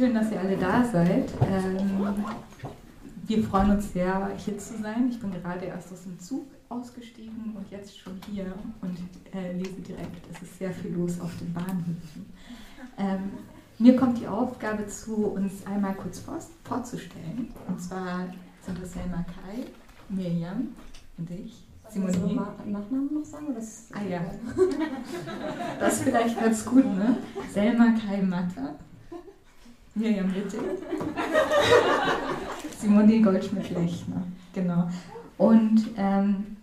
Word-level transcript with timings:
schön, 0.00 0.14
dass 0.14 0.32
ihr 0.32 0.40
alle 0.40 0.56
da 0.56 0.82
seid. 0.82 1.30
Ähm, 1.42 2.16
wir 3.26 3.44
freuen 3.44 3.72
uns 3.72 3.92
sehr, 3.92 4.30
hier 4.38 4.56
zu 4.56 4.78
sein. 4.78 5.08
Ich 5.10 5.20
bin 5.20 5.30
gerade 5.30 5.66
erst 5.66 5.92
aus 5.92 6.04
dem 6.04 6.18
Zug 6.18 6.46
ausgestiegen 6.70 7.54
und 7.54 7.70
jetzt 7.70 7.98
schon 7.98 8.14
hier 8.32 8.46
und 8.80 8.96
äh, 9.34 9.52
lese 9.52 9.82
direkt. 9.82 10.26
Es 10.32 10.40
ist 10.40 10.58
sehr 10.58 10.70
viel 10.70 10.92
los 10.92 11.20
auf 11.20 11.30
den 11.36 11.52
Bahnhöfen. 11.52 12.32
Ähm, 12.96 13.30
mir 13.78 13.94
kommt 13.94 14.18
die 14.18 14.26
Aufgabe 14.26 14.86
zu, 14.86 15.26
uns 15.26 15.66
einmal 15.66 15.92
kurz 15.92 16.20
vor, 16.20 16.38
vorzustellen. 16.64 17.52
Und 17.68 17.78
zwar 17.78 18.24
sind 18.62 18.82
das 18.82 18.94
Selma 18.94 19.22
Kai, 19.24 19.66
Miriam 20.08 20.68
und 21.18 21.30
ich. 21.30 21.62
Soll 21.90 22.08
ich 22.08 22.16
Nachnamen 22.16 23.12
noch 23.12 23.24
sagen? 23.24 23.48
Oder 23.48 23.60
ah 23.92 24.08
ja. 24.08 24.20
Das 25.78 25.94
ist 25.94 26.04
vielleicht 26.04 26.40
ganz 26.40 26.64
gut, 26.64 26.86
ne? 26.86 27.18
Selma 27.52 27.92
Kai 27.98 28.22
Matter. 28.22 28.76
Miriam 29.94 30.34
Wittig. 30.34 30.60
Simone 32.78 33.20
Goldschmidt-Lechner, 33.20 34.22
genau. 34.54 34.88
Und 35.36 35.90
ähm, 35.96 36.56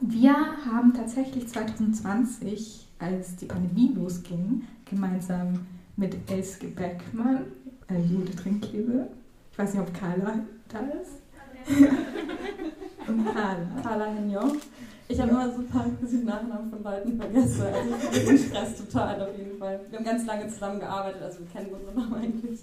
wir 0.00 0.34
haben 0.34 0.92
tatsächlich 0.94 1.48
2020, 1.48 2.86
als 2.98 3.36
die 3.36 3.46
Pandemie 3.46 3.92
losging, 3.94 4.64
gemeinsam 4.84 5.66
mit 5.96 6.16
Elske 6.30 6.68
Beckmann, 6.68 7.46
äh, 7.88 7.98
Jude 8.00 8.34
Trinkliebe, 8.34 9.08
ich 9.52 9.58
weiß 9.58 9.74
nicht, 9.74 9.82
ob 9.82 9.94
Carla 9.94 10.40
da 10.68 10.80
ist. 11.00 11.22
Und 13.08 13.24
Carla. 13.24 13.66
Carla 13.82 14.06
Hignon. 14.14 14.58
Ich 15.08 15.20
habe 15.20 15.30
immer 15.30 15.52
super 15.52 15.84
die 16.02 16.24
Nachnamen 16.24 16.70
von 16.70 16.82
Leuten 16.82 17.16
vergessen. 17.16 17.62
Also 17.62 17.94
ich 18.12 18.26
bin 18.26 18.38
Stress 18.38 18.76
total 18.76 19.22
auf 19.22 19.38
jeden 19.38 19.58
Fall. 19.58 19.80
Wir 19.88 19.98
haben 19.98 20.04
ganz 20.04 20.26
lange 20.26 20.48
zusammengearbeitet, 20.48 21.22
also 21.22 21.38
wir 21.40 21.46
kennen 21.46 21.70
unsere 21.72 21.94
Namen 21.94 22.14
eigentlich. 22.14 22.60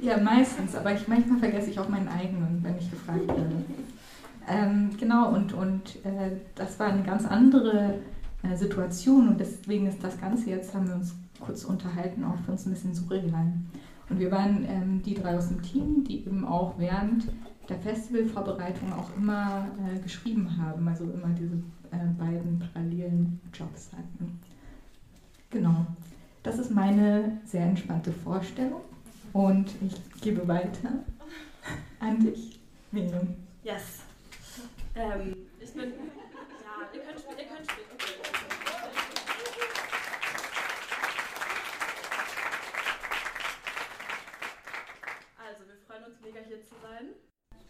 Ja, 0.00 0.18
meistens, 0.18 0.74
aber 0.74 0.92
ich, 0.92 1.06
manchmal 1.08 1.38
vergesse 1.38 1.70
ich 1.70 1.78
auch 1.78 1.88
meinen 1.88 2.08
eigenen, 2.08 2.60
wenn 2.62 2.76
ich 2.78 2.90
gefragt 2.90 3.26
werde. 3.28 3.64
Ähm, 4.48 4.90
genau, 4.98 5.30
und, 5.34 5.52
und 5.52 5.96
äh, 6.04 6.32
das 6.54 6.78
war 6.78 6.88
eine 6.88 7.02
ganz 7.02 7.26
andere 7.26 7.94
äh, 8.42 8.56
Situation 8.56 9.28
und 9.28 9.40
deswegen 9.40 9.86
ist 9.86 10.02
das 10.02 10.20
Ganze 10.20 10.50
jetzt, 10.50 10.74
haben 10.74 10.88
wir 10.88 10.94
uns 10.94 11.14
kurz 11.40 11.64
unterhalten, 11.64 12.24
auch 12.24 12.36
für 12.44 12.52
uns 12.52 12.66
ein 12.66 12.72
bisschen 12.72 12.94
surreal. 12.94 13.52
Und 14.08 14.20
wir 14.20 14.30
waren 14.30 14.64
ähm, 14.68 15.02
die 15.04 15.14
drei 15.14 15.36
aus 15.36 15.48
dem 15.48 15.62
Team, 15.62 16.04
die 16.04 16.20
eben 16.20 16.44
auch 16.44 16.74
während 16.78 17.24
der 17.68 17.78
Festivalvorbereitung 17.78 18.92
auch 18.92 19.14
immer 19.16 19.68
äh, 19.78 19.98
geschrieben 19.98 20.56
haben, 20.56 20.86
also 20.88 21.04
immer 21.04 21.28
diese 21.28 21.56
äh, 21.90 22.06
beiden 22.18 22.58
parallelen 22.58 23.40
Jobs 23.52 23.90
hatten. 23.92 24.40
Genau, 25.50 25.86
das 26.42 26.58
ist 26.58 26.70
meine 26.70 27.40
sehr 27.44 27.64
entspannte 27.64 28.12
Vorstellung 28.12 28.82
und 29.32 29.70
ich 29.80 30.20
gebe 30.20 30.46
weiter 30.46 31.04
an 32.00 32.20
dich, 32.20 32.60
Miriam. 32.92 33.34
Yes. 33.62 34.02
Ähm, 34.94 35.36
ich 35.60 35.72
bin. 35.72 35.92
Ja, 35.92 36.88
ihr 36.94 37.00
könnt 37.00 37.20
spielen, 37.20 37.38
ihr 37.38 37.44
könnt 37.44 37.70
spielen. 37.70 37.86
Okay. 37.94 38.26
Also, 45.36 45.62
wir 45.66 45.76
freuen 45.86 46.04
uns 46.04 46.20
mega 46.22 46.40
hier 46.46 46.62
zu 46.62 46.74
sein. 46.82 47.08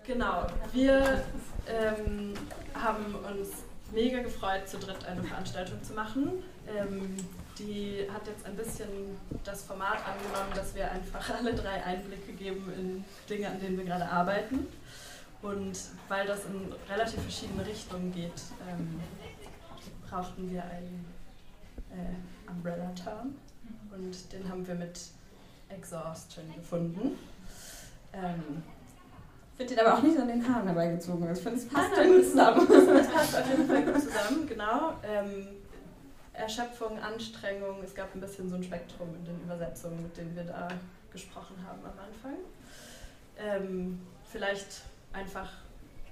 Genau, 0.04 0.46
wir 0.72 1.24
ähm, 1.68 2.34
haben 2.74 3.14
uns 3.14 3.48
mega 3.92 4.22
gefreut, 4.22 4.68
zu 4.68 4.78
dritt 4.78 5.04
eine 5.04 5.22
Veranstaltung 5.22 5.82
zu 5.82 5.92
machen. 5.94 6.42
Ähm, 6.68 7.16
die 7.58 8.06
hat 8.12 8.26
jetzt 8.26 8.44
ein 8.44 8.56
bisschen 8.56 8.88
das 9.44 9.64
Format 9.64 9.98
angenommen, 10.06 10.52
dass 10.54 10.74
wir 10.74 10.90
einfach 10.90 11.30
alle 11.38 11.54
drei 11.54 11.82
Einblicke 11.82 12.32
geben 12.32 12.72
in 12.76 13.04
Dinge, 13.28 13.48
an 13.48 13.60
denen 13.60 13.78
wir 13.78 13.84
gerade 13.84 14.08
arbeiten. 14.08 14.66
Und 15.42 15.78
weil 16.08 16.26
das 16.26 16.44
in 16.46 16.72
relativ 16.88 17.20
verschiedene 17.22 17.64
Richtungen 17.66 18.12
geht, 18.12 18.42
ähm, 18.68 19.00
brauchten 20.08 20.50
wir 20.50 20.62
einen 20.64 21.04
äh, 21.90 22.50
Umbrella-Term 22.50 23.34
und 23.92 24.32
den 24.32 24.48
haben 24.48 24.66
wir 24.66 24.74
mit 24.74 25.00
Exhaustion 25.68 26.52
gefunden. 26.54 27.18
Ähm, 28.12 28.62
finde 29.56 29.74
den 29.74 29.86
aber 29.86 29.98
auch 29.98 30.02
nicht 30.02 30.18
an 30.18 30.28
den 30.28 30.46
Haaren 30.46 30.66
herbeigezogen. 30.66 31.32
Ich 31.32 31.40
finde, 31.40 31.58
es 31.58 31.68
passt 31.68 31.92
nein, 31.96 32.12
gut 32.12 32.24
zusammen. 32.24 32.68
Es 32.70 33.08
passt 33.08 33.36
auf 33.36 33.48
jeden 33.48 33.66
Fall 33.66 33.82
gut 33.84 34.00
zusammen, 34.02 34.46
genau. 34.46 34.94
Ähm, 35.02 35.48
Erschöpfung, 36.32 36.98
Anstrengung, 36.98 37.82
es 37.82 37.94
gab 37.94 38.14
ein 38.14 38.20
bisschen 38.20 38.48
so 38.50 38.56
ein 38.56 38.62
Spektrum 38.62 39.14
in 39.14 39.24
den 39.24 39.40
Übersetzungen, 39.42 40.02
mit 40.02 40.16
denen 40.16 40.36
wir 40.36 40.44
da 40.44 40.68
gesprochen 41.10 41.56
haben 41.66 41.80
am 41.82 41.98
Anfang. 41.98 42.36
Ähm, 43.38 44.00
vielleicht 44.30 44.82
einfach 45.14 45.50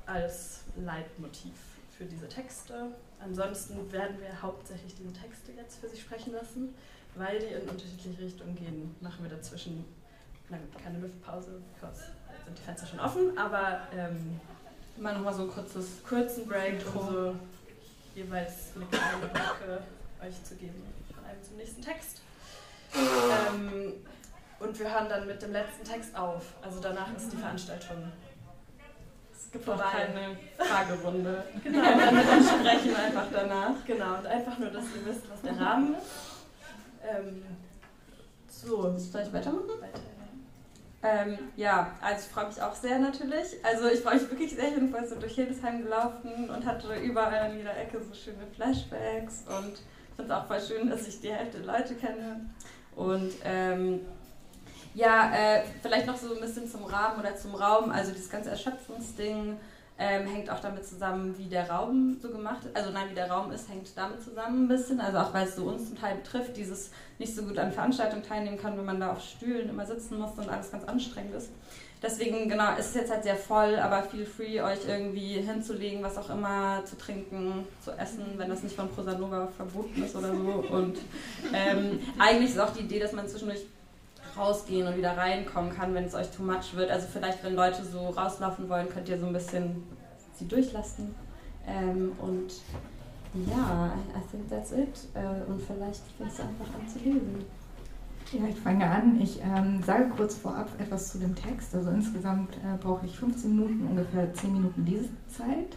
als 0.06 0.60
Leitmotiv 0.76 1.52
für 1.96 2.04
diese 2.04 2.28
Texte. 2.28 2.88
Ansonsten 3.20 3.92
werden 3.92 4.16
wir 4.20 4.40
hauptsächlich 4.40 4.94
diese 4.94 5.12
Texte 5.12 5.52
jetzt 5.52 5.80
für 5.80 5.88
sich 5.88 6.00
sprechen 6.00 6.32
lassen, 6.32 6.74
weil 7.14 7.38
die 7.38 7.46
in 7.46 7.68
unterschiedliche 7.68 8.22
Richtungen 8.22 8.54
gehen. 8.56 8.94
Machen 9.00 9.22
wir 9.22 9.30
dazwischen 9.30 9.84
na 10.50 10.58
gut, 10.58 10.82
keine 10.82 10.98
Luftpause, 10.98 11.62
because 11.72 12.04
sind 12.44 12.58
die 12.58 12.62
Fenster 12.62 12.86
schon 12.86 13.00
offen, 13.00 13.36
aber 13.38 13.80
ähm, 13.96 14.40
immer 14.96 15.12
noch 15.12 15.22
mal 15.22 15.34
so 15.34 15.42
ein 15.42 15.50
kurzes, 15.50 16.02
kurzen 16.06 16.46
Break, 16.46 16.82
um 16.94 17.08
so 17.08 17.36
jeweils 18.14 18.72
eine 18.76 18.86
kleine 18.86 19.26
Brücke 19.26 19.82
euch 20.22 20.44
zu 20.44 20.54
geben 20.56 20.82
von 21.14 21.24
einem 21.24 21.42
zum 21.42 21.56
nächsten 21.56 21.82
Text. 21.82 22.22
Ähm, 22.94 23.94
und 24.60 24.78
wir 24.78 24.92
hören 24.92 25.08
dann 25.08 25.26
mit 25.26 25.42
dem 25.42 25.52
letzten 25.52 25.84
Text 25.84 26.16
auf. 26.16 26.54
Also 26.62 26.80
danach 26.80 27.14
ist 27.16 27.32
die 27.32 27.36
Veranstaltung 27.36 28.12
es 29.36 29.50
gibt 29.50 29.64
vorbei. 29.64 29.84
keine 29.92 30.36
Fragerunde. 30.56 31.44
genau, 31.64 31.82
dann 31.82 32.14
dem 32.14 32.42
Sprechen 32.42 32.96
einfach 32.96 33.26
danach. 33.32 33.74
Genau, 33.86 34.18
und 34.18 34.26
einfach 34.26 34.58
nur, 34.58 34.70
dass 34.70 34.84
ihr 34.84 35.06
wisst, 35.06 35.30
was 35.30 35.42
der 35.42 35.60
Rahmen 35.60 35.94
ist. 35.94 36.06
Ähm, 37.02 37.44
so, 38.48 38.96
soll 38.96 39.22
ich 39.22 39.32
weitermachen? 39.32 39.68
Weiter. 39.80 40.00
Ähm, 41.04 41.38
ja, 41.56 41.90
also 42.00 42.24
ich 42.26 42.32
freue 42.32 42.46
mich 42.46 42.62
auch 42.62 42.74
sehr 42.74 42.98
natürlich. 42.98 43.62
Also 43.62 43.88
ich 43.88 44.00
freue 44.00 44.14
mich 44.14 44.30
wirklich 44.30 44.54
sehr, 44.54 44.68
ich 44.68 44.74
bin 44.74 45.06
so 45.06 45.16
durch 45.16 45.34
Hildesheim 45.34 45.82
gelaufen 45.82 46.48
und 46.48 46.64
hatte 46.64 46.94
überall 46.96 47.50
an 47.50 47.56
jeder 47.58 47.76
Ecke 47.76 48.00
so 48.02 48.14
schöne 48.14 48.46
Flashbacks 48.56 49.44
und 49.46 49.82
finde 50.16 50.22
es 50.22 50.30
auch 50.30 50.46
voll 50.46 50.60
schön, 50.62 50.88
dass 50.88 51.06
ich 51.06 51.20
die 51.20 51.30
Hälfte 51.30 51.58
der 51.58 51.66
Leute 51.78 51.94
kenne. 51.94 52.48
Und 52.96 53.32
ähm, 53.44 54.00
ja, 54.94 55.30
äh, 55.34 55.64
vielleicht 55.82 56.06
noch 56.06 56.16
so 56.16 56.34
ein 56.34 56.40
bisschen 56.40 56.70
zum 56.70 56.84
Rahmen 56.84 57.20
oder 57.20 57.36
zum 57.36 57.54
Raum. 57.54 57.90
Also 57.90 58.12
dieses 58.12 58.30
ganze 58.30 58.50
Erschöpfungsding 58.50 59.58
ähm, 59.98 60.26
hängt 60.26 60.50
auch 60.50 60.60
damit 60.60 60.84
zusammen, 60.86 61.36
wie 61.38 61.46
der 61.46 61.70
Raum 61.70 62.18
so 62.20 62.30
gemacht 62.30 62.64
ist. 62.64 62.76
Also 62.76 62.90
nein, 62.90 63.10
wie 63.10 63.14
der 63.14 63.30
Raum 63.30 63.52
ist, 63.52 63.68
hängt 63.68 63.96
damit 63.96 64.22
zusammen 64.22 64.64
ein 64.64 64.68
bisschen. 64.68 65.00
Also 65.00 65.18
auch 65.18 65.32
weil 65.32 65.46
es 65.46 65.54
so 65.54 65.64
uns 65.64 65.86
zum 65.86 65.98
Teil 65.98 66.16
betrifft, 66.16 66.56
dieses 66.56 66.90
nicht 67.18 67.34
so 67.34 67.42
gut 67.42 67.58
an 67.58 67.70
Veranstaltungen 67.70 68.22
teilnehmen 68.22 68.58
kann, 68.58 68.76
wenn 68.76 68.84
man 68.84 68.98
da 68.98 69.12
auf 69.12 69.22
Stühlen 69.22 69.68
immer 69.68 69.86
sitzen 69.86 70.18
muss 70.18 70.32
und 70.36 70.48
alles 70.48 70.72
ganz 70.72 70.84
anstrengend 70.84 71.34
ist. 71.34 71.50
Deswegen, 72.02 72.50
genau, 72.50 72.76
ist 72.76 72.88
es 72.88 72.94
jetzt 72.94 73.10
halt 73.10 73.22
sehr 73.22 73.36
voll, 73.36 73.76
aber 73.76 74.02
feel 74.02 74.26
free, 74.26 74.60
euch 74.60 74.80
irgendwie 74.86 75.40
hinzulegen, 75.40 76.02
was 76.02 76.18
auch 76.18 76.28
immer, 76.28 76.84
zu 76.84 76.98
trinken, 76.98 77.66
zu 77.82 77.92
essen, 77.92 78.24
wenn 78.36 78.50
das 78.50 78.62
nicht 78.62 78.76
von 78.76 78.90
Prosanova 78.90 79.48
verboten 79.56 80.02
ist 80.02 80.14
oder 80.14 80.34
so. 80.34 80.64
Und 80.70 80.98
ähm, 81.54 82.00
eigentlich 82.18 82.50
ist 82.50 82.58
auch 82.58 82.74
die 82.74 82.82
Idee, 82.82 82.98
dass 82.98 83.12
man 83.12 83.26
zwischendurch 83.26 83.64
rausgehen 84.36 84.86
und 84.86 84.96
wieder 84.96 85.16
reinkommen 85.16 85.72
kann, 85.74 85.94
wenn 85.94 86.04
es 86.04 86.14
euch 86.14 86.30
too 86.30 86.42
much 86.42 86.74
wird. 86.74 86.90
Also 86.90 87.06
vielleicht, 87.12 87.42
wenn 87.44 87.54
Leute 87.54 87.84
so 87.84 88.08
rauslaufen 88.08 88.68
wollen, 88.68 88.88
könnt 88.88 89.08
ihr 89.08 89.18
so 89.18 89.26
ein 89.26 89.32
bisschen 89.32 89.82
sie 90.38 90.48
durchlassen. 90.48 91.14
Ähm, 91.66 92.12
und 92.20 92.52
ja, 93.48 93.94
I 94.14 94.30
think 94.30 94.48
that's 94.48 94.72
it. 94.72 95.08
Äh, 95.14 95.50
und 95.50 95.60
vielleicht 95.62 96.02
fängst 96.18 96.38
du 96.38 96.42
einfach 96.42 96.74
an 96.74 96.88
zu 96.88 96.98
lesen. 96.98 97.44
Ja, 98.32 98.48
ich 98.48 98.56
fange 98.56 98.88
an. 98.88 99.20
Ich 99.20 99.40
ähm, 99.42 99.82
sage 99.82 100.08
kurz 100.16 100.36
vorab 100.36 100.68
etwas 100.78 101.12
zu 101.12 101.18
dem 101.18 101.34
Text. 101.34 101.74
Also 101.74 101.90
insgesamt 101.90 102.54
äh, 102.56 102.76
brauche 102.80 103.06
ich 103.06 103.16
15 103.16 103.54
Minuten, 103.54 103.86
ungefähr 103.86 104.32
10 104.32 104.52
Minuten 104.52 104.84
Lesezeit. 104.84 105.76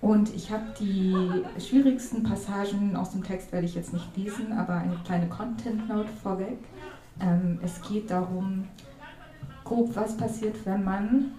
Und 0.00 0.34
ich 0.34 0.50
habe 0.50 0.64
die 0.78 1.16
schwierigsten 1.58 2.22
Passagen 2.22 2.94
aus 2.94 3.12
dem 3.12 3.24
Text 3.24 3.50
werde 3.52 3.66
ich 3.66 3.74
jetzt 3.74 3.94
nicht 3.94 4.14
lesen, 4.16 4.52
aber 4.52 4.74
eine 4.74 4.96
kleine 5.06 5.28
Content 5.28 5.88
Note 5.88 6.10
vorweg. 6.22 6.58
Ähm, 7.20 7.58
es 7.62 7.80
geht 7.82 8.10
darum, 8.10 8.68
grob, 9.64 9.94
was 9.94 10.16
passiert, 10.16 10.56
wenn 10.64 10.84
man 10.84 11.32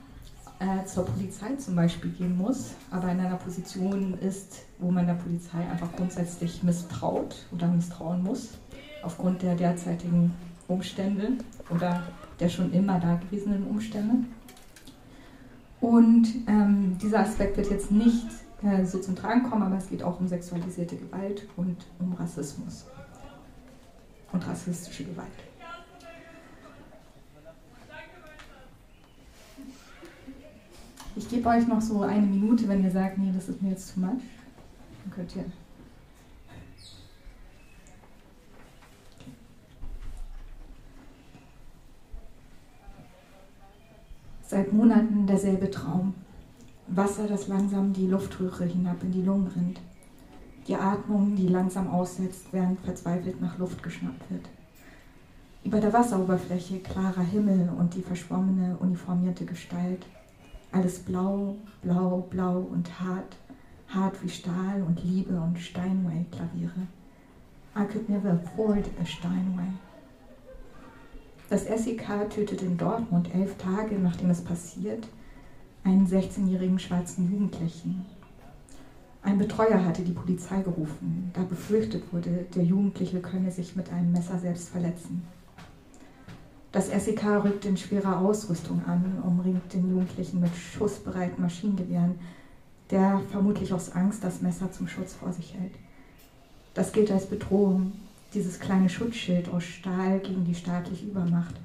äh, 0.60 0.86
zur 0.86 1.06
Polizei 1.06 1.56
zum 1.56 1.76
Beispiel 1.76 2.12
gehen 2.12 2.38
muss, 2.38 2.72
aber 2.90 3.12
in 3.12 3.20
einer 3.20 3.36
Position 3.36 4.18
ist, 4.20 4.64
wo 4.80 4.92
man 4.92 5.06
der 5.06 5.16
Polizei 5.16 5.60
einfach 5.70 5.92
grundsätzlich 5.96 6.64
misstraut 6.64 7.36
oder 7.52 7.68
misstrauen 7.68 8.24
muss, 8.24 8.52
aufgrund 9.04 9.42
der 9.42 9.56
derzeitigen 9.56 10.34
Umstände 10.68 11.34
oder 11.70 12.04
der 12.40 12.50
schon 12.50 12.72
immer 12.74 13.00
dagewesenen 13.00 13.68
Umstände. 13.68 14.26
Und 15.82 16.28
ähm, 16.48 16.98
dieser 17.02 17.20
Aspekt 17.20 17.58
wird 17.58 17.70
jetzt 17.70 17.92
nicht 17.92 18.26
äh, 18.64 18.86
so 18.86 19.00
zum 19.00 19.16
Tragen 19.16 19.44
kommen, 19.44 19.64
aber 19.64 19.78
es 19.78 19.90
geht 19.90 20.02
auch 20.02 20.20
um 20.20 20.28
sexualisierte 20.28 20.96
Gewalt 20.96 21.48
und 21.58 21.78
um 22.00 22.14
Rassismus 22.14 22.86
und 24.32 24.48
rassistische 24.48 25.04
Gewalt. 25.04 25.45
Ich 31.18 31.30
gebe 31.30 31.48
euch 31.48 31.66
noch 31.66 31.80
so 31.80 32.02
eine 32.02 32.28
Minute, 32.28 32.68
wenn 32.68 32.84
ihr 32.84 32.92
sagt, 32.92 33.18
nee, 33.18 33.32
das 33.34 33.48
ist 33.48 33.62
mir 33.62 33.70
jetzt 33.70 33.88
zu 33.88 34.00
much. 34.02 34.22
Dann 35.04 35.14
könnt 35.14 35.36
ihr. 35.36 35.46
Seit 44.42 44.74
Monaten 44.74 45.26
derselbe 45.26 45.72
Traum. 45.72 46.14
Wasser, 46.88 47.28
das 47.28 47.48
langsam 47.48 47.94
die 47.94 48.08
Luftröhre 48.08 48.66
hinab 48.66 49.02
in 49.02 49.12
die 49.12 49.24
Lungen 49.24 49.48
rinnt. 49.48 49.80
Die 50.68 50.76
Atmung, 50.76 51.36
die 51.36 51.48
langsam 51.48 51.90
aussetzt, 51.90 52.48
während 52.52 52.80
verzweifelt 52.82 53.42
nach 53.42 53.58
Luft 53.58 53.82
geschnappt 53.82 54.30
wird. 54.30 54.48
Über 55.64 55.80
der 55.80 55.94
Wasseroberfläche 55.94 56.80
klarer 56.80 57.24
Himmel 57.24 57.70
und 57.78 57.96
die 57.96 58.02
verschwommene, 58.02 58.78
uniformierte 58.78 59.46
Gestalt. 59.46 60.06
Alles 60.76 61.00
blau, 61.00 61.56
blau, 61.82 62.28
blau 62.30 62.60
und 62.60 63.00
hart, 63.00 63.38
hart 63.88 64.22
wie 64.22 64.28
Stahl 64.28 64.84
und 64.86 65.02
Liebe 65.06 65.40
und 65.40 65.58
Steinway-Klaviere. 65.58 66.88
I 67.78 67.86
could 67.86 68.10
never 68.10 68.32
afford 68.32 68.86
a 69.02 69.06
Steinway. 69.06 69.72
Das 71.50 71.64
SEK 71.64 72.30
tötet 72.30 72.62
in 72.62 72.78
Dortmund 72.78 73.34
elf 73.34 73.58
Tage 73.58 73.98
nachdem 73.98 74.30
es 74.32 74.42
passiert 74.42 75.08
einen 75.86 76.08
16-jährigen 76.08 76.80
schwarzen 76.80 77.32
Jugendlichen. 77.32 78.06
Ein 79.22 79.38
Betreuer 79.38 79.86
hatte 79.86 80.02
die 80.02 80.12
Polizei 80.12 80.62
gerufen, 80.62 81.32
da 81.32 81.44
befürchtet 81.44 82.12
wurde, 82.12 82.48
der 82.54 82.66
Jugendliche 82.66 83.22
könne 83.22 83.50
sich 83.50 83.78
mit 83.78 83.94
einem 83.94 84.12
Messer 84.12 84.40
selbst 84.40 84.68
verletzen. 84.68 85.26
Das 86.76 86.88
SEK 86.88 87.24
rückt 87.46 87.64
in 87.64 87.78
schwerer 87.78 88.20
Ausrüstung 88.20 88.84
an, 88.86 89.24
umringt 89.24 89.72
den 89.72 89.90
Jugendlichen 89.90 90.42
mit 90.42 90.54
schussbereiten 90.54 91.42
Maschinengewehren, 91.42 92.16
der 92.92 93.22
vermutlich 93.32 93.72
aus 93.72 93.94
Angst 93.94 94.26
das 94.26 94.42
Messer 94.42 94.70
zum 94.74 94.90
Schutz 94.90 95.14
vor 95.14 95.32
sich 95.32 95.54
hält. 95.54 95.72
Das 96.74 96.92
gilt 96.92 97.12
als 97.12 97.28
Bedrohung, 97.28 97.94
dieses 98.34 98.60
kleine 98.60 98.90
Schutzschild 98.90 99.48
aus 99.54 99.64
Stahl 99.64 100.20
gegen 100.20 100.44
die 100.44 100.54
staatliche 100.54 101.06
Übermacht, 101.06 101.56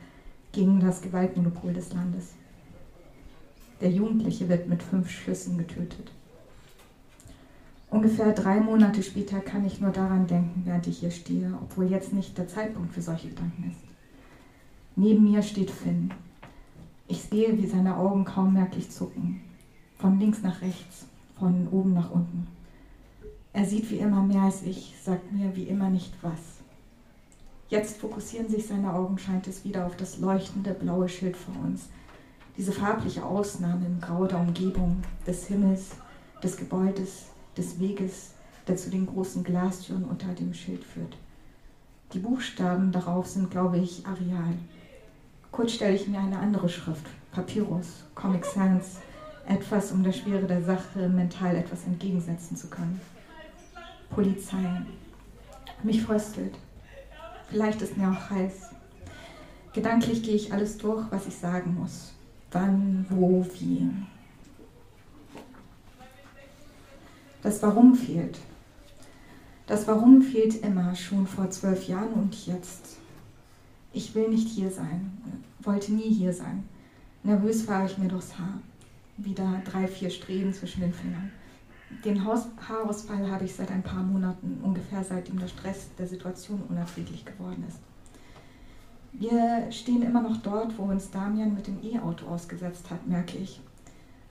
gegen 0.53 0.79
das 0.79 1.03
Gewaltmonopol 1.03 1.73
des 1.73 1.93
Landes. 1.93 2.35
Der 3.81 3.91
Jugendliche 3.91 4.49
wird 4.49 4.69
mit 4.69 4.81
fünf 4.81 5.11
Schüssen 5.11 5.59
getötet. 5.59 6.13
Ungefähr 7.91 8.31
drei 8.33 8.61
Monate 8.61 9.03
später 9.03 9.41
kann 9.41 9.67
ich 9.67 9.81
nur 9.81 9.91
daran 9.91 10.29
denken, 10.29 10.63
während 10.67 10.87
ich 10.87 11.01
hier 11.01 11.11
stehe, 11.11 11.59
obwohl 11.61 11.91
jetzt 11.91 12.13
nicht 12.13 12.39
der 12.39 12.47
Zeitpunkt 12.47 12.95
für 12.95 13.03
solche 13.03 13.31
Gedanken 13.31 13.73
ist. 13.73 13.90
Neben 14.97 15.31
mir 15.31 15.43
steht 15.43 15.71
Finn. 15.71 16.13
Ich 17.07 17.23
sehe, 17.23 17.57
wie 17.57 17.67
seine 17.67 17.97
Augen 17.97 18.25
kaum 18.25 18.53
merklich 18.53 18.91
zucken. 18.91 19.41
Von 19.99 20.19
links 20.19 20.43
nach 20.43 20.61
rechts, 20.63 21.07
von 21.39 21.69
oben 21.69 21.93
nach 21.93 22.11
unten. 22.11 22.47
Er 23.53 23.65
sieht 23.65 23.91
wie 23.91 23.99
immer 23.99 24.23
mehr 24.23 24.43
als 24.43 24.63
ich, 24.63 24.95
sagt 25.03 25.33
mir 25.33 25.55
wie 25.57 25.65
immer 25.65 25.91
nicht 25.91 26.13
was. 26.23 26.61
Jetzt 27.69 27.99
fokussieren 27.99 28.49
sich 28.49 28.67
seine 28.67 28.93
Augen, 28.93 29.19
scheint 29.19 29.47
es 29.47 29.65
wieder 29.65 29.87
auf 29.87 29.97
das 29.97 30.19
leuchtende 30.19 30.73
blaue 30.73 31.09
Schild 31.09 31.37
vor 31.37 31.55
uns. 31.65 31.89
Diese 32.57 32.73
farbliche 32.73 33.25
Ausnahme 33.25 33.87
im 33.87 34.01
Grau 34.01 34.27
der 34.27 34.41
Umgebung, 34.41 35.03
des 35.27 35.47
Himmels, 35.47 35.91
des 36.43 36.57
Gebäudes, 36.57 37.27
des 37.57 37.79
Weges, 37.79 38.33
der 38.67 38.77
zu 38.77 38.91
den 38.91 39.07
großen 39.07 39.45
Glastüren 39.45 40.05
unter 40.05 40.33
dem 40.35 40.53
Schild 40.53 40.85
führt. 40.85 41.17
Die 42.13 42.19
Buchstaben 42.19 42.91
darauf 42.91 43.27
sind, 43.27 43.51
glaube 43.51 43.79
ich, 43.79 44.05
Areal. 44.05 44.55
Kurz 45.53 45.73
stelle 45.73 45.97
ich 45.97 46.07
mir 46.07 46.21
eine 46.21 46.39
andere 46.39 46.69
Schrift, 46.69 47.07
Papyrus, 47.33 48.05
Comic 48.15 48.45
Sans, 48.45 48.99
etwas, 49.47 49.91
um 49.91 50.05
der 50.05 50.13
Schwere 50.13 50.47
der 50.47 50.63
Sache 50.63 51.09
mental 51.09 51.57
etwas 51.57 51.85
entgegensetzen 51.85 52.57
zu 52.57 52.69
können. 52.69 53.01
Polizei. 54.11 54.83
Mich 55.83 56.03
fröstelt. 56.03 56.57
Vielleicht 57.49 57.83
ist 57.83 57.97
mir 57.97 58.11
auch 58.11 58.31
heiß. 58.31 58.71
Gedanklich 59.73 60.23
gehe 60.23 60.35
ich 60.35 60.53
alles 60.53 60.79
durch, 60.79 61.05
was 61.11 61.27
ich 61.27 61.35
sagen 61.35 61.75
muss. 61.75 62.13
Wann, 62.53 63.07
wo, 63.09 63.45
wie. 63.59 63.89
Das 67.43 67.63
Warum 67.63 67.95
fehlt. 67.95 68.39
Das 69.67 69.87
Warum 69.87 70.23
fehlt 70.23 70.63
immer, 70.63 70.95
schon 70.95 71.27
vor 71.27 71.51
zwölf 71.51 71.89
Jahren 71.89 72.13
und 72.13 72.47
jetzt. 72.47 72.99
Ich 73.93 74.15
will 74.15 74.29
nicht 74.29 74.49
hier 74.49 74.71
sein, 74.71 75.11
wollte 75.63 75.93
nie 75.93 76.15
hier 76.15 76.33
sein. 76.33 76.65
Nervös 77.25 77.63
fahre 77.63 77.87
ich 77.87 77.99
mir 77.99 78.09
durchs 78.09 78.39
Haar. 78.39 78.61
Wieder 79.17 79.61
drei, 79.65 79.89
vier 79.89 80.11
Strähnen 80.11 80.55
zwischen 80.55 80.81
den 80.81 80.95
Fingern. 80.95 81.33
Den 82.05 82.25
Haarausfall 82.25 83.31
habe 83.31 83.45
ich 83.45 83.55
seit 83.55 83.71
ein 83.71 83.83
paar 83.83 84.03
Monaten, 84.03 84.61
ungefähr 84.63 85.03
seitdem 85.03 85.41
der 85.41 85.49
Stress 85.49 85.89
der 85.99 86.07
Situation 86.07 86.63
unerträglich 86.69 87.25
geworden 87.25 87.65
ist. 87.69 87.81
Wir 89.13 89.71
stehen 89.73 90.03
immer 90.03 90.23
noch 90.23 90.37
dort, 90.37 90.79
wo 90.79 90.85
uns 90.85 91.11
Damian 91.11 91.53
mit 91.53 91.67
dem 91.67 91.83
E-Auto 91.83 92.27
ausgesetzt 92.27 92.91
hat, 92.91 93.09
merke 93.09 93.39
ich. 93.39 93.61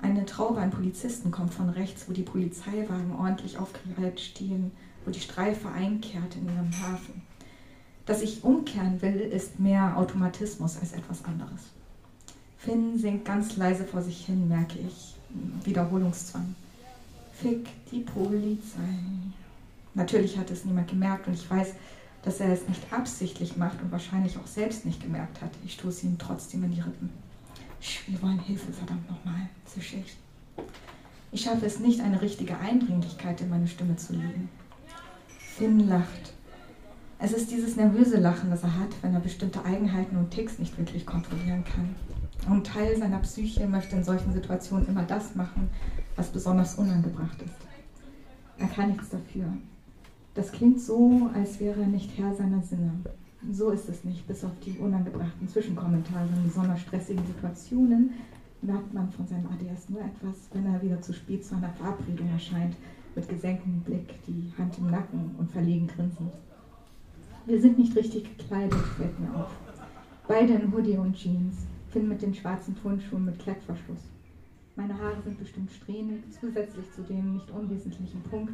Eine 0.01 0.25
Traube 0.25 0.61
an 0.61 0.71
Polizisten 0.71 1.31
kommt 1.31 1.53
von 1.53 1.69
rechts, 1.69 2.07
wo 2.07 2.13
die 2.13 2.23
Polizeiwagen 2.23 3.11
ordentlich 3.11 3.57
aufgereiht 3.57 4.21
stehen, 4.21 4.71
wo 5.03 5.11
die 5.11 5.19
Streife 5.19 5.69
einkehrt 5.69 6.37
in 6.37 6.45
ihrem 6.45 6.71
Hafen. 6.81 7.21
Dass 8.09 8.23
ich 8.23 8.43
umkehren 8.43 8.99
will, 9.03 9.19
ist 9.19 9.59
mehr 9.59 9.95
Automatismus 9.95 10.79
als 10.79 10.93
etwas 10.93 11.23
anderes. 11.25 11.61
Finn 12.57 12.97
singt 12.97 13.23
ganz 13.23 13.55
leise 13.55 13.83
vor 13.83 14.01
sich 14.01 14.25
hin, 14.25 14.47
merke 14.47 14.79
ich. 14.79 15.13
Wiederholungszwang. 15.63 16.55
Fick 17.33 17.67
die 17.91 17.99
Polizei. 17.99 18.97
Natürlich 19.93 20.39
hat 20.39 20.49
es 20.49 20.65
niemand 20.65 20.89
gemerkt 20.89 21.27
und 21.27 21.35
ich 21.35 21.47
weiß, 21.47 21.75
dass 22.23 22.39
er 22.39 22.51
es 22.51 22.67
nicht 22.67 22.81
absichtlich 22.91 23.57
macht 23.57 23.79
und 23.79 23.91
wahrscheinlich 23.91 24.39
auch 24.39 24.47
selbst 24.47 24.87
nicht 24.87 25.03
gemerkt 25.03 25.39
hat. 25.43 25.51
Ich 25.63 25.73
stoße 25.73 26.07
ihm 26.07 26.17
trotzdem 26.17 26.63
in 26.63 26.71
die 26.71 26.81
Rippen. 26.81 27.11
Wir 28.07 28.21
wollen 28.23 28.39
Hilfe, 28.39 28.73
verdammt 28.73 29.07
nochmal, 29.07 29.49
zische 29.67 29.97
ich. 29.97 30.17
Ich 31.31 31.41
schaffe 31.41 31.67
es 31.67 31.77
nicht, 31.77 32.01
eine 32.01 32.23
richtige 32.23 32.57
Eindringlichkeit 32.57 33.39
in 33.41 33.51
meine 33.51 33.67
Stimme 33.67 33.97
zu 33.97 34.13
legen. 34.13 34.49
Finn 35.37 35.87
lacht. 35.87 36.33
Es 37.21 37.33
ist 37.33 37.51
dieses 37.51 37.75
nervöse 37.75 38.17
Lachen, 38.17 38.49
das 38.49 38.63
er 38.63 38.79
hat, 38.79 38.95
wenn 39.01 39.13
er 39.13 39.19
bestimmte 39.19 39.65
Eigenheiten 39.65 40.15
und 40.15 40.31
Ticks 40.31 40.57
nicht 40.57 40.77
wirklich 40.77 41.05
kontrollieren 41.05 41.65
kann. 41.65 41.93
Und 42.49 42.65
Teil 42.65 42.97
seiner 42.97 43.19
Psyche 43.19 43.67
möchte 43.67 43.97
in 43.97 44.05
solchen 44.05 44.31
Situationen 44.31 44.87
immer 44.87 45.03
das 45.03 45.35
machen, 45.35 45.69
was 46.15 46.29
besonders 46.29 46.75
unangebracht 46.75 47.41
ist. 47.41 47.55
Er 48.57 48.67
kann 48.67 48.91
nichts 48.91 49.09
dafür. 49.09 49.47
Das 50.33 50.53
klingt 50.53 50.79
so, 50.79 51.29
als 51.33 51.59
wäre 51.59 51.81
er 51.81 51.87
nicht 51.87 52.17
Herr 52.17 52.33
seiner 52.33 52.63
Sinne. 52.63 52.91
So 53.51 53.71
ist 53.71 53.89
es 53.89 54.05
nicht, 54.05 54.25
bis 54.25 54.45
auf 54.45 54.57
die 54.65 54.77
unangebrachten 54.77 55.49
Zwischenkommentare 55.49 56.27
in 56.37 56.43
besonders 56.43 56.79
stressigen 56.79 57.25
Situationen 57.27 58.11
merkt 58.61 58.93
man 58.93 59.11
von 59.11 59.27
seinem 59.27 59.47
ADS 59.47 59.89
nur 59.89 60.01
etwas, 60.01 60.35
wenn 60.53 60.65
er 60.65 60.81
wieder 60.81 61.01
zu 61.01 61.11
spät 61.11 61.45
zu 61.45 61.55
einer 61.55 61.71
Verabredung 61.73 62.29
erscheint, 62.29 62.75
mit 63.15 63.27
gesenktem 63.27 63.81
Blick, 63.81 64.13
die 64.25 64.53
Hand 64.57 64.77
im 64.77 64.89
Nacken 64.89 65.35
und 65.37 65.51
verlegen 65.51 65.87
grinsend. 65.87 66.31
Wir 67.49 67.59
sind 67.59 67.79
nicht 67.79 67.97
richtig 67.97 68.37
gekleidet, 68.37 68.77
fällt 68.95 69.19
mir 69.19 69.35
auf. 69.35 69.49
Beide 70.27 70.53
in 70.53 70.71
Hoodie 70.71 70.97
und 70.97 71.15
Jeans, 71.15 71.65
Finn 71.87 72.07
mit 72.07 72.21
den 72.21 72.35
schwarzen 72.35 72.75
Turnschuhen 72.75 73.25
mit 73.25 73.39
Klettverschluss. 73.39 74.03
Meine 74.75 74.93
Haare 74.93 75.19
sind 75.23 75.39
bestimmt 75.39 75.71
strähnig, 75.71 76.21
zusätzlich 76.29 76.85
zu 76.91 77.01
dem 77.01 77.33
nicht 77.33 77.49
unwesentlichen 77.49 78.21
Punkt, 78.21 78.53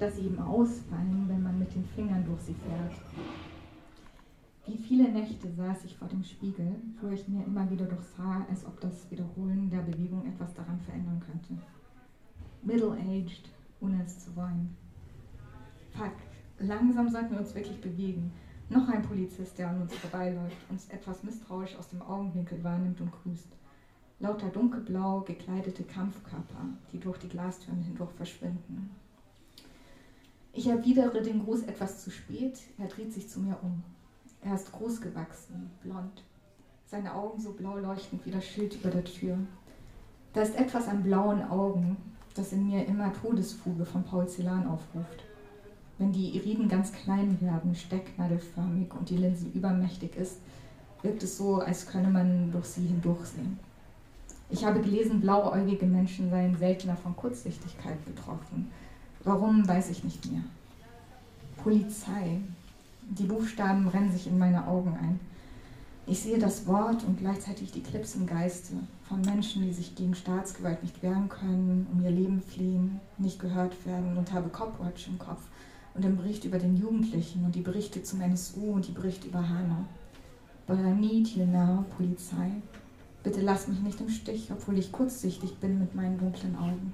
dass 0.00 0.16
sie 0.16 0.22
eben 0.22 0.40
ausfallen, 0.40 1.26
wenn 1.28 1.40
man 1.40 1.56
mit 1.56 1.72
den 1.72 1.84
Fingern 1.84 2.24
durch 2.24 2.40
sie 2.40 2.56
fährt. 2.66 2.94
Wie 4.66 4.82
viele 4.88 5.08
Nächte 5.12 5.48
saß 5.52 5.84
ich 5.84 5.96
vor 5.96 6.08
dem 6.08 6.24
Spiegel, 6.24 6.74
wo 7.00 7.10
ich 7.10 7.28
mir 7.28 7.44
immer 7.44 7.70
wieder 7.70 7.86
durchs 7.86 8.18
Haar, 8.18 8.44
als 8.50 8.66
ob 8.66 8.80
das 8.80 9.08
Wiederholen 9.08 9.70
der 9.70 9.82
Bewegung 9.82 10.26
etwas 10.26 10.52
daran 10.54 10.80
verändern 10.80 11.22
könnte. 11.24 11.62
Middle-aged, 12.64 13.48
ohne 13.80 14.02
es 14.04 14.18
zu 14.18 14.34
wollen. 14.34 14.76
Fakt, 15.92 16.31
Langsam 16.62 17.08
sollten 17.08 17.32
wir 17.32 17.40
uns 17.40 17.54
wirklich 17.56 17.80
bewegen. 17.80 18.32
Noch 18.68 18.88
ein 18.88 19.02
Polizist, 19.02 19.58
der 19.58 19.68
an 19.68 19.82
uns 19.82 19.94
vorbeiläuft, 19.94 20.56
uns 20.70 20.88
etwas 20.90 21.24
misstrauisch 21.24 21.74
aus 21.76 21.88
dem 21.88 22.00
Augenwinkel 22.00 22.62
wahrnimmt 22.62 23.00
und 23.00 23.10
grüßt. 23.10 23.48
Lauter 24.20 24.48
dunkelblau 24.48 25.22
gekleidete 25.22 25.82
Kampfkörper, 25.82 26.68
die 26.92 27.00
durch 27.00 27.18
die 27.18 27.28
Glastüren 27.28 27.82
hindurch 27.82 28.12
verschwinden. 28.12 28.90
Ich 30.52 30.68
erwidere 30.68 31.22
den 31.22 31.42
Gruß 31.42 31.64
etwas 31.64 32.04
zu 32.04 32.12
spät, 32.12 32.60
er 32.78 32.86
dreht 32.86 33.12
sich 33.12 33.28
zu 33.28 33.40
mir 33.40 33.58
um. 33.62 33.82
Er 34.40 34.54
ist 34.54 34.70
groß 34.70 35.00
gewachsen, 35.00 35.70
blond, 35.82 36.22
seine 36.86 37.14
Augen 37.14 37.40
so 37.40 37.52
blau 37.52 37.76
leuchtend 37.78 38.24
wie 38.24 38.30
das 38.30 38.44
Schild 38.44 38.76
über 38.76 38.90
der 38.90 39.04
Tür. 39.04 39.36
Da 40.32 40.42
ist 40.42 40.54
etwas 40.54 40.86
an 40.86 41.02
blauen 41.02 41.42
Augen, 41.42 41.96
das 42.34 42.52
in 42.52 42.68
mir 42.68 42.86
immer 42.86 43.12
Todesfuge 43.12 43.84
von 43.84 44.04
Paul 44.04 44.28
Celan 44.28 44.68
aufruft. 44.68 45.24
Wenn 46.02 46.10
die 46.10 46.34
Iriden 46.34 46.68
ganz 46.68 46.90
klein 46.90 47.40
werden, 47.40 47.76
stecknadelförmig 47.76 48.92
und 48.92 49.08
die 49.08 49.18
Linse 49.18 49.46
übermächtig 49.54 50.16
ist, 50.16 50.38
wirkt 51.00 51.22
es 51.22 51.38
so, 51.38 51.60
als 51.60 51.86
könne 51.86 52.08
man 52.08 52.50
durch 52.50 52.64
sie 52.64 52.88
hindurchsehen. 52.88 53.56
Ich 54.50 54.64
habe 54.64 54.80
gelesen, 54.80 55.20
blauäugige 55.20 55.86
Menschen 55.86 56.28
seien 56.28 56.58
seltener 56.58 56.96
von 56.96 57.14
Kurzsichtigkeit 57.14 58.04
betroffen. 58.04 58.68
Warum, 59.22 59.68
weiß 59.68 59.90
ich 59.90 60.02
nicht 60.02 60.28
mehr. 60.28 60.42
Polizei. 61.62 62.40
Die 63.08 63.26
Buchstaben 63.26 63.84
brennen 63.84 64.10
sich 64.10 64.26
in 64.26 64.38
meine 64.38 64.66
Augen 64.66 64.98
ein. 65.00 65.20
Ich 66.08 66.18
sehe 66.18 66.40
das 66.40 66.66
Wort 66.66 67.04
und 67.04 67.20
gleichzeitig 67.20 67.70
die 67.70 67.82
Clips 67.82 68.16
im 68.16 68.26
Geiste 68.26 68.74
von 69.04 69.20
Menschen, 69.20 69.62
die 69.62 69.72
sich 69.72 69.94
gegen 69.94 70.16
Staatsgewalt 70.16 70.82
nicht 70.82 71.00
wehren 71.00 71.28
können, 71.28 71.86
um 71.92 72.02
ihr 72.02 72.10
Leben 72.10 72.42
fliehen, 72.42 72.98
nicht 73.18 73.38
gehört 73.38 73.86
werden 73.86 74.18
und 74.18 74.32
habe 74.32 74.48
Copwatch 74.48 75.06
im 75.06 75.20
Kopf 75.20 75.42
und 75.94 76.04
den 76.04 76.16
Bericht 76.16 76.44
über 76.44 76.58
den 76.58 76.76
Jugendlichen 76.76 77.44
und 77.44 77.54
die 77.54 77.60
Berichte 77.60 78.02
zum 78.02 78.20
NSU 78.20 78.72
und 78.72 78.88
die 78.88 78.92
Berichte 78.92 79.28
über 79.28 79.48
Hanau. 79.48 79.84
But 80.66 80.78
I 80.78 80.92
need 80.92 81.28
you 81.28 81.44
now, 81.44 81.84
Polizei. 81.96 82.50
Bitte 83.22 83.40
lass 83.40 83.68
mich 83.68 83.80
nicht 83.80 84.00
im 84.00 84.08
Stich, 84.08 84.50
obwohl 84.50 84.78
ich 84.78 84.90
kurzsichtig 84.90 85.58
bin 85.58 85.78
mit 85.78 85.94
meinen 85.94 86.18
dunklen 86.18 86.56
Augen. 86.56 86.92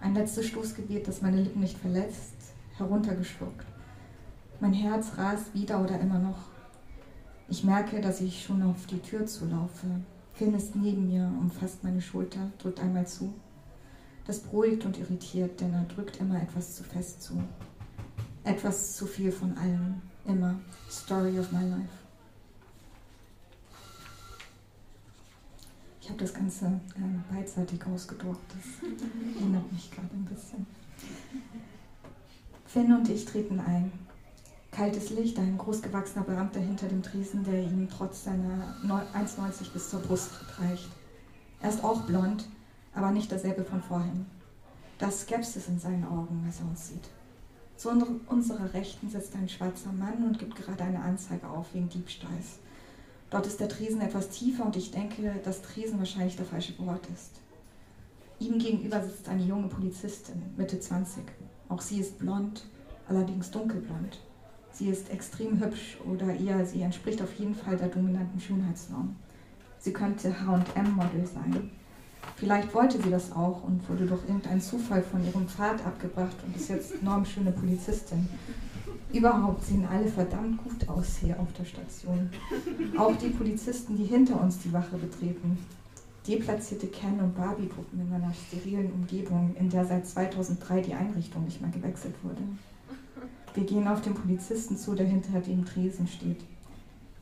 Ein 0.00 0.14
letztes 0.14 0.46
Stoßgebet, 0.46 1.08
das 1.08 1.22
meine 1.22 1.42
Lippen 1.42 1.60
nicht 1.60 1.78
verletzt, 1.78 2.34
heruntergeschluckt. 2.76 3.66
Mein 4.60 4.72
Herz 4.72 5.18
rast 5.18 5.52
wieder 5.54 5.82
oder 5.82 5.98
immer 6.00 6.18
noch. 6.18 6.38
Ich 7.48 7.64
merke, 7.64 8.00
dass 8.00 8.20
ich 8.20 8.42
schon 8.42 8.62
auf 8.62 8.86
die 8.86 9.00
Tür 9.00 9.26
zulaufe. 9.26 9.86
Finn 10.32 10.54
ist 10.54 10.76
neben 10.76 11.08
mir, 11.08 11.30
umfasst 11.40 11.84
meine 11.84 12.00
Schulter, 12.00 12.50
drückt 12.58 12.80
einmal 12.80 13.06
zu. 13.06 13.32
Das 14.26 14.40
beruhigt 14.40 14.84
und 14.84 14.98
irritiert, 14.98 15.60
denn 15.60 15.72
er 15.72 15.84
drückt 15.84 16.16
immer 16.18 16.42
etwas 16.42 16.74
zu 16.74 16.82
fest 16.82 17.22
zu. 17.22 17.40
Etwas 18.44 18.96
zu 18.96 19.06
viel 19.06 19.30
von 19.30 19.56
allem. 19.56 20.02
Immer. 20.24 20.58
Story 20.90 21.38
of 21.38 21.52
my 21.52 21.62
life. 21.62 21.88
Ich 26.00 26.08
habe 26.08 26.20
das 26.20 26.34
Ganze 26.34 26.66
äh, 26.66 27.34
beidseitig 27.34 27.84
ausgedruckt. 27.86 28.52
Das 28.54 28.88
erinnert 29.40 29.72
mich 29.72 29.90
gerade 29.90 30.08
ein 30.12 30.24
bisschen. 30.24 30.66
Finn 32.66 32.92
und 32.92 33.08
ich 33.08 33.24
treten 33.24 33.60
ein. 33.60 33.92
Kaltes 34.70 35.10
Licht, 35.10 35.38
ein 35.38 35.56
großgewachsener 35.56 36.24
Beamter 36.24 36.60
hinter 36.60 36.88
dem 36.88 37.02
Tresen, 37.02 37.44
der 37.44 37.62
ihm 37.62 37.88
trotz 37.88 38.24
seiner 38.24 38.76
1,90 38.84 39.72
bis 39.72 39.90
zur 39.90 40.00
Brust 40.00 40.30
reicht. 40.58 40.88
Er 41.60 41.70
ist 41.70 41.82
auch 41.82 42.02
blond, 42.02 42.46
aber 42.96 43.12
nicht 43.12 43.30
derselbe 43.30 43.62
von 43.62 43.82
vorhin. 43.82 44.26
Da 44.98 45.08
ist 45.08 45.20
Skepsis 45.20 45.68
in 45.68 45.78
seinen 45.78 46.04
Augen, 46.04 46.42
als 46.46 46.60
er 46.60 46.66
uns 46.66 46.88
sieht. 46.88 47.08
Zu 47.76 47.90
unserer 48.28 48.72
Rechten 48.72 49.10
sitzt 49.10 49.36
ein 49.36 49.48
schwarzer 49.48 49.92
Mann 49.92 50.24
und 50.24 50.38
gibt 50.38 50.56
gerade 50.56 50.82
eine 50.82 51.00
Anzeige 51.00 51.46
auf 51.48 51.74
wegen 51.74 51.90
Diebstahls. 51.90 52.58
Dort 53.28 53.46
ist 53.46 53.60
der 53.60 53.68
Tresen 53.68 54.00
etwas 54.00 54.30
tiefer 54.30 54.64
und 54.64 54.76
ich 54.76 54.92
denke, 54.92 55.34
dass 55.44 55.60
Tresen 55.60 55.98
wahrscheinlich 55.98 56.36
der 56.36 56.46
falsche 56.46 56.78
Wort 56.78 57.06
ist. 57.12 57.32
Ihm 58.38 58.58
gegenüber 58.58 59.02
sitzt 59.02 59.28
eine 59.28 59.42
junge 59.42 59.68
Polizistin, 59.68 60.42
Mitte 60.56 60.80
20. 60.80 61.22
Auch 61.68 61.82
sie 61.82 62.00
ist 62.00 62.18
blond, 62.18 62.64
allerdings 63.08 63.50
dunkelblond. 63.50 64.20
Sie 64.72 64.88
ist 64.88 65.10
extrem 65.10 65.60
hübsch 65.60 65.98
oder 66.10 66.34
eher, 66.34 66.64
sie 66.64 66.82
entspricht 66.82 67.20
auf 67.20 67.34
jeden 67.34 67.54
Fall 67.54 67.76
der 67.76 67.88
dominanten 67.88 68.40
Schönheitsnorm. 68.40 69.16
Sie 69.78 69.92
könnte 69.92 70.34
HM-Model 70.34 71.26
sein. 71.26 71.70
Vielleicht 72.34 72.74
wollte 72.74 73.00
sie 73.00 73.10
das 73.10 73.32
auch 73.32 73.62
und 73.62 73.88
wurde 73.88 74.06
durch 74.06 74.22
irgendeinen 74.24 74.60
Zufall 74.60 75.02
von 75.02 75.24
ihrem 75.24 75.48
Pfad 75.48 75.84
abgebracht 75.86 76.36
und 76.44 76.56
ist 76.56 76.68
jetzt 76.68 77.02
normschöne 77.02 77.52
Polizistin. 77.52 78.28
Überhaupt 79.12 79.64
sehen 79.64 79.86
alle 79.90 80.08
verdammt 80.08 80.62
gut 80.62 80.88
aus 80.88 81.16
hier 81.18 81.38
auf 81.40 81.52
der 81.54 81.64
Station. 81.64 82.28
Auch 82.98 83.16
die 83.16 83.30
Polizisten, 83.30 83.96
die 83.96 84.04
hinter 84.04 84.40
uns 84.40 84.58
die 84.58 84.72
Wache 84.72 84.96
betreten. 84.96 85.58
Deplatzierte 86.26 86.88
Ken- 86.88 87.20
und 87.20 87.36
Barbie-Puppen 87.36 88.00
in 88.00 88.12
einer 88.12 88.34
sterilen 88.34 88.92
Umgebung, 88.92 89.54
in 89.58 89.70
der 89.70 89.84
seit 89.84 90.06
2003 90.06 90.80
die 90.82 90.94
Einrichtung 90.94 91.44
nicht 91.44 91.60
mehr 91.60 91.70
gewechselt 91.70 92.14
wurde. 92.22 92.42
Wir 93.54 93.64
gehen 93.64 93.88
auf 93.88 94.02
den 94.02 94.14
Polizisten 94.14 94.76
zu, 94.76 94.94
der 94.94 95.06
hinter 95.06 95.40
dem 95.40 95.64
Tresen 95.64 96.06
steht. 96.06 96.42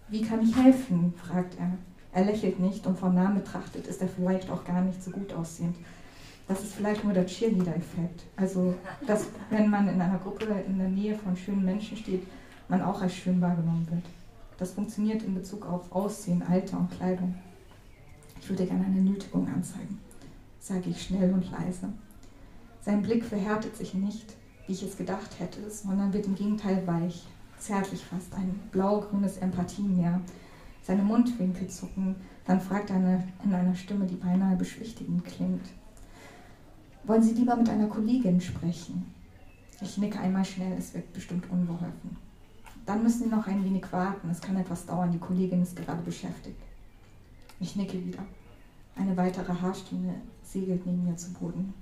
Wie 0.09 0.23
kann 0.23 0.43
ich 0.43 0.57
helfen? 0.57 1.15
fragt 1.17 1.59
er. 1.61 1.79
Er 2.15 2.25
lächelt 2.25 2.61
nicht 2.61 2.87
und 2.87 2.99
vom 2.99 3.15
Namen 3.15 3.37
betrachtet 3.37 3.87
ist 3.87 4.01
er 4.01 4.09
vielleicht 4.09 4.51
auch 4.51 4.65
gar 4.65 4.81
nicht 4.81 5.03
so 5.03 5.11
gut 5.11 5.33
aussehend 5.35 5.77
das 6.47 6.63
ist 6.63 6.75
vielleicht 6.75 7.05
nur 7.05 7.15
der 7.15 7.27
Cheerleader-Effekt. 7.27 8.25
Also, 8.37 8.75
dass 9.07 9.27
wenn 9.51 9.71
man 9.71 9.89
in 9.89 10.01
einer 10.01 10.19
Gruppe 10.19 10.47
in 10.67 10.79
der 10.79 10.89
Nähe 10.89 11.17
von 11.17 11.37
schönen 11.37 11.65
Menschen 11.65 11.97
steht, 11.97 12.27
man 12.69 12.83
auch 12.83 13.01
als 13.01 13.15
schön 13.15 13.41
wahrgenommen 13.41 13.87
wird. 13.91 14.05
Das 14.59 14.73
funktioniert 14.73 15.23
in 15.23 15.35
Bezug 15.35 15.67
auf 15.67 15.91
Aussehen, 15.91 16.43
Alter 16.43 16.79
und 16.79 16.91
Kleidung. 16.91 17.35
Ich 18.41 18.49
würde 18.49 18.67
gerne 18.67 18.85
eine 18.85 19.01
Nötigung 19.01 19.49
anzeigen, 19.49 19.99
sage 20.61 20.91
ich 20.91 21.03
schnell 21.03 21.33
und 21.33 21.51
leise. 21.51 21.93
Sein 22.83 23.03
Blick 23.03 23.25
verhärtet 23.25 23.77
sich 23.77 23.95
nicht, 23.95 24.37
wie 24.67 24.73
ich 24.73 24.83
es 24.83 24.97
gedacht 24.97 25.41
hätte, 25.41 25.71
sondern 25.71 26.13
wird 26.13 26.27
im 26.27 26.35
Gegenteil 26.35 26.87
weich, 26.87 27.25
zärtlich 27.59 28.05
fast, 28.05 28.35
ein 28.35 28.61
blau-grünes 28.71 29.39
Empathiemeer. 29.39 30.21
Seine 30.85 31.03
Mundwinkel 31.03 31.67
zucken, 31.69 32.15
dann 32.45 32.61
fragt 32.61 32.91
er 32.91 32.97
in 33.43 33.55
einer 33.55 33.75
Stimme, 33.75 34.05
die 34.05 34.17
beinahe 34.17 34.55
beschwichtigend 34.55 35.25
klingt. 35.25 35.67
Wollen 37.05 37.23
Sie 37.23 37.33
lieber 37.33 37.57
mit 37.57 37.71
einer 37.71 37.87
Kollegin 37.87 38.39
sprechen? 38.39 39.15
Ich 39.81 39.97
nicke 39.97 40.21
einmal 40.21 40.45
schnell, 40.45 40.77
es 40.79 40.93
wird 40.93 41.11
bestimmt 41.15 41.51
unbeholfen. 41.51 42.19
Dann 42.85 43.03
müssen 43.03 43.25
Sie 43.25 43.35
noch 43.35 43.47
ein 43.47 43.65
wenig 43.65 43.91
warten, 43.93 44.29
es 44.29 44.43
kann 44.43 44.57
etwas 44.57 44.85
dauern, 44.85 45.11
die 45.11 45.19
Kollegin 45.19 45.63
ist 45.63 45.75
gerade 45.75 46.03
beschäftigt. 46.03 46.61
Ich 47.61 47.77
nicke 47.77 48.05
wieder. 48.05 48.23
Eine 48.95 49.17
weitere 49.17 49.55
Haarsträhne 49.55 50.15
segelt 50.43 50.85
neben 50.85 51.07
mir 51.07 51.17
zu 51.17 51.33
Boden. 51.33 51.73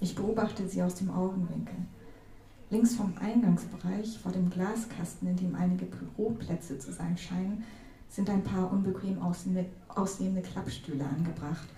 Ich 0.00 0.14
beobachte 0.14 0.68
sie 0.68 0.82
aus 0.82 0.94
dem 0.94 1.10
Augenwinkel. 1.10 1.74
Links 2.70 2.94
vom 2.94 3.12
Eingangsbereich, 3.20 4.18
vor 4.18 4.30
dem 4.30 4.50
Glaskasten, 4.50 5.28
in 5.28 5.36
dem 5.36 5.54
einige 5.56 5.86
Büroplätze 5.86 6.78
zu 6.78 6.92
sein 6.92 7.18
scheinen, 7.18 7.64
sind 8.08 8.30
ein 8.30 8.42
paar 8.42 8.70
unbequem 8.70 9.20
aussehende 9.20 10.42
Klappstühle 10.42 11.04
angebracht, 11.04 11.68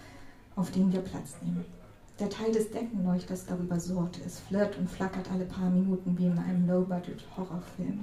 auf 0.56 0.70
denen 0.70 0.92
wir 0.92 1.00
Platz 1.00 1.36
nehmen. 1.42 1.64
Der 2.18 2.28
Teil 2.28 2.50
des 2.50 2.70
Deckenleuchters 2.70 3.46
darüber 3.46 3.78
surrt. 3.78 4.18
Es 4.26 4.40
flirrt 4.40 4.76
und 4.76 4.90
flackert 4.90 5.30
alle 5.30 5.44
paar 5.44 5.70
Minuten 5.70 6.18
wie 6.18 6.26
in 6.26 6.38
einem 6.38 6.66
Low-Budget-Horrorfilm. 6.66 8.00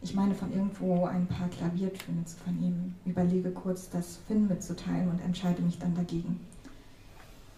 Ich 0.00 0.14
meine, 0.14 0.34
von 0.34 0.52
irgendwo 0.52 1.04
ein 1.04 1.26
paar 1.26 1.48
Klaviertöne 1.48 2.24
zu 2.24 2.36
vernehmen. 2.38 2.94
Überlege 3.04 3.50
kurz, 3.50 3.90
das 3.90 4.18
Finn 4.26 4.48
mitzuteilen 4.48 5.10
und 5.10 5.20
entscheide 5.20 5.60
mich 5.62 5.78
dann 5.78 5.94
dagegen. 5.94 6.40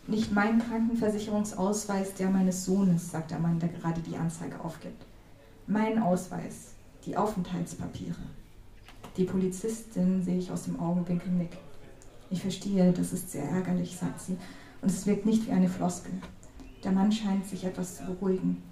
Nicht 0.09 0.33
mein 0.33 0.61
Krankenversicherungsausweis, 0.61 2.15
der 2.15 2.31
meines 2.31 2.65
Sohnes, 2.65 3.11
sagt 3.11 3.33
der 3.33 3.41
Mann, 3.41 3.59
der 3.59 3.69
gerade 3.69 4.01
die 4.01 4.17
Anzeige 4.17 4.61
aufgibt. 4.61 5.05
Mein 5.67 6.01
Ausweis, 6.01 6.75
die 7.05 7.17
Aufenthaltspapiere. 7.17 8.15
Die 9.17 9.25
Polizistin 9.25 10.23
sehe 10.23 10.39
ich 10.39 10.51
aus 10.51 10.65
dem 10.65 10.79
Augenwinkel 10.79 11.31
nickt. 11.33 11.57
Ich 12.31 12.43
verstehe, 12.43 12.93
das 12.93 13.13
ist 13.13 13.31
sehr 13.31 13.45
ärgerlich, 13.45 13.97
sagt 13.97 14.21
sie, 14.21 14.37
und 14.83 14.91
es 14.91 15.07
wirkt 15.07 15.25
nicht 15.25 15.47
wie 15.47 15.53
eine 15.53 15.69
Floskel. 15.69 16.13
Der 16.85 16.93
Mann 16.93 17.11
scheint 17.11 17.47
sich 17.47 17.65
etwas 17.65 17.97
zu 17.97 18.05
beruhigen. 18.05 18.63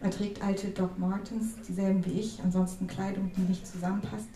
Er 0.00 0.10
trägt 0.10 0.42
alte 0.42 0.68
Doc 0.68 0.98
Martens, 0.98 1.56
dieselben 1.68 2.04
wie 2.06 2.18
ich, 2.18 2.40
ansonsten 2.42 2.86
Kleidung, 2.86 3.30
die 3.36 3.42
nicht 3.42 3.66
zusammenpasst, 3.66 4.28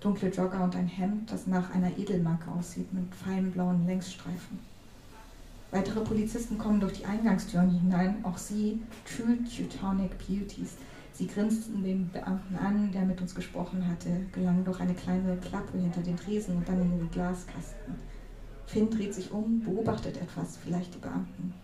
dunkle 0.00 0.28
Jogger 0.28 0.62
und 0.62 0.76
ein 0.76 0.86
Hemd, 0.86 1.32
das 1.32 1.46
nach 1.46 1.74
einer 1.74 1.96
Edelmarke 1.96 2.50
aussieht, 2.50 2.92
mit 2.92 3.14
feinen 3.14 3.50
blauen 3.50 3.86
Längsstreifen. 3.86 4.58
Weitere 5.70 6.00
Polizisten 6.00 6.58
kommen 6.58 6.80
durch 6.80 6.94
die 6.94 7.06
Eingangstüren 7.06 7.70
hinein, 7.70 8.24
auch 8.24 8.38
sie, 8.38 8.80
True 9.04 9.38
Teutonic 9.44 10.16
Beauties. 10.18 10.76
Sie 11.18 11.26
grinsten 11.26 11.82
den 11.82 12.08
Beamten 12.12 12.54
an, 12.54 12.92
der 12.92 13.04
mit 13.04 13.20
uns 13.20 13.34
gesprochen 13.34 13.84
hatte, 13.88 14.08
gelangen 14.30 14.64
durch 14.64 14.78
eine 14.78 14.94
kleine 14.94 15.36
Klappe 15.38 15.76
hinter 15.76 16.00
den 16.00 16.16
Tresen 16.16 16.58
und 16.58 16.68
dann 16.68 16.80
in 16.80 16.96
den 16.96 17.10
Glaskasten. 17.10 17.96
Finn 18.66 18.88
dreht 18.88 19.12
sich 19.12 19.32
um, 19.32 19.58
beobachtet 19.58 20.16
etwas, 20.16 20.58
vielleicht 20.58 20.94
die 20.94 21.00
Beamten. 21.00 21.54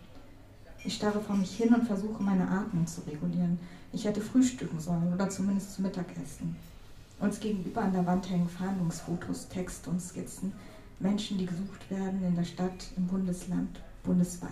Ich 0.83 0.95
starre 0.95 1.21
vor 1.21 1.37
mich 1.37 1.55
hin 1.55 1.73
und 1.73 1.87
versuche, 1.87 2.21
meine 2.21 2.49
Atmung 2.49 2.85
zu 2.85 2.99
regulieren. 3.07 3.57
Ich 3.93 4.03
hätte 4.03 4.19
frühstücken 4.19 4.81
sollen 4.81 5.13
oder 5.13 5.29
zumindest 5.29 5.75
zu 5.75 5.83
Mittagessen. 5.83 6.57
Uns 7.21 7.39
gegenüber 7.39 7.83
an 7.83 7.93
der 7.93 8.05
Wand 8.05 8.29
hängen 8.29 8.49
Fahndungsfotos, 8.49 9.47
Text 9.47 9.87
und 9.87 10.01
Skizzen. 10.01 10.51
Menschen, 10.99 11.37
die 11.37 11.45
gesucht 11.45 11.89
werden 11.89 12.21
in 12.25 12.35
der 12.35 12.43
Stadt, 12.43 12.91
im 12.97 13.07
Bundesland, 13.07 13.79
bundesweit. 14.03 14.51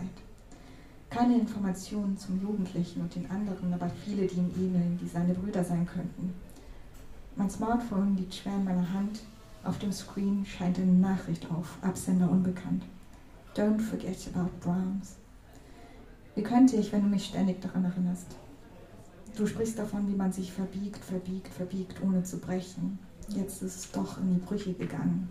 Keine 1.14 1.38
Informationen 1.38 2.18
zum 2.18 2.42
Jugendlichen 2.42 3.02
und 3.02 3.14
den 3.14 3.30
anderen, 3.30 3.72
aber 3.72 3.88
viele, 4.04 4.26
die 4.26 4.38
ihm 4.38 4.52
ähneln, 4.58 4.98
die 5.00 5.08
seine 5.08 5.36
Brüder 5.36 5.64
sein 5.64 5.86
könnten. 5.86 6.34
Mein 7.36 7.52
Smartphone 7.52 8.18
liegt 8.18 8.34
schwer 8.34 8.56
in 8.56 8.64
meiner 8.64 8.92
Hand, 8.92 9.20
auf 9.64 9.78
dem 9.78 9.92
Screen 9.92 10.44
scheint 10.44 10.80
eine 10.80 10.92
Nachricht 10.92 11.52
auf, 11.52 11.78
Absender 11.84 12.32
unbekannt. 12.32 12.84
Don't 13.56 13.80
forget 13.80 14.28
about 14.34 14.50
Brahms. 14.62 15.18
Wie 16.34 16.42
könnte 16.42 16.78
ich, 16.78 16.92
wenn 16.92 17.04
du 17.04 17.10
mich 17.10 17.26
ständig 17.26 17.62
daran 17.62 17.86
erinnerst? 17.86 18.36
Du 19.38 19.46
sprichst 19.46 19.78
davon, 19.78 20.08
wie 20.08 20.16
man 20.16 20.34
sich 20.34 20.52
verbiegt, 20.52 21.06
verbiegt, 21.06 21.50
verbiegt, 21.50 22.02
ohne 22.02 22.24
zu 22.24 22.40
brechen. 22.40 22.98
Jetzt 23.28 23.62
ist 23.62 23.76
es 23.76 23.92
doch 23.92 24.18
in 24.18 24.34
die 24.34 24.42
Brüche 24.44 24.74
gegangen. 24.74 25.30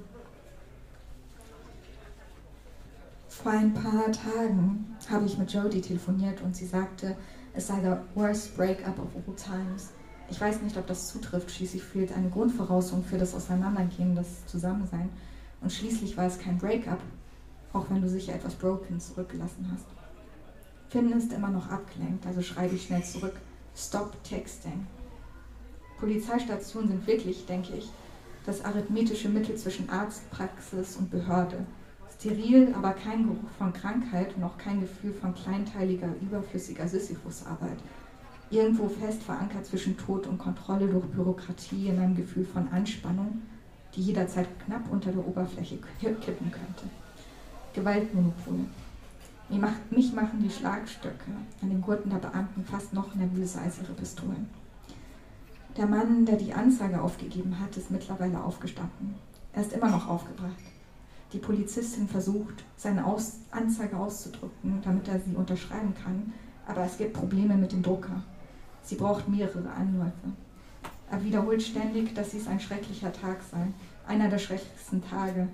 Vor 3.43 3.51
ein 3.51 3.75
paar 3.75 4.13
Tagen 4.13 4.97
habe 5.11 5.27
ich 5.27 5.37
mit 5.37 5.53
Jodie 5.53 5.81
telefoniert 5.81 6.41
und 6.43 6.55
sie 6.55 6.65
sagte, 6.65 7.17
es 7.55 7.67
sei 7.67 7.81
der 7.81 8.05
worst 8.15 8.57
breakup 8.57 8.97
of 9.01 9.09
all 9.17 9.35
times. 9.35 9.91
Ich 10.31 10.41
weiß 10.41 10.63
nicht, 10.63 10.77
ob 10.77 10.87
das 10.87 11.09
zutrifft. 11.09 11.51
Schließlich 11.51 11.83
fehlt 11.83 12.13
eine 12.13 12.31
Grundvoraussetzung 12.31 13.03
für 13.03 13.19
das 13.19 13.35
Auseinandergehen, 13.35 14.15
das 14.15 14.47
Zusammensein. 14.47 15.09
Und 15.61 15.73
schließlich 15.73 16.17
war 16.17 16.27
es 16.27 16.39
kein 16.39 16.57
Breakup, 16.57 17.01
auch 17.73 17.91
wenn 17.91 18.01
du 18.01 18.09
sicher 18.09 18.33
etwas 18.33 18.55
broken 18.55 19.01
zurückgelassen 19.01 19.69
hast. 19.73 19.87
Finn 20.89 21.11
ist 21.11 21.33
immer 21.33 21.51
noch 21.51 21.69
abgelenkt, 21.69 22.25
also 22.27 22.43
schreibe 22.43 22.77
ich 22.77 22.87
schnell 22.87 23.03
zurück. 23.03 23.35
Stop 23.75 24.23
texting. 24.23 24.87
Polizeistationen 25.99 26.91
sind 26.91 27.07
wirklich, 27.09 27.45
denke 27.47 27.75
ich, 27.75 27.91
das 28.47 28.65
arithmetische 28.65 29.29
Mittel 29.29 29.57
zwischen 29.57 29.91
Arztpraxis 29.91 30.95
und 30.97 31.11
Behörde. 31.11 31.67
Steril, 32.23 32.73
aber 32.77 32.93
kein 32.93 33.25
Geruch 33.25 33.51
von 33.59 33.73
Krankheit 33.73 34.37
und 34.37 34.45
auch 34.45 34.57
kein 34.57 34.81
Gefühl 34.81 35.13
von 35.13 35.35
kleinteiliger, 35.35 36.07
überflüssiger 36.21 36.87
Sisyphusarbeit. 36.87 37.79
Irgendwo 38.49 38.89
fest 38.89 39.25
verankert 39.25 39.67
zwischen 39.67 39.97
Tod 39.97 40.29
und 40.29 40.39
Kontrolle 40.39 40.87
durch 40.87 41.05
Bürokratie 41.07 41.89
in 41.89 41.99
einem 41.99 42.15
Gefühl 42.15 42.45
von 42.45 42.69
Anspannung, 42.69 43.43
die 43.97 44.03
jederzeit 44.03 44.47
knapp 44.65 44.89
unter 44.89 45.11
der 45.11 45.27
Oberfläche 45.27 45.79
kippen 46.01 46.53
könnte. 46.53 46.85
Gewaltmonopol. 47.75 48.61
Mich 49.91 50.13
machen 50.13 50.41
die 50.45 50.51
Schlagstöcke 50.51 51.33
an 51.61 51.71
den 51.71 51.83
Gurten 51.83 52.11
der 52.11 52.19
Beamten 52.19 52.65
fast 52.65 52.93
noch 52.93 53.17
nervöser 53.17 53.63
als 53.63 53.81
ihre 53.81 53.95
Pistolen. 53.95 54.49
Der 55.77 55.87
Mann, 55.87 56.25
der 56.25 56.37
die 56.37 56.55
Anzeige 56.55 57.03
aufgegeben 57.03 57.59
hat, 57.59 57.77
ist 57.77 57.91
mittlerweile 57.91 58.41
aufgestanden. 58.45 59.17
Er 59.53 59.63
ist 59.63 59.73
immer 59.73 59.91
noch 59.91 60.09
aufgebracht. 60.09 60.72
Die 61.33 61.39
Polizistin 61.39 62.09
versucht, 62.09 62.63
seine 62.77 63.07
Aus 63.07 63.39
Anzeige 63.51 63.97
auszudrücken, 63.97 64.83
damit 64.85 65.09
er 65.09 65.19
sie 65.19 65.35
unterschreiben 65.35 65.95
kann, 65.95 66.33
aber 66.67 66.85
es 66.85 66.99
gibt 66.99 67.15
Probleme 67.15 67.57
mit 67.57 67.73
dem 67.73 67.83
Drucker. 67.83 68.23
Sie 68.83 68.97
braucht 68.97 69.29
mehrere 69.29 69.71
Anläufe. 69.71 70.33
Er 71.11 71.25
wiederholt 71.25 71.63
ständig, 71.63 72.15
dass 72.15 72.31
dies 72.31 72.47
ein 72.49 72.61
schrecklicher 72.61 73.13
Tag 73.13 73.43
sei, 73.51 73.67
einer 74.07 74.29
der 74.29 74.39
schrecklichsten 74.39 75.03
Tage. 75.03 75.49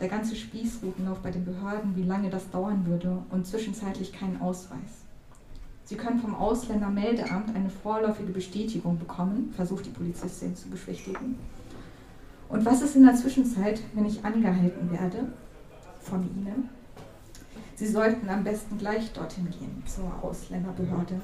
Der 0.00 0.08
ganze 0.08 0.36
Spießrutenlauf 0.36 1.18
bei 1.20 1.30
den 1.30 1.44
Behörden, 1.44 1.96
wie 1.96 2.02
lange 2.02 2.30
das 2.30 2.50
dauern 2.50 2.86
würde 2.86 3.22
und 3.30 3.46
zwischenzeitlich 3.46 4.12
keinen 4.12 4.40
Ausweis. 4.40 5.04
Sie 5.84 5.96
können 5.96 6.18
vom 6.18 6.34
Ausländermeldeamt 6.34 7.54
eine 7.54 7.70
vorläufige 7.70 8.32
Bestätigung 8.32 8.98
bekommen, 8.98 9.52
versucht 9.54 9.86
die 9.86 9.90
Polizistin 9.90 10.56
zu 10.56 10.68
beschwichtigen. 10.68 11.38
Und 12.48 12.64
was 12.64 12.82
ist 12.82 12.96
in 12.96 13.04
der 13.04 13.14
Zwischenzeit, 13.14 13.80
wenn 13.94 14.06
ich 14.06 14.24
angehalten 14.24 14.90
werde 14.90 15.32
von 16.00 16.22
Ihnen? 16.22 16.68
Sie 17.76 17.86
sollten 17.86 18.28
am 18.28 18.44
besten 18.44 18.78
gleich 18.78 19.12
dorthin 19.12 19.50
gehen, 19.50 19.82
zur 19.86 20.12
Ausländerbehörde. 20.22 21.20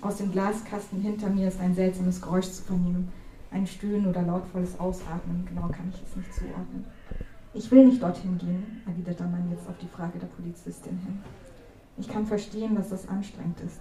Aus 0.00 0.16
dem 0.16 0.32
Glaskasten 0.32 1.00
hinter 1.00 1.28
mir 1.28 1.48
ist 1.48 1.60
ein 1.60 1.74
seltsames 1.74 2.20
Geräusch 2.20 2.50
zu 2.50 2.62
vernehmen. 2.62 3.12
Ein 3.50 3.66
Stöhnen 3.66 4.06
oder 4.06 4.22
lautvolles 4.22 4.80
Ausatmen, 4.80 5.44
genau 5.46 5.68
kann 5.68 5.92
ich 5.92 6.02
es 6.02 6.16
nicht 6.16 6.34
zuordnen. 6.34 6.86
Ich 7.54 7.70
will 7.70 7.84
nicht 7.84 8.02
dorthin 8.02 8.38
gehen, 8.38 8.80
erwidert 8.86 9.20
der 9.20 9.26
Mann 9.26 9.50
jetzt 9.50 9.68
auf 9.68 9.76
die 9.76 9.88
Frage 9.88 10.18
der 10.18 10.26
Polizistin 10.28 10.98
hin. 10.98 11.20
Ich 11.98 12.08
kann 12.08 12.26
verstehen, 12.26 12.74
dass 12.74 12.88
das 12.88 13.06
anstrengend 13.06 13.60
ist. 13.60 13.80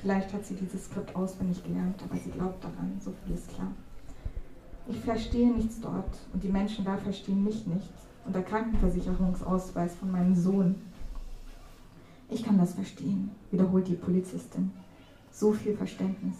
Vielleicht 0.00 0.32
hat 0.32 0.44
sie 0.44 0.56
dieses 0.56 0.86
Skript 0.86 1.14
auswendig 1.14 1.62
gelernt, 1.62 2.02
aber 2.02 2.18
sie 2.18 2.30
glaubt 2.30 2.64
daran, 2.64 2.98
so 3.00 3.12
viel 3.24 3.36
ist 3.36 3.48
klar. 3.54 3.70
Ich 4.86 5.00
verstehe 5.00 5.50
nichts 5.50 5.80
dort 5.80 6.18
und 6.34 6.42
die 6.42 6.50
Menschen 6.50 6.84
da 6.84 6.98
verstehen 6.98 7.42
mich 7.42 7.66
nicht 7.66 7.90
und 8.26 8.34
der 8.34 8.42
Krankenversicherungsausweis 8.42 9.94
von 9.94 10.10
meinem 10.10 10.34
Sohn. 10.34 10.74
Ich 12.28 12.42
kann 12.42 12.58
das 12.58 12.74
verstehen, 12.74 13.30
wiederholt 13.50 13.88
die 13.88 13.94
Polizistin. 13.94 14.72
So 15.30 15.52
viel 15.52 15.74
Verständnis. 15.74 16.36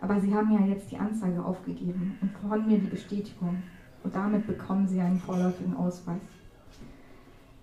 Aber 0.00 0.20
Sie 0.20 0.34
haben 0.34 0.52
ja 0.52 0.66
jetzt 0.66 0.90
die 0.90 0.98
Anzeige 0.98 1.42
aufgegeben 1.42 2.18
und 2.20 2.30
von 2.46 2.66
mir 2.66 2.78
die 2.78 2.88
Bestätigung 2.88 3.62
und 4.04 4.14
damit 4.14 4.46
bekommen 4.46 4.86
Sie 4.86 5.00
einen 5.00 5.18
vorläufigen 5.18 5.74
Ausweis. 5.74 6.20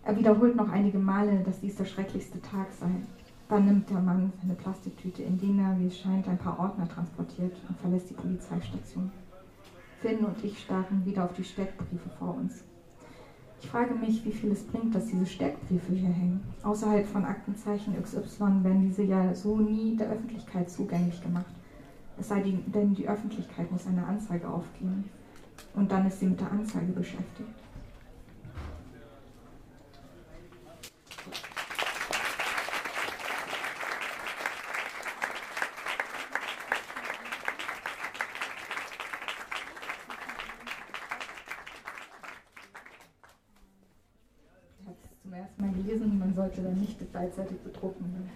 Er 0.03 0.17
wiederholt 0.17 0.55
noch 0.55 0.69
einige 0.69 0.97
Male, 0.97 1.43
dass 1.43 1.60
dies 1.60 1.75
der 1.75 1.86
schrecklichste 1.86 2.41
Tag 2.41 2.71
sei. 2.79 2.89
Dann 3.47 3.65
nimmt 3.65 3.89
der 3.91 3.99
Mann 3.99 4.33
seine 4.41 4.55
Plastiktüte, 4.55 5.21
in 5.21 5.38
dem 5.38 5.60
er, 5.60 5.77
wie 5.79 5.88
es 5.88 5.99
scheint, 5.99 6.27
ein 6.27 6.38
paar 6.38 6.60
Ordner 6.60 6.88
transportiert 6.88 7.55
und 7.67 7.77
verlässt 7.77 8.10
die 8.10 8.15
Polizeistation. 8.15 9.12
Finn 10.01 10.23
und 10.23 10.43
ich 10.43 10.59
starren 10.59 11.05
wieder 11.05 11.25
auf 11.25 11.33
die 11.33 11.43
Steckbriefe 11.43 12.09
vor 12.17 12.35
uns. 12.35 12.63
Ich 13.62 13.67
frage 13.67 13.93
mich, 13.93 14.23
wie 14.23 14.31
viel 14.31 14.51
es 14.51 14.63
bringt, 14.63 14.95
dass 14.95 15.07
diese 15.07 15.25
Steckbriefe 15.25 15.91
hier 15.91 16.09
hängen. 16.09 16.41
Außerhalb 16.63 17.05
von 17.05 17.25
Aktenzeichen 17.25 18.01
XY 18.01 18.63
werden 18.63 18.83
diese 18.88 19.03
ja 19.03 19.35
so 19.35 19.57
nie 19.57 19.97
der 19.97 20.09
Öffentlichkeit 20.09 20.69
zugänglich 20.69 21.21
gemacht. 21.21 21.53
Es 22.17 22.29
sei 22.29 22.41
denn, 22.41 22.93
die 22.93 23.09
Öffentlichkeit 23.09 23.69
muss 23.71 23.88
eine 23.88 24.05
Anzeige 24.05 24.47
aufgeben. 24.47 25.09
Und 25.73 25.91
dann 25.91 26.07
ist 26.07 26.21
sie 26.21 26.27
mit 26.27 26.39
der 26.39 26.51
Anzeige 26.51 26.93
beschäftigt. 26.93 27.49
sollte 46.39 46.62
beidseitig 47.19 47.60
bedrucken. 47.60 48.29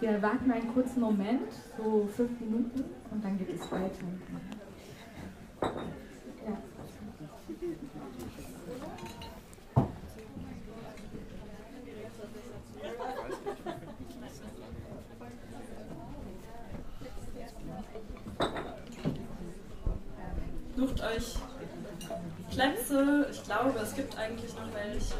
Wir 0.00 0.22
warten 0.22 0.50
einen 0.52 0.72
kurzen 0.72 1.00
Moment, 1.00 1.52
so 1.76 2.08
fünf 2.14 2.40
Minuten, 2.40 2.84
und 3.10 3.24
dann 3.24 3.38
geht 3.38 3.50
es 3.50 3.72
weiter. 3.72 4.06
Ja. 6.46 6.58
Sucht 20.76 21.00
euch 21.00 21.36
Plätze. 22.52 23.26
Ich 23.30 23.42
glaube, 23.44 23.78
es 23.82 23.94
gibt 23.94 24.16
eigentlich 24.18 24.54
noch 24.54 24.68
welche. 24.74 25.14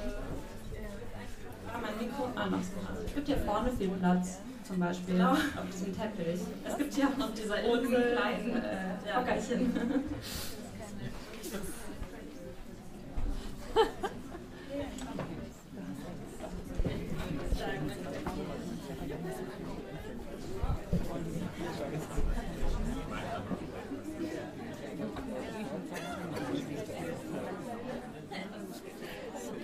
Ah, 1.72 1.78
mein 1.80 1.98
Mikro. 1.98 2.28
Ah, 2.34 2.46
noch 2.46 2.62
so. 2.62 2.72
Also, 2.88 3.02
es 3.06 3.14
gibt 3.14 3.26
hier 3.28 3.38
vorne 3.38 3.70
viel 3.70 3.88
Platz, 3.88 4.38
zum 4.66 4.78
Beispiel. 4.78 5.14
Genau. 5.14 5.32
Auf 5.32 5.70
diesem 5.72 5.96
Teppich. 5.96 6.40
Es 6.66 6.76
gibt 6.76 6.94
hier 6.94 7.08
auch 7.08 7.16
noch 7.16 7.32
diese 7.34 7.56
Insel, 7.56 8.12
kleinen 8.12 8.56
äh, 8.56 9.08
ja. 9.08 9.16
Hockerchen. 9.20 9.72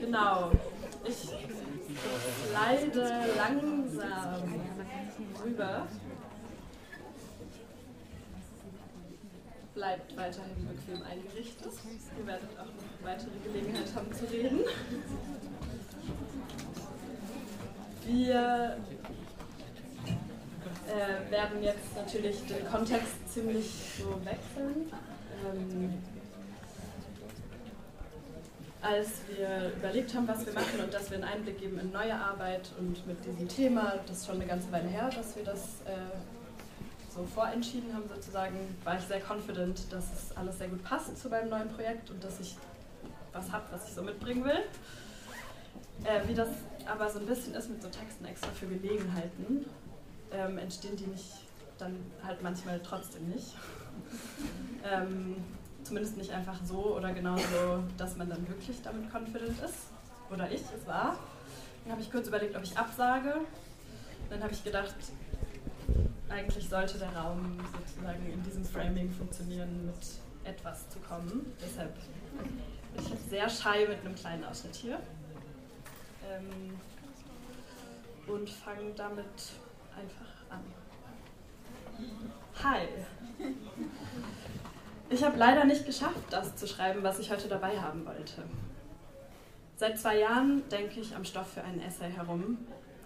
Genau. 0.09 0.51
Ich 1.05 1.29
leide 2.53 3.25
langsam 3.37 4.61
rüber. 5.45 5.87
Bleibt 9.75 10.17
weiterhin 10.17 10.67
bequem 10.67 11.03
eingerichtet. 11.03 11.73
Ihr 12.19 12.27
werdet 12.27 12.49
auch 12.59 12.65
noch 12.65 13.07
weitere 13.07 13.31
Gelegenheit 13.45 13.95
haben 13.95 14.13
zu 14.13 14.25
reden. 14.25 14.61
Wir 18.07 18.79
äh, 20.87 21.31
werden 21.31 21.63
jetzt 21.63 21.95
natürlich 21.95 22.47
den 22.47 22.67
Kontext 22.67 23.33
ziemlich 23.33 23.71
so 23.99 24.21
wechseln. 24.25 24.91
Ähm, 25.45 25.95
als 28.81 29.09
wir 29.29 29.73
überlegt 29.77 30.15
haben, 30.15 30.29
was 30.29 30.47
wir 30.47 30.53
machen 30.53 30.81
und 30.85 30.95
dass 30.95 31.11
wir 31.11 31.17
einen 31.17 31.25
Einblick 31.25 31.59
geben 31.59 31.79
in 31.81 31.91
neue 31.91 32.15
Arbeit 32.15 32.71
und 32.79 33.07
mit 33.07 33.25
diesem 33.25 33.49
Thema, 33.49 33.95
das 34.07 34.19
ist 34.19 34.27
schon 34.27 34.37
eine 34.37 34.47
ganze 34.47 34.71
Weile 34.71 34.89
her, 34.89 35.11
dass 35.15 35.35
wir 35.35 35.45
das 35.45 35.83
äh, 35.85 35.99
so 37.13 37.25
vorentschieden 37.25 37.93
haben 37.93 38.05
sozusagen, 38.09 38.57
war 38.85 38.97
ich 38.97 39.05
sehr 39.05 39.21
confident, 39.21 39.93
dass 39.93 40.05
es 40.13 40.37
alles 40.37 40.59
sehr 40.59 40.69
gut 40.69 40.83
passt 40.85 41.19
zu 41.19 41.29
meinem 41.29 41.51
neuen 41.51 41.69
Projekt 41.69 42.11
und 42.11 42.23
dass 42.23 42.39
ich 42.39 42.57
was 43.33 43.51
habe, 43.51 43.65
was 43.73 43.89
ich 43.89 43.95
so 43.95 44.03
mitbringen 44.03 44.45
will. 44.45 44.63
Äh, 46.05 46.29
wie 46.29 46.35
das 46.35 46.49
aber 46.87 47.11
so 47.11 47.19
ein 47.19 47.27
bisschen 47.27 47.55
ist 47.55 47.69
mit 47.69 47.83
so 47.83 47.89
Texten 47.89 48.25
extra 48.25 48.51
für 48.53 48.67
Gelegenheiten, 48.67 49.67
ähm, 50.33 50.59
entstehen 50.59 50.97
die 50.97 51.07
nicht 51.07 51.27
dann 51.79 51.97
halt 52.25 52.43
manchmal 52.43 52.81
trotzdem 52.81 53.29
nicht. 53.29 53.55
Ähm, 54.85 55.37
Zumindest 55.89 56.19
nicht 56.19 56.33
einfach 56.33 56.59
so 56.67 56.97
oder 56.97 57.15
genauso, 57.15 57.83
dass 57.97 58.15
man 58.19 58.29
dann 58.29 58.47
wirklich 58.47 58.83
damit 58.83 59.11
confident 59.11 59.59
ist. 59.65 59.87
Oder 60.31 60.51
ich, 60.51 60.61
es 60.61 60.87
war. 60.87 61.17
Dann 61.83 61.93
habe 61.93 62.03
ich 62.03 62.13
kurz 62.13 62.29
überlegt, 62.29 62.55
ob 62.55 62.63
ich 62.63 62.77
absage. 62.77 63.37
Dann 64.29 64.43
habe 64.43 64.53
ich 64.53 64.63
gedacht, 64.63 64.95
eigentlich 66.29 66.69
sollte 66.69 66.99
der 66.99 67.17
Raum 67.17 67.59
sozusagen 67.73 68.31
in 68.31 68.43
diesem 68.43 68.67
Framing 68.67 69.11
funktionieren, 69.11 69.87
mit 69.87 69.97
etwas 70.45 70.91
zu 70.91 70.99
kommen. 70.99 71.55
Deshalb 71.59 71.95
bin 71.95 73.07
ich 73.07 73.31
sehr 73.31 73.49
shy 73.49 73.89
mit 73.89 74.01
einem 74.05 74.15
kleinen 74.15 74.45
Ausschnitt 74.45 74.77
hier. 74.77 75.01
Ähm, 76.29 76.79
und 78.27 78.51
fange 78.51 78.93
damit 78.95 79.25
einfach 79.97 80.55
an. 80.55 80.61
Hi. 82.63 82.89
Ich 85.11 85.25
habe 85.25 85.39
leider 85.39 85.65
nicht 85.65 85.87
geschafft, 85.87 86.21
das 86.31 86.57
zu 86.57 86.67
schreiben, 86.67 87.03
was 87.03 87.19
ich 87.19 87.31
heute 87.31 87.49
dabei 87.49 87.81
haben 87.81 88.05
wollte. 88.05 88.43
Seit 89.77 89.99
zwei 89.99 90.19
Jahren 90.19 90.69
denke 90.69 91.01
ich 91.01 91.15
am 91.15 91.25
Stoff 91.25 91.53
für 91.53 91.63
einen 91.63 91.81
Essay 91.81 92.11
herum. 92.11 92.59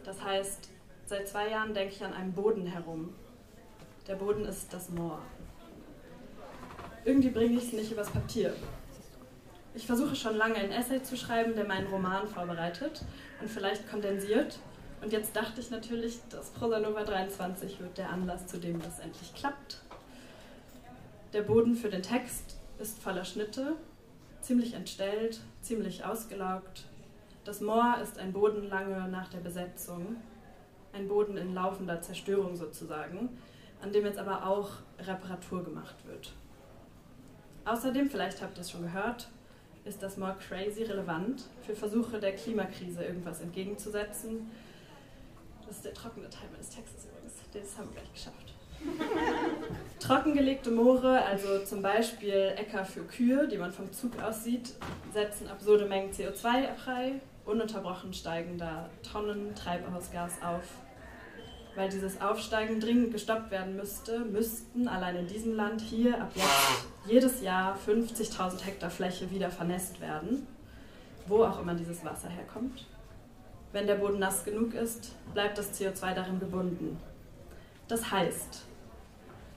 Das 0.05 0.23
heißt, 0.23 0.69
seit 1.07 1.29
zwei 1.29 1.51
Jahren 1.51 1.75
denke 1.75 1.95
ich 1.95 2.05
an 2.05 2.13
einem 2.13 2.33
Boden 2.33 2.67
herum. 2.67 3.15
Der 4.09 4.17
Boden 4.17 4.45
ist 4.45 4.73
das 4.73 4.89
Moor. 4.89 5.21
Irgendwie 7.05 7.31
bringe 7.31 7.59
ich 7.59 7.65
es 7.65 7.73
nicht 7.73 7.93
übers 7.93 8.11
Papier. 8.11 8.55
Ich 9.75 9.87
versuche 9.87 10.17
schon 10.17 10.37
lange 10.37 10.57
ein 10.57 10.71
Essay 10.71 11.03
zu 11.03 11.17
schreiben, 11.17 11.55
der 11.55 11.65
meinen 11.65 11.87
Roman 11.87 12.27
vorbereitet 12.27 13.05
und 13.41 13.51
vielleicht 13.51 13.89
kondensiert. 13.91 14.59
Und 15.03 15.13
jetzt 15.13 15.35
dachte 15.35 15.61
ich 15.61 15.71
natürlich, 15.71 16.21
dass 16.31 16.51
Prosanova 16.51 17.03
23 17.03 17.81
wird 17.81 17.99
der 17.99 18.11
Anlass, 18.11 18.47
zu 18.47 18.59
dem 18.59 18.81
das 18.81 19.01
endlich 19.01 19.35
klappt. 19.35 19.79
Der 21.33 21.43
Boden 21.43 21.75
für 21.75 21.91
den 21.91 22.03
Text 22.03 22.57
ist 22.79 23.01
voller 23.01 23.25
Schnitte, 23.25 23.75
ziemlich 24.41 24.75
entstellt, 24.75 25.41
ziemlich 25.61 26.05
ausgelaugt. 26.05 26.85
Das 27.45 27.61
Moor 27.61 27.97
ist 28.01 28.19
ein 28.19 28.33
Boden 28.33 28.69
lange 28.69 29.09
nach 29.09 29.29
der 29.29 29.41
Besetzung, 29.41 30.17
ein 30.93 31.09
Boden 31.09 31.37
in 31.37 31.53
laufender 31.53 32.01
Zerstörung 32.01 32.55
sozusagen, 32.55 33.29
an 33.83 33.93
dem 33.93 34.05
jetzt 34.05 34.19
aber 34.19 34.47
auch 34.47 34.71
Reparatur 35.01 35.65
gemacht 35.65 35.97
wird. 36.07 36.33
Außerdem, 37.65 38.09
vielleicht 38.09 38.41
habt 38.41 38.57
ihr 38.57 38.61
es 38.61 38.71
schon 38.71 38.83
gehört, 38.83 39.29
ist 39.85 40.01
das 40.01 40.17
Moor 40.17 40.37
crazy 40.49 40.85
relevant 40.85 41.45
für 41.67 41.75
Versuche 41.75 42.21
der 42.21 42.37
Klimakrise 42.37 43.03
irgendwas 43.03 43.41
entgegenzusetzen. 43.41 44.49
Das 45.73 45.79
ist 45.79 45.87
der 45.87 45.95
trockene 45.95 46.29
Teil 46.29 46.51
meines 46.53 46.69
Textes 46.69 47.07
übrigens. 47.07 47.33
Das 47.51 47.79
haben 47.79 47.89
wir 47.89 48.03
gleich 48.03 48.13
geschafft. 48.13 48.53
Trockengelegte 50.01 50.71
Moore, 50.71 51.25
also 51.25 51.65
zum 51.65 51.81
Beispiel 51.81 52.53
Äcker 52.59 52.85
für 52.85 53.05
Kühe, 53.05 53.49
die 53.49 53.57
man 53.57 53.73
vom 53.73 53.91
Zug 53.91 54.21
aus 54.23 54.45
sieht, 54.45 54.75
setzen 55.15 55.49
absurde 55.49 55.87
Mengen 55.87 56.13
CO2 56.13 56.75
frei. 56.75 57.23
Ununterbrochen 57.47 58.13
steigen 58.13 58.59
da 58.59 58.91
Tonnen 59.03 59.55
Treibhausgas 59.55 60.43
auf. 60.43 60.65
Weil 61.75 61.89
dieses 61.89 62.21
Aufsteigen 62.21 62.79
dringend 62.79 63.11
gestoppt 63.11 63.51
werden 63.51 63.75
müsste, 63.75 64.19
müssten 64.27 64.89
allein 64.89 65.17
in 65.17 65.27
diesem 65.27 65.55
Land 65.55 65.81
hier 65.81 66.21
ab 66.21 66.33
jetzt 66.35 66.87
jedes 67.07 67.41
Jahr 67.41 67.79
50.000 67.79 68.63
Hektar 68.63 68.91
Fläche 68.91 69.31
wieder 69.31 69.51
vernässt 69.51 70.03
werden, 70.03 70.47
wo 71.27 71.45
auch 71.45 71.59
immer 71.63 71.73
dieses 71.75 72.05
Wasser 72.05 72.29
herkommt. 72.29 72.85
Wenn 73.73 73.87
der 73.87 73.95
Boden 73.95 74.19
nass 74.19 74.45
genug 74.45 74.75
ist, 74.75 75.13
bleibt 75.33 75.57
das 75.57 75.73
CO2 75.79 76.15
darin 76.15 76.39
gebunden. 76.39 76.99
Das 77.89 78.11
heißt, 78.11 78.63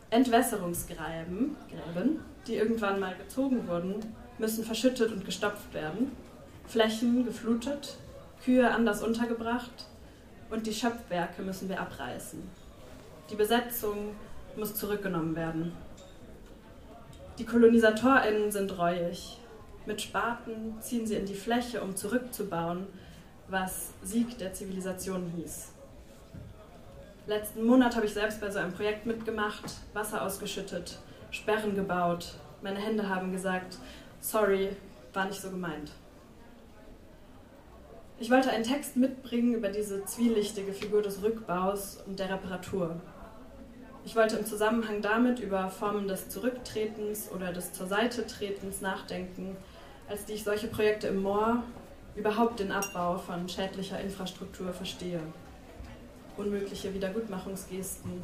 Entwässerungsgräben, 0.10 1.58
Gräben, 1.70 2.22
die 2.48 2.56
irgendwann 2.56 3.00
mal 3.00 3.16
gezogen 3.16 3.68
wurden, 3.68 3.96
müssen 4.38 4.64
verschüttet 4.64 5.12
und 5.12 5.26
gestopft 5.26 5.74
werden, 5.74 6.12
Flächen 6.66 7.26
geflutet, 7.26 7.98
Kühe 8.44 8.70
anders 8.70 9.04
untergebracht 9.04 9.86
und 10.50 10.66
die 10.66 10.74
Schöpfwerke 10.74 11.42
müssen 11.42 11.68
wir 11.68 11.82
abreißen. 11.82 12.42
Die 13.30 13.36
Besetzung 13.36 14.16
muss 14.56 14.76
zurückgenommen 14.76 15.36
werden. 15.36 15.74
Die 17.38 17.46
KolonisatorInnen 17.46 18.52
sind 18.52 18.78
reuig. 18.78 19.40
Mit 19.86 20.02
Spaten 20.02 20.76
ziehen 20.80 21.06
sie 21.06 21.16
in 21.16 21.26
die 21.26 21.34
Fläche, 21.34 21.82
um 21.82 21.96
zurückzubauen, 21.96 22.88
was 23.48 23.92
Sieg 24.04 24.38
der 24.38 24.54
Zivilisation 24.54 25.32
hieß. 25.38 25.72
Letzten 27.28 27.66
Monat 27.66 27.96
habe 27.96 28.06
ich 28.06 28.14
selbst 28.14 28.40
bei 28.40 28.52
so 28.52 28.60
einem 28.60 28.74
Projekt 28.74 29.06
mitgemacht, 29.06 29.64
Wasser 29.94 30.22
ausgeschüttet, 30.22 31.00
Sperren 31.32 31.76
gebaut. 31.76 32.36
Meine 32.62 32.80
Hände 32.80 33.10
haben 33.10 33.32
gesagt, 33.32 33.78
sorry, 34.20 34.70
war 35.14 35.26
nicht 35.26 35.42
so 35.42 35.50
gemeint. 35.50 35.92
Ich 38.18 38.32
wollte 38.32 38.50
einen 38.50 38.64
Text 38.64 38.96
mitbringen 38.96 39.56
über 39.56 39.70
diese 39.70 40.06
zwielichtige 40.06 40.72
Figur 40.72 41.02
des 41.02 41.22
Rückbaus 41.22 41.98
und 42.06 42.20
der 42.20 42.30
Reparatur. 42.30 42.96
Ich 44.06 44.16
wollte 44.16 44.38
im 44.38 44.46
Zusammenhang 44.46 45.02
damit 45.02 45.40
über 45.40 45.70
Formen 45.70 46.08
des 46.08 46.30
Zurücktretens 46.30 47.32
oder 47.32 47.52
des 47.52 47.74
Zur 47.74 47.88
Seite 47.88 48.26
Tretens 48.26 48.82
nachdenken, 48.82 49.58
als 50.08 50.26
die 50.26 50.34
ich 50.34 50.44
solche 50.44 50.68
Projekte 50.68 51.08
im 51.08 51.24
Moor, 51.24 51.64
überhaupt 52.16 52.60
den 52.60 52.72
Abbau 52.72 53.18
von 53.18 53.48
schädlicher 53.50 54.00
Infrastruktur 54.00 54.72
verstehe 54.74 55.22
unmögliche 56.38 56.94
Wiedergutmachungsgesten, 56.94 58.22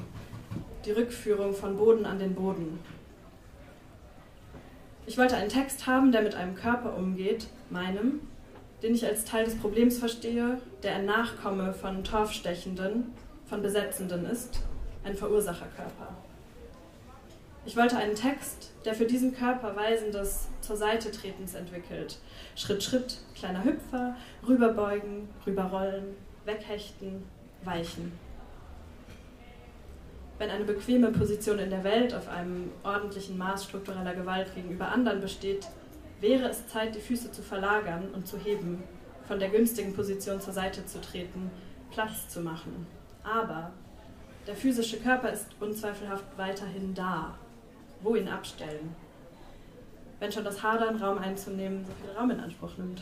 die 0.85 0.91
Rückführung 0.91 1.53
von 1.53 1.77
Boden 1.77 2.05
an 2.05 2.19
den 2.19 2.35
Boden. 2.35 2.79
Ich 5.05 5.17
wollte 5.17 5.35
einen 5.35 5.49
Text 5.49 5.87
haben, 5.87 6.11
der 6.11 6.21
mit 6.21 6.35
einem 6.35 6.55
Körper 6.55 6.95
umgeht, 6.95 7.47
meinem, 7.69 8.21
den 8.83 8.95
ich 8.95 9.05
als 9.05 9.25
Teil 9.25 9.45
des 9.45 9.55
Problems 9.55 9.97
verstehe, 9.97 10.59
der 10.83 10.95
ein 10.95 11.05
Nachkomme 11.05 11.73
von 11.73 12.03
Torfstechenden, 12.03 13.13
von 13.45 13.61
Besetzenden 13.61 14.25
ist, 14.25 14.61
ein 15.03 15.15
Verursacherkörper. 15.15 16.15
Ich 17.65 17.77
wollte 17.77 17.97
einen 17.97 18.15
Text, 18.15 18.71
der 18.85 18.95
für 18.95 19.05
diesen 19.05 19.35
Körper 19.35 19.75
weisendes 19.75 20.47
zur 20.61 20.77
Seite 20.77 21.11
tretens 21.11 21.53
entwickelt. 21.53 22.17
Schritt, 22.55 22.83
Schritt, 22.83 23.17
kleiner 23.35 23.63
Hüpfer, 23.63 24.15
rüberbeugen, 24.47 25.29
rüberrollen, 25.45 26.15
weghechten, 26.45 27.23
weichen. 27.63 28.11
Wenn 30.37 30.49
eine 30.49 30.65
bequeme 30.65 31.11
Position 31.11 31.59
in 31.59 31.69
der 31.69 31.83
Welt 31.83 32.15
auf 32.15 32.27
einem 32.27 32.71
ordentlichen 32.83 33.37
Maß 33.37 33.65
struktureller 33.65 34.15
Gewalt 34.15 34.53
gegenüber 34.55 34.87
anderen 34.87 35.21
besteht, 35.21 35.67
wäre 36.19 36.49
es 36.49 36.67
Zeit, 36.67 36.95
die 36.95 36.99
Füße 36.99 37.31
zu 37.31 37.41
verlagern 37.41 38.09
und 38.13 38.27
zu 38.27 38.37
heben, 38.37 38.83
von 39.27 39.39
der 39.39 39.49
günstigen 39.49 39.93
Position 39.93 40.41
zur 40.41 40.53
Seite 40.53 40.85
zu 40.85 40.99
treten, 40.99 41.51
Platz 41.91 42.27
zu 42.29 42.41
machen. 42.41 42.87
Aber 43.23 43.71
der 44.47 44.55
physische 44.55 44.99
Körper 44.99 45.31
ist 45.31 45.47
unzweifelhaft 45.59 46.25
weiterhin 46.37 46.93
da. 46.95 47.37
Wo 48.01 48.15
ihn 48.15 48.27
abstellen? 48.27 48.95
Wenn 50.21 50.31
schon 50.31 50.43
das 50.43 50.61
Hadern, 50.61 51.01
Raum 51.01 51.17
einzunehmen, 51.17 51.83
so 51.83 51.91
viel 51.93 52.15
Raum 52.15 52.29
in 52.29 52.39
Anspruch 52.39 52.77
nimmt. 52.77 53.01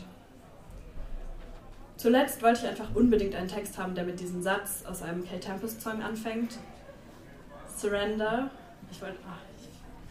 Zuletzt 1.98 2.42
wollte 2.42 2.60
ich 2.62 2.66
einfach 2.66 2.94
unbedingt 2.94 3.34
einen 3.34 3.46
Text 3.46 3.76
haben, 3.76 3.94
der 3.94 4.04
mit 4.04 4.18
diesem 4.18 4.42
Satz 4.42 4.84
aus 4.88 5.02
einem 5.02 5.22
Kate 5.22 5.40
Tempest 5.40 5.82
Song 5.82 6.00
anfängt. 6.00 6.56
Surrender. 7.76 8.48
Ich 8.90 9.02
wollte, 9.02 9.18
ach, 9.28 9.36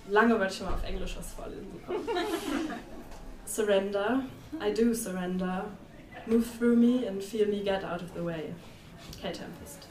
lange 0.07 0.39
wollte 0.39 0.51
ich 0.53 0.57
schon 0.59 0.67
mal 0.67 0.75
auf 0.75 0.83
Englisch 0.83 1.17
was 1.17 1.33
vorlesen. 1.33 1.81
surrender. 3.47 4.21
I 4.61 4.71
do 4.71 4.93
surrender. 4.93 5.65
Move 6.27 6.45
through 6.59 6.75
me 6.75 7.07
and 7.07 7.23
feel 7.23 7.47
me 7.47 7.63
get 7.63 7.83
out 7.83 8.03
of 8.03 8.09
the 8.15 8.23
way. 8.23 8.53
Kate 9.19 9.39
Tempest. 9.39 9.87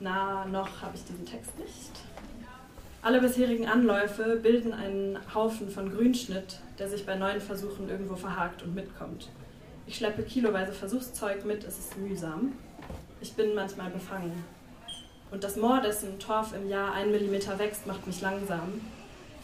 Na, 0.00 0.44
noch 0.44 0.82
habe 0.82 0.94
ich 0.94 1.04
diesen 1.04 1.24
Text 1.24 1.58
nicht. 1.58 2.05
Alle 3.06 3.20
bisherigen 3.20 3.68
Anläufe 3.68 4.34
bilden 4.42 4.72
einen 4.72 5.16
Haufen 5.32 5.70
von 5.70 5.94
Grünschnitt, 5.94 6.58
der 6.76 6.88
sich 6.88 7.06
bei 7.06 7.14
neuen 7.14 7.40
Versuchen 7.40 7.88
irgendwo 7.88 8.16
verhakt 8.16 8.64
und 8.64 8.74
mitkommt. 8.74 9.28
Ich 9.86 9.94
schleppe 9.94 10.24
kiloweise 10.24 10.72
Versuchszeug 10.72 11.44
mit, 11.44 11.62
es 11.62 11.78
ist 11.78 11.96
mühsam. 11.96 12.54
Ich 13.20 13.34
bin 13.34 13.54
manchmal 13.54 13.90
befangen. 13.90 14.32
Und 15.30 15.44
das 15.44 15.54
Moor, 15.54 15.80
dessen 15.80 16.18
Torf 16.18 16.52
im 16.52 16.68
Jahr 16.68 16.94
ein 16.94 17.12
Millimeter 17.12 17.56
wächst, 17.60 17.86
macht 17.86 18.04
mich 18.08 18.22
langsam. 18.22 18.80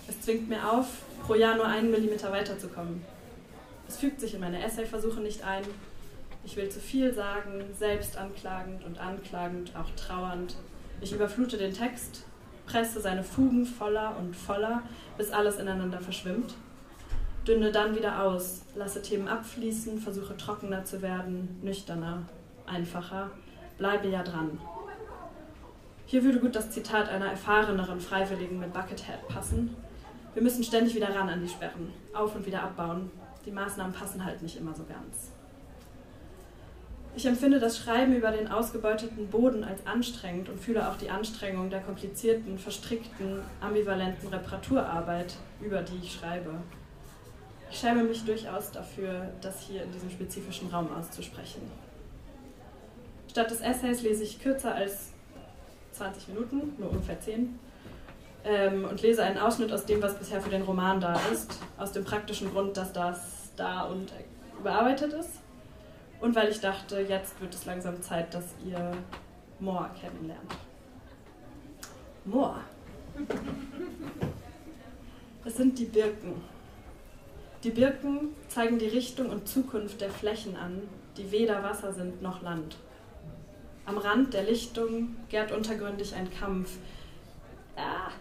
Es 0.09 0.20
zwingt 0.20 0.48
mir 0.48 0.68
auf, 0.68 0.87
pro 1.25 1.37
Jahr 1.37 1.55
nur 1.55 1.66
einen 1.66 1.92
Millimeter 1.92 2.33
weiterzukommen. 2.33 3.05
Es 3.87 3.96
fügt 3.96 4.20
sich 4.20 4.35
in 4.35 4.40
meine 4.40 4.61
Essayversuche 4.64 5.20
nicht 5.20 5.44
ein. 5.44 5.62
Ich 6.44 6.57
will 6.57 6.68
zu 6.68 6.81
viel 6.81 7.14
sagen, 7.14 7.62
selbst 7.79 8.18
anklagend 8.18 8.85
und 8.85 8.98
anklagend, 8.98 9.70
auch 9.77 9.90
trauernd. 9.94 10.57
Ich 11.01 11.12
überflute 11.12 11.59
den 11.59 11.72
Text, 11.72 12.25
presse 12.66 13.01
seine 13.01 13.22
Fugen 13.22 13.66
voller 13.66 14.16
und 14.18 14.35
voller, 14.35 14.83
bis 15.16 15.31
alles 15.31 15.59
ineinander 15.59 16.01
verschwimmt 16.01 16.55
dünne 17.46 17.72
dann 17.72 17.94
wieder 17.94 18.22
aus, 18.22 18.62
lasse 18.75 19.03
Themen 19.03 19.29
abfließen, 19.29 19.98
versuche 20.01 20.37
trockener 20.37 20.85
zu 20.85 21.03
werden, 21.03 21.59
nüchterner, 21.62 22.22
einfacher, 22.66 23.31
bleibe 23.79 24.09
ja 24.09 24.22
dran. 24.22 24.61
Hier 26.07 26.25
würde 26.25 26.40
gut 26.40 26.55
das 26.55 26.70
Zitat 26.70 27.09
einer 27.09 27.27
erfahreneren 27.27 28.01
Freiwilligen 28.01 28.59
mit 28.59 28.72
Buckethead 28.72 29.27
passen. 29.29 29.75
Wir 30.35 30.42
müssen 30.42 30.62
ständig 30.62 30.94
wieder 30.94 31.14
ran 31.14 31.29
an 31.29 31.42
die 31.42 31.48
Sperren, 31.48 31.92
auf 32.14 32.35
und 32.35 32.46
wieder 32.46 32.62
abbauen. 32.62 33.11
Die 33.44 33.51
Maßnahmen 33.51 33.92
passen 33.92 34.25
halt 34.25 34.42
nicht 34.42 34.57
immer 34.57 34.75
so 34.75 34.85
ganz. 34.85 35.33
Ich 37.14 37.27
empfinde 37.27 37.61
das 37.61 37.77
Schreiben 37.77 38.16
über 38.16 38.31
den 38.31 38.48
ausgebeuteten 38.48 39.29
Boden 39.29 39.64
als 39.64 39.87
anstrengend 39.87 40.48
und 40.48 40.59
fühle 40.59 40.88
auch 40.88 40.96
die 40.96 41.11
Anstrengung 41.11 41.68
der 41.68 41.81
komplizierten, 41.81 42.59
verstrickten, 42.59 43.40
ambivalenten 43.61 44.29
Reparaturarbeit, 44.29 45.35
über 45.61 45.83
die 45.83 45.98
ich 46.03 46.14
schreibe. 46.14 46.55
Ich 47.70 47.79
schäme 47.79 48.03
mich 48.05 48.25
durchaus 48.25 48.70
dafür, 48.70 49.31
das 49.42 49.61
hier 49.61 49.83
in 49.83 49.92
diesem 49.92 50.11
spezifischen 50.11 50.68
Raum 50.68 50.88
auszusprechen. 50.94 51.61
Statt 53.31 53.51
des 53.51 53.61
Essays 53.61 54.03
lese 54.03 54.25
ich 54.25 54.40
kürzer 54.40 54.75
als 54.75 55.12
20 55.92 56.29
Minuten, 56.29 56.72
nur 56.79 56.90
ungefähr 56.90 57.20
10, 57.20 57.59
ähm, 58.44 58.87
und 58.87 59.03
lese 59.03 59.22
einen 59.22 59.38
Ausschnitt 59.38 59.70
aus 59.70 59.85
dem, 59.85 60.03
was 60.03 60.18
bisher 60.18 60.40
für 60.40 60.51
den 60.51 60.62
Roman 60.62 61.01
da 61.01 61.18
ist, 61.31 61.59
aus 61.77 61.92
dem 61.92 62.05
praktischen 62.05 62.51
Grund, 62.51 62.77
dass 62.77 62.92
das 62.92 63.51
da 63.57 63.83
und 63.83 64.12
überarbeitet 64.59 65.12
ist 65.12 65.41
und 66.22 66.37
weil 66.37 66.48
ich 66.48 66.61
dachte, 66.61 67.00
jetzt 67.00 67.40
wird 67.40 67.52
es 67.52 67.66
langsam 67.66 68.00
Zeit, 68.00 68.32
dass 68.32 68.54
ihr 68.64 68.92
Moor 69.58 69.90
kennenlernt. 70.00 70.54
Moor. 72.24 72.61
Es 75.44 75.56
sind 75.56 75.76
die 75.78 75.85
Birken. 75.85 76.40
Die 77.64 77.70
Birken 77.70 78.35
zeigen 78.48 78.78
die 78.78 78.87
Richtung 78.87 79.30
und 79.30 79.48
Zukunft 79.48 80.00
der 80.00 80.11
Flächen 80.11 80.56
an, 80.56 80.82
die 81.16 81.30
weder 81.32 81.62
Wasser 81.64 81.92
sind 81.92 82.22
noch 82.22 82.40
Land. 82.42 82.76
Am 83.85 83.98
Rand 83.98 84.32
der 84.32 84.44
Lichtung 84.44 85.16
gärt 85.28 85.50
untergründig 85.50 86.14
ein 86.14 86.30
Kampf. 86.30 86.78
Ah, 87.74 88.12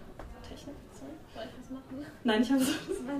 Technik, 0.41 0.75
sorry. 0.91 1.11
Soll 1.35 1.43
ich 1.43 1.51
das 1.61 1.69
machen? 1.69 2.05
Nein, 2.23 2.41
ich 2.41 2.51
habe 2.51 2.61
es. 2.61 2.73
Das 2.87 2.97
war 3.05 3.13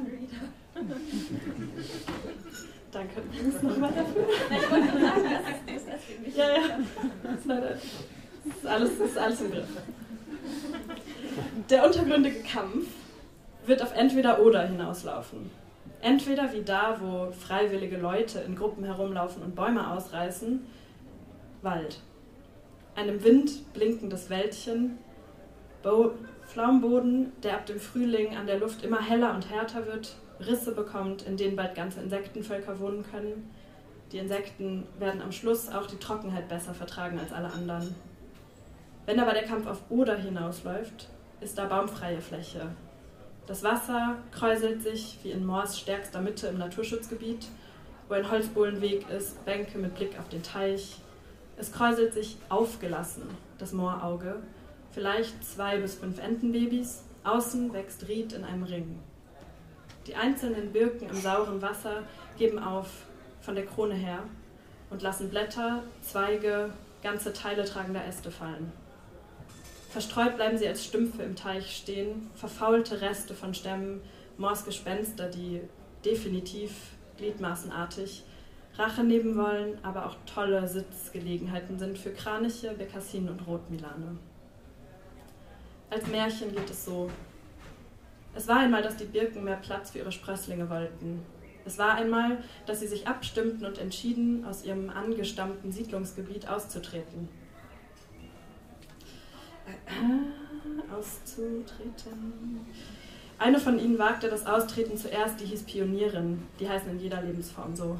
wieder. 2.92 3.00
Danke. 3.00 3.68
Nochmal 3.68 3.92
dafür. 3.92 4.26
Ich 4.50 4.72
wollte 4.72 4.88
nur 4.88 5.02
sagen, 5.02 5.24
das 5.66 5.78
ist, 5.78 5.88
das 5.88 6.28
ist 6.28 6.38
Ja, 6.38 6.50
ja. 6.50 6.62
Das 7.24 8.56
ist, 8.56 8.66
alles, 8.66 8.98
das 8.98 9.08
ist 9.10 9.18
alles 9.18 9.42
im 9.42 9.52
Griff. 9.52 9.68
Der 11.70 11.86
untergründige 11.86 12.44
Kampf 12.44 12.88
wird 13.66 13.82
auf 13.82 13.96
entweder 13.96 14.42
oder 14.42 14.68
hinauslaufen. 14.68 15.52
Entweder 16.02 16.52
wie 16.52 16.64
da, 16.64 16.98
wo 17.00 17.32
freiwillige 17.32 17.98
Leute 17.98 18.40
in 18.40 18.56
Gruppen 18.56 18.84
herumlaufen 18.84 19.44
und 19.44 19.56
Bäume 19.56 19.92
ausreißen, 19.92 20.66
Wald. 21.62 22.00
Ein 22.96 23.08
im 23.08 23.24
Wind 23.24 23.74
blinkendes 23.74 24.30
Wäldchen, 24.30 24.98
Bo 25.84 26.14
Pflaumenboden, 26.48 27.32
der 27.44 27.54
ab 27.54 27.66
dem 27.68 27.80
Frühling 27.80 28.36
an 28.36 28.48
der 28.48 28.60
Luft 28.60 28.84
immer 28.84 29.02
heller 29.02 29.34
und 29.34 29.50
härter 29.50 29.86
wird, 29.86 30.16
Risse 30.42 30.74
bekommt, 30.74 31.24
in 31.24 31.38
denen 31.38 31.56
bald 31.56 31.76
ganze 31.76 32.02
Insektenvölker 32.02 32.80
wohnen 32.80 33.06
können. 33.10 33.50
Die 34.12 34.18
Insekten 34.18 34.86
werden 35.00 35.22
am 35.22 35.32
Schluss 35.32 35.70
auch 35.70 35.88
die 35.88 35.98
Trockenheit 35.98 36.50
besser 36.50 36.74
vertragen 36.74 37.20
als 37.20 37.32
alle 37.32 37.52
anderen. 37.52 37.96
Wenn 39.06 39.20
aber 39.20 39.34
der 39.34 39.44
Kampf 39.44 39.68
auf 39.68 39.82
Oder 39.90 40.18
hinausläuft, 40.18 41.10
ist 41.40 41.58
da 41.58 41.66
baumfreie 41.66 42.22
Fläche. 42.22 42.68
Das 43.48 43.64
Wasser 43.64 44.18
kräuselt 44.32 44.84
sich 44.84 45.18
wie 45.24 45.32
in 45.32 45.46
Moors 45.46 45.80
stärkster 45.80 46.22
Mitte 46.22 46.48
im 46.48 46.58
Naturschutzgebiet, 46.58 47.48
wo 48.08 48.14
ein 48.14 48.30
Holzbohlenweg 48.30 49.10
ist, 49.10 49.44
Bänke 49.46 49.78
mit 49.78 49.96
Blick 49.96 50.20
auf 50.20 50.30
den 50.30 50.44
Teich. 50.44 50.98
Es 51.58 51.72
kräuselt 51.72 52.14
sich 52.14 52.38
aufgelassen, 52.50 53.24
das 53.58 53.74
Moorauge, 53.74 54.38
vielleicht 54.92 55.44
zwei 55.44 55.78
bis 55.78 55.96
fünf 55.96 56.20
Entenbabys, 56.20 57.04
außen 57.24 57.74
wächst 57.74 58.08
Ried 58.08 58.34
in 58.34 58.44
einem 58.44 58.64
Ring. 58.64 59.00
Die 60.08 60.16
einzelnen 60.16 60.72
Birken 60.72 61.10
im 61.10 61.16
sauren 61.16 61.62
Wasser 61.62 62.04
geben 62.38 62.60
auf 62.60 62.88
von 63.42 63.56
der 63.56 63.66
Krone 63.66 63.96
her 63.96 64.24
und 64.90 65.02
lassen 65.02 65.30
Blätter, 65.30 65.84
Zweige, 66.02 66.72
ganze 67.02 67.34
Teile 67.34 67.66
tragender 67.66 68.06
Äste 68.06 68.32
fallen. 68.32 68.72
Verstreut 69.90 70.38
bleiben 70.38 70.58
sie 70.58 70.68
als 70.68 70.86
Stümpfe 70.86 71.24
im 71.24 71.36
Teich 71.36 71.76
stehen, 71.76 72.30
verfaulte 72.36 73.02
Reste 73.02 73.34
von 73.34 73.54
Stämmen, 73.54 74.02
Morsgespenster, 74.38 75.30
die 75.30 75.62
definitiv 76.06 76.72
gliedmaßenartig 77.18 78.24
Rache 78.78 79.04
nehmen 79.04 79.38
wollen, 79.38 79.78
aber 79.84 80.06
auch 80.06 80.16
tolle 80.26 80.68
Sitzgelegenheiten 80.68 81.78
sind 81.78 81.98
für 81.98 82.12
Kraniche, 82.12 82.72
Bekassinen 82.72 83.30
und 83.30 83.46
Rotmilane. 83.46 84.18
Als 85.90 86.08
Märchen 86.08 86.56
geht 86.56 86.70
es 86.70 86.86
so. 86.86 87.10
Es 88.34 88.48
war 88.48 88.60
einmal, 88.60 88.82
dass 88.82 88.98
die 88.98 89.06
Birken 89.06 89.44
mehr 89.44 89.58
Platz 89.58 89.92
für 89.92 90.00
ihre 90.00 90.12
Sprösslinge 90.12 90.70
wollten. 90.70 91.24
Es 91.66 91.78
war 91.78 91.96
einmal, 91.96 92.38
dass 92.66 92.80
sie 92.80 92.88
sich 92.88 93.08
abstimmten 93.08 93.66
und 93.66 93.78
entschieden, 93.78 94.46
aus 94.46 94.64
ihrem 94.64 94.90
angestammten 94.90 95.72
Siedlungsgebiet 95.72 96.48
auszutreten. 96.48 97.30
Äh, 99.68 100.94
auszutreten. 100.94 102.66
Eine 103.38 103.60
von 103.60 103.80
ihnen 103.80 104.00
wagte 104.00 104.30
das 104.30 104.46
Austreten 104.46 104.98
zuerst, 104.98 105.40
die 105.40 105.46
hieß 105.46 105.64
Pionierin. 105.64 106.44
Die 106.60 106.70
heißen 106.70 106.90
in 106.90 107.00
jeder 107.00 107.22
Lebensform 107.22 107.76
so. 107.76 108.00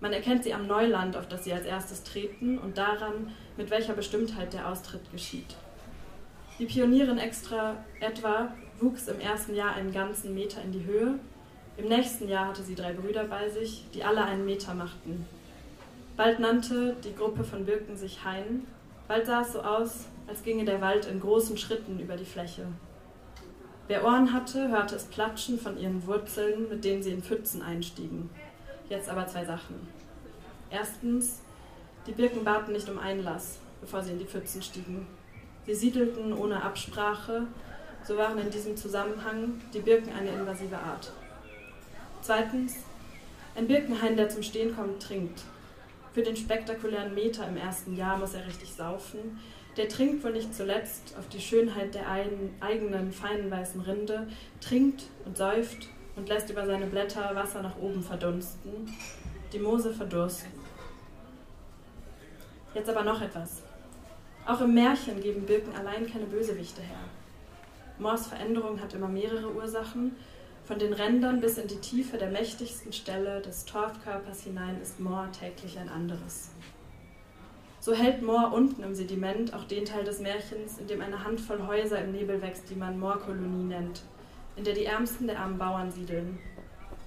Man 0.00 0.12
erkennt 0.12 0.44
sie 0.44 0.54
am 0.54 0.66
Neuland, 0.66 1.16
auf 1.16 1.28
das 1.28 1.44
sie 1.44 1.52
als 1.52 1.66
erstes 1.66 2.02
treten, 2.02 2.58
und 2.58 2.78
daran, 2.78 3.32
mit 3.56 3.70
welcher 3.70 3.92
Bestimmtheit 3.92 4.52
der 4.52 4.68
Austritt 4.68 5.10
geschieht. 5.12 5.56
Die 6.58 6.66
Pionierin 6.66 7.18
extra 7.18 7.76
etwa 8.00 8.52
wuchs 8.82 9.08
im 9.08 9.20
ersten 9.20 9.54
Jahr 9.54 9.74
einen 9.74 9.92
ganzen 9.92 10.34
Meter 10.34 10.62
in 10.62 10.72
die 10.72 10.84
Höhe. 10.84 11.18
Im 11.76 11.88
nächsten 11.88 12.28
Jahr 12.28 12.48
hatte 12.48 12.62
sie 12.62 12.74
drei 12.74 12.92
Brüder 12.92 13.24
bei 13.24 13.48
sich, 13.48 13.84
die 13.94 14.04
alle 14.04 14.24
einen 14.24 14.44
Meter 14.44 14.74
machten. 14.74 15.26
Bald 16.16 16.38
nannte 16.38 16.96
die 17.04 17.14
Gruppe 17.14 17.44
von 17.44 17.64
Birken 17.64 17.96
sich 17.96 18.24
Hain, 18.24 18.66
bald 19.08 19.26
sah 19.26 19.40
es 19.42 19.52
so 19.52 19.60
aus, 19.60 20.06
als 20.26 20.42
ginge 20.42 20.64
der 20.64 20.80
Wald 20.80 21.06
in 21.06 21.20
großen 21.20 21.56
Schritten 21.56 21.98
über 21.98 22.16
die 22.16 22.24
Fläche. 22.24 22.66
Wer 23.88 24.04
Ohren 24.04 24.32
hatte, 24.32 24.68
hörte 24.68 24.94
es 24.94 25.04
platschen 25.04 25.58
von 25.58 25.78
ihren 25.78 26.06
Wurzeln, 26.06 26.68
mit 26.68 26.84
denen 26.84 27.02
sie 27.02 27.10
in 27.10 27.22
Pfützen 27.22 27.62
einstiegen. 27.62 28.30
Jetzt 28.88 29.08
aber 29.08 29.26
zwei 29.26 29.44
Sachen. 29.44 29.88
Erstens, 30.70 31.40
die 32.06 32.12
Birken 32.12 32.44
baten 32.44 32.72
nicht 32.72 32.88
um 32.88 32.98
Einlass, 32.98 33.58
bevor 33.80 34.02
sie 34.02 34.12
in 34.12 34.18
die 34.18 34.26
Pfützen 34.26 34.62
stiegen. 34.62 35.06
Sie 35.66 35.74
siedelten 35.74 36.32
ohne 36.32 36.62
Absprache, 36.62 37.46
so 38.04 38.16
waren 38.16 38.38
in 38.38 38.50
diesem 38.50 38.76
Zusammenhang 38.76 39.60
die 39.72 39.80
Birken 39.80 40.12
eine 40.12 40.30
invasive 40.30 40.76
Art. 40.76 41.12
Zweitens, 42.22 42.76
ein 43.56 43.66
Birkenhain, 43.66 44.16
der 44.16 44.28
zum 44.28 44.42
Stehen 44.42 44.74
kommt, 44.74 45.02
trinkt. 45.02 45.42
Für 46.12 46.22
den 46.22 46.36
spektakulären 46.36 47.14
Meter 47.14 47.46
im 47.46 47.56
ersten 47.56 47.96
Jahr 47.96 48.18
muss 48.18 48.34
er 48.34 48.46
richtig 48.46 48.72
saufen. 48.72 49.38
Der 49.76 49.88
trinkt 49.88 50.24
wohl 50.24 50.32
nicht 50.32 50.54
zuletzt 50.54 51.14
auf 51.18 51.28
die 51.28 51.40
Schönheit 51.40 51.94
der 51.94 52.08
eigenen 52.08 53.12
feinen 53.12 53.50
weißen 53.50 53.80
Rinde, 53.80 54.26
trinkt 54.60 55.04
und 55.24 55.36
säuft 55.36 55.88
und 56.16 56.28
lässt 56.28 56.50
über 56.50 56.66
seine 56.66 56.86
Blätter 56.86 57.34
Wasser 57.34 57.62
nach 57.62 57.76
oben 57.76 58.02
verdunsten, 58.02 58.92
die 59.52 59.60
Moose 59.60 59.94
verdursten. 59.94 60.50
Jetzt 62.74 62.88
aber 62.88 63.04
noch 63.04 63.22
etwas. 63.22 63.62
Auch 64.46 64.60
im 64.60 64.74
Märchen 64.74 65.20
geben 65.20 65.46
Birken 65.46 65.74
allein 65.74 66.10
keine 66.10 66.26
Bösewichte 66.26 66.82
her. 66.82 66.98
Moors 68.00 68.28
Veränderung 68.28 68.80
hat 68.80 68.94
immer 68.94 69.08
mehrere 69.08 69.52
Ursachen. 69.52 70.16
Von 70.64 70.78
den 70.78 70.94
Rändern 70.94 71.40
bis 71.40 71.58
in 71.58 71.68
die 71.68 71.80
Tiefe 71.80 72.16
der 72.16 72.30
mächtigsten 72.30 72.92
Stelle 72.92 73.42
des 73.42 73.66
Torfkörpers 73.66 74.42
hinein 74.42 74.80
ist 74.80 75.00
Moor 75.00 75.28
täglich 75.32 75.78
ein 75.78 75.88
anderes. 75.90 76.50
So 77.78 77.92
hält 77.92 78.22
Moor 78.22 78.52
unten 78.54 78.82
im 78.82 78.94
Sediment 78.94 79.52
auch 79.52 79.64
den 79.64 79.84
Teil 79.84 80.04
des 80.04 80.20
Märchens, 80.20 80.78
in 80.78 80.86
dem 80.86 81.00
eine 81.02 81.24
Handvoll 81.24 81.66
Häuser 81.66 82.02
im 82.02 82.12
Nebel 82.12 82.40
wächst, 82.40 82.70
die 82.70 82.74
man 82.74 82.98
Moorkolonie 82.98 83.64
nennt, 83.64 84.02
in 84.56 84.64
der 84.64 84.74
die 84.74 84.84
Ärmsten 84.84 85.26
der 85.26 85.38
armen 85.38 85.58
Bauern 85.58 85.90
siedeln. 85.90 86.38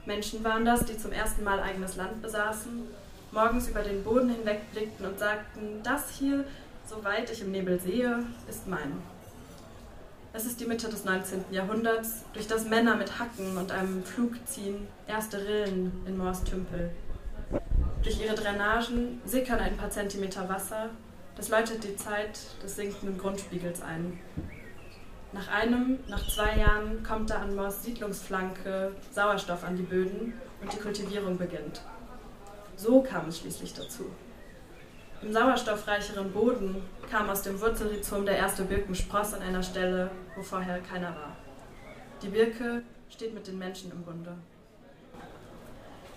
Menschen 0.06 0.43
waren 0.43 0.65
das, 0.65 0.86
die 0.86 0.97
zum 0.97 1.12
ersten 1.12 1.43
Mal 1.43 1.60
eigenes 1.60 1.95
Land 1.95 2.21
besaßen, 2.21 2.84
morgens 3.32 3.67
über 3.69 3.82
den 3.82 4.03
Boden 4.03 4.29
hinwegblickten 4.29 5.06
und 5.06 5.17
sagten, 5.17 5.82
das 5.84 6.12
hier, 6.12 6.43
soweit 6.86 7.32
ich 7.32 7.41
im 7.41 7.51
Nebel 7.51 7.79
sehe, 7.79 8.23
ist 8.49 8.67
mein. 8.67 9.01
Es 10.36 10.48
ist 10.48 10.60
die 10.60 10.65
Mitte 10.65 10.89
des 10.89 11.06
19. 11.06 11.46
Jahrhunderts, 11.52 12.24
durch 12.34 12.48
das 12.48 12.65
Männer 12.65 12.96
mit 12.96 13.19
Hacken 13.19 13.56
und 13.56 13.72
einem 13.72 14.02
Pflug 14.02 14.34
ziehen, 14.48 14.88
erste 15.08 15.38
Rillen 15.38 15.91
in 16.08 16.17
Moors 16.17 16.43
Tümpel. 16.43 16.89
Durch 18.02 18.19
ihre 18.19 18.34
Drainagen 18.34 19.22
sickern 19.26 19.60
ein 19.60 19.78
paar 19.78 19.91
Zentimeter 19.91 20.50
Wasser, 20.50 20.89
das 21.36 21.50
läutet 21.50 21.84
die 21.84 21.96
Zeit 21.96 22.39
des 22.63 22.76
sinkenden 22.76 23.19
Grundspiegels 23.19 23.84
ein. 23.84 24.19
Nach 25.34 25.48
einem, 25.50 26.00
nach 26.08 26.28
zwei 26.28 26.58
Jahren 26.58 27.04
kommt 27.04 27.30
da 27.30 27.36
an 27.36 27.56
Moors 27.56 27.84
Siedlungsflanke 27.84 28.96
Sauerstoff 29.12 29.63
an 29.63 29.76
die 29.76 29.84
Böden 29.84 30.34
und 30.63 30.74
die 30.74 30.80
Kultivierung 30.80 31.38
beginnt. 31.38 31.84
So 32.76 33.04
kam 33.04 33.30
es 33.30 33.38
schließlich 33.38 33.76
dazu. 33.76 34.06
Im 35.23 35.31
sauerstoffreicheren 35.31 36.31
Boden 36.33 36.83
kam 37.09 37.29
aus 37.29 37.43
dem 37.43 37.59
Wurzelrhizom 37.62 38.25
der 38.25 38.38
erste 38.38 38.65
Birkenspross 38.65 39.33
an 39.33 39.41
einer 39.41 39.63
Stelle, 39.63 40.12
wo 40.36 40.43
vorher 40.43 40.79
keiner 40.79 41.15
war. 41.15 41.38
Die 42.21 42.27
Birke 42.27 42.83
steht 43.09 43.33
mit 43.33 43.47
den 43.47 43.57
Menschen 43.57 43.89
im 43.91 44.01
Bunde. 44.01 44.33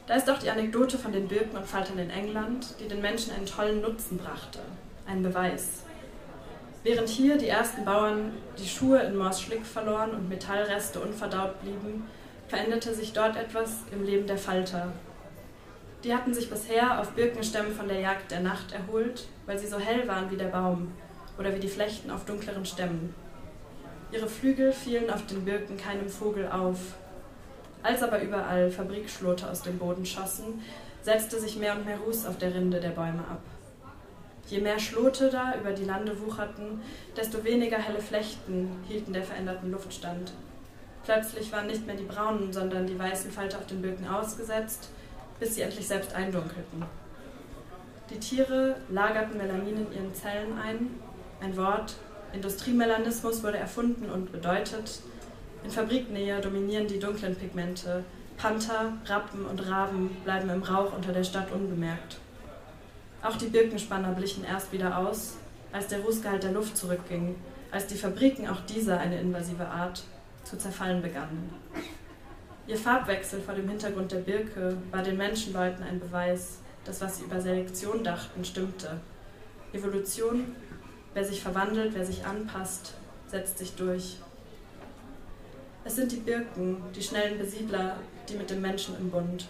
Da 0.09 0.14
ist 0.14 0.29
auch 0.29 0.38
die 0.38 0.51
Anekdote 0.51 0.99
von 0.99 1.12
den 1.12 1.29
Birken 1.29 1.57
und 1.57 1.66
Faltern 1.66 1.99
in 1.99 2.11
England, 2.11 2.75
die 2.81 2.88
den 2.88 3.01
Menschen 3.01 3.33
einen 3.33 3.47
tollen 3.47 3.81
Nutzen 3.81 4.19
brachte, 4.19 4.59
ein 5.07 5.23
Beweis. 5.23 5.85
Während 6.83 7.09
hier 7.09 7.38
die 7.38 7.49
ersten 7.49 7.85
Bauern 7.85 8.33
die 8.59 8.69
Schuhe 8.69 8.99
in 9.01 9.16
Moors 9.16 9.40
Schlick 9.40 9.64
verloren 9.64 10.11
und 10.11 10.29
Metallreste 10.29 10.99
unverdaut 10.99 11.61
blieben, 11.61 12.09
veränderte 12.49 12.92
sich 12.92 13.12
dort 13.12 13.37
etwas 13.37 13.83
im 13.92 14.05
Leben 14.05 14.27
der 14.27 14.38
Falter. 14.38 14.92
Die 16.07 16.14
hatten 16.14 16.33
sich 16.33 16.49
bisher 16.49 17.01
auf 17.01 17.11
Birkenstämmen 17.14 17.75
von 17.75 17.88
der 17.88 17.99
Jagd 17.99 18.31
der 18.31 18.38
Nacht 18.38 18.71
erholt, 18.71 19.27
weil 19.45 19.59
sie 19.59 19.66
so 19.66 19.77
hell 19.77 20.07
waren 20.07 20.31
wie 20.31 20.37
der 20.37 20.47
Baum 20.47 20.92
oder 21.37 21.53
wie 21.53 21.59
die 21.59 21.66
Flechten 21.66 22.12
auf 22.12 22.25
dunkleren 22.25 22.64
Stämmen. 22.64 23.12
Ihre 24.12 24.29
Flügel 24.29 24.73
fielen 24.73 25.11
auf 25.11 25.27
den 25.27 25.45
Birken 25.45 25.77
keinem 25.77 26.09
Vogel 26.09 26.47
auf. 26.47 26.79
Als 27.83 28.05
aber 28.05 28.23
überall 28.23 28.71
Fabrikschlote 28.71 29.51
aus 29.51 29.62
dem 29.62 29.79
Boden 29.79 30.07
schossen, 30.07 30.62
setzte 31.03 31.40
sich 31.40 31.57
mehr 31.57 31.75
und 31.75 31.85
mehr 31.85 31.99
Ruß 31.99 32.27
auf 32.27 32.38
der 32.38 32.55
Rinde 32.55 32.79
der 32.79 32.90
Bäume 32.90 33.25
ab. 33.29 33.42
Je 34.47 34.61
mehr 34.61 34.79
Schlote 34.79 35.29
da 35.29 35.57
über 35.61 35.73
die 35.73 35.87
Lande 35.87 36.21
wucherten, 36.21 36.83
desto 37.16 37.42
weniger 37.42 37.79
helle 37.79 38.01
Flechten 38.01 38.71
hielten 38.87 39.12
der 39.12 39.25
veränderten 39.25 39.73
Luft 39.73 39.92
stand. 39.92 40.31
Plötzlich 41.05 41.51
waren 41.51 41.66
nicht 41.66 41.85
mehr 41.85 41.97
die 41.97 42.05
braunen, 42.05 42.53
sondern 42.53 42.87
die 42.87 42.97
weißen 42.97 43.33
Falter 43.33 43.59
auf 43.59 43.66
den 43.66 43.83
Birken 43.83 44.07
ausgesetzt, 44.07 44.90
bis 45.38 45.55
sie 45.55 45.62
endlich 45.62 45.87
selbst 45.87 46.14
eindunkelten. 46.14 46.85
Die 48.11 48.18
Tiere 48.18 48.77
lagerten 48.88 49.37
Melanin 49.37 49.87
in 49.87 49.92
ihren 49.92 50.14
Zellen 50.14 50.59
ein, 50.59 50.90
ein 51.40 51.57
Wort, 51.57 51.96
Industriemelanismus 52.33 53.42
wurde 53.42 53.59
erfunden 53.59 54.11
und 54.11 54.33
bedeutet, 54.33 55.01
in 55.64 55.70
Fabriknähe 55.70 56.40
dominieren 56.40 56.87
die 56.87 56.99
dunklen 56.99 57.35
Pigmente, 57.35 58.05
Panther, 58.37 58.92
Rappen 59.07 59.46
und 59.46 59.66
Raben 59.68 60.11
bleiben 60.25 60.51
im 60.51 60.62
Rauch 60.62 60.94
unter 60.94 61.12
der 61.12 61.25
Stadt 61.25 61.51
unbemerkt. 61.51 62.18
Auch 63.22 63.37
die 63.37 63.49
Birkenspanner 63.49 64.12
blichen 64.12 64.44
erst 64.44 64.72
wieder 64.72 64.99
aus, 64.99 65.37
als 65.72 65.88
der 65.88 66.01
Rußgehalt 66.01 66.42
der 66.42 66.53
Luft 66.53 66.77
zurückging, 66.77 67.35
als 67.70 67.87
die 67.87 67.96
Fabriken 67.96 68.49
auch 68.49 68.61
dieser 68.61 69.01
eine 69.01 69.20
invasive 69.20 69.66
Art 69.66 70.05
zu 70.44 70.57
zerfallen 70.57 71.03
begannen. 71.03 71.51
Ihr 72.69 72.77
Farbwechsel 72.77 73.41
vor 73.41 73.55
dem 73.55 73.69
Hintergrund 73.69 74.11
der 74.11 74.19
Birke 74.19 74.77
war 74.91 75.03
den 75.03 75.17
Menschenleuten 75.17 75.85
ein 75.85 76.01
Beweis, 76.01 76.59
dass 76.85 77.01
was 77.01 77.19
sie 77.19 77.25
über 77.25 77.41
Selektion 77.41 78.03
dachten, 78.03 78.45
stimmte. 78.45 79.01
Evolution, 79.73 80.57
wer 81.15 81.25
sich 81.25 81.41
verwandelt, 81.41 81.95
wer 81.95 82.05
sich 82.05 82.27
anpasst, 82.27 82.95
setzt 83.29 83.59
sich 83.59 83.77
durch. 83.77 84.17
Es 85.85 85.95
sind 85.95 86.11
die 86.11 86.17
Birken, 86.17 86.83
die 86.95 87.03
schnellen 87.03 87.39
Besiedler, 87.39 87.99
die 88.29 88.35
mit 88.35 88.51
dem 88.51 88.63
Menschen 88.63 88.97
im 88.99 89.11
Bund. 89.11 89.47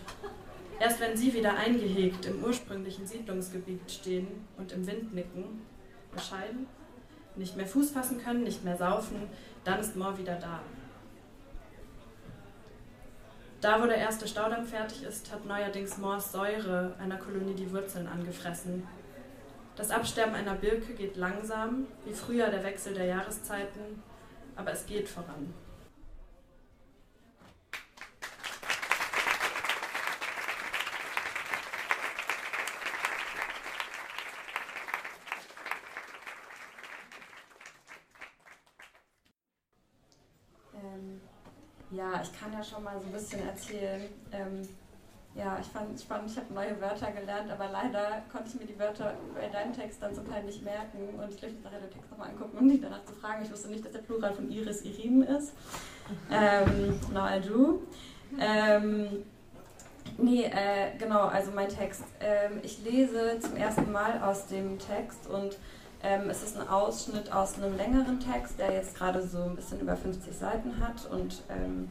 Erst 0.78 1.00
wenn 1.00 1.16
sie 1.16 1.32
wieder 1.32 1.56
eingehegt 1.56 2.26
im 2.26 2.44
ursprünglichen 2.44 3.06
Siedlungsgebiet 3.06 3.90
stehen 3.90 4.28
und 4.58 4.72
im 4.72 4.86
Wind 4.86 5.14
nicken, 5.14 5.62
bescheiden, 6.12 6.66
nicht 7.34 7.56
mehr 7.56 7.66
Fuß 7.66 7.92
fassen 7.92 8.22
können, 8.22 8.44
nicht 8.44 8.62
mehr 8.62 8.76
saufen, 8.76 9.16
dann 9.64 9.80
ist 9.80 9.96
Moor 9.96 10.18
wieder 10.18 10.34
da. 10.34 10.60
Da, 13.66 13.82
wo 13.82 13.86
der 13.86 13.96
erste 13.96 14.28
Staudamm 14.28 14.64
fertig 14.64 15.02
ist, 15.02 15.32
hat 15.32 15.44
neuerdings 15.44 15.98
Moors 15.98 16.30
Säure 16.30 16.94
einer 17.00 17.16
Kolonie 17.16 17.54
die 17.54 17.72
Wurzeln 17.72 18.06
angefressen. 18.06 18.86
Das 19.74 19.90
Absterben 19.90 20.36
einer 20.36 20.54
Birke 20.54 20.94
geht 20.94 21.16
langsam, 21.16 21.88
wie 22.04 22.12
früher 22.12 22.48
der 22.48 22.62
Wechsel 22.62 22.94
der 22.94 23.06
Jahreszeiten, 23.06 24.04
aber 24.54 24.70
es 24.70 24.86
geht 24.86 25.08
voran. 25.08 25.52
Ja, 41.96 42.20
ich 42.22 42.38
kann 42.38 42.52
ja 42.52 42.62
schon 42.62 42.84
mal 42.84 43.00
so 43.00 43.06
ein 43.06 43.12
bisschen 43.12 43.46
erzählen. 43.48 44.02
Ähm, 44.30 44.68
ja, 45.34 45.58
ich 45.60 45.66
fand 45.66 45.94
es 45.94 46.02
spannend, 46.02 46.30
ich 46.30 46.36
habe 46.36 46.52
neue 46.52 46.80
Wörter 46.80 47.10
gelernt, 47.12 47.50
aber 47.50 47.68
leider 47.70 48.22
konnte 48.30 48.48
ich 48.48 48.60
mir 48.60 48.66
die 48.66 48.78
Wörter 48.78 49.14
bei 49.34 49.48
deinem 49.48 49.72
Text 49.72 50.02
dann 50.02 50.14
zum 50.14 50.28
Teil 50.28 50.44
nicht 50.44 50.62
merken. 50.62 51.08
Und 51.18 51.34
ich 51.34 51.40
möchte 51.40 51.62
nachher 51.62 51.80
den 51.80 51.90
Text 51.90 52.10
nochmal 52.10 52.30
angucken, 52.30 52.58
um 52.58 52.68
dich 52.68 52.80
danach 52.82 53.04
zu 53.04 53.14
fragen. 53.14 53.44
Ich 53.44 53.52
wusste 53.52 53.68
nicht, 53.68 53.84
dass 53.84 53.92
der 53.92 54.00
Plural 54.00 54.34
von 54.34 54.50
Iris 54.50 54.82
Irin 54.82 55.22
ist. 55.22 55.52
Ähm, 56.30 57.00
I 57.14 57.40
do. 57.40 57.82
Ähm, 58.38 59.24
nee, 60.18 60.44
äh, 60.44 60.96
genau, 60.98 61.22
also 61.22 61.50
mein 61.50 61.68
Text. 61.68 62.04
Ähm, 62.20 62.60
ich 62.62 62.82
lese 62.84 63.38
zum 63.40 63.56
ersten 63.56 63.90
Mal 63.90 64.22
aus 64.22 64.46
dem 64.48 64.78
Text 64.78 65.26
und 65.28 65.56
ähm, 66.02 66.30
es 66.30 66.42
ist 66.42 66.58
ein 66.58 66.68
Ausschnitt 66.68 67.32
aus 67.32 67.56
einem 67.56 67.76
längeren 67.76 68.20
Text, 68.20 68.58
der 68.58 68.72
jetzt 68.72 68.96
gerade 68.96 69.26
so 69.26 69.42
ein 69.42 69.56
bisschen 69.56 69.80
über 69.80 69.96
50 69.96 70.36
Seiten 70.36 70.78
hat 70.80 71.10
und 71.10 71.42
ähm, 71.48 71.90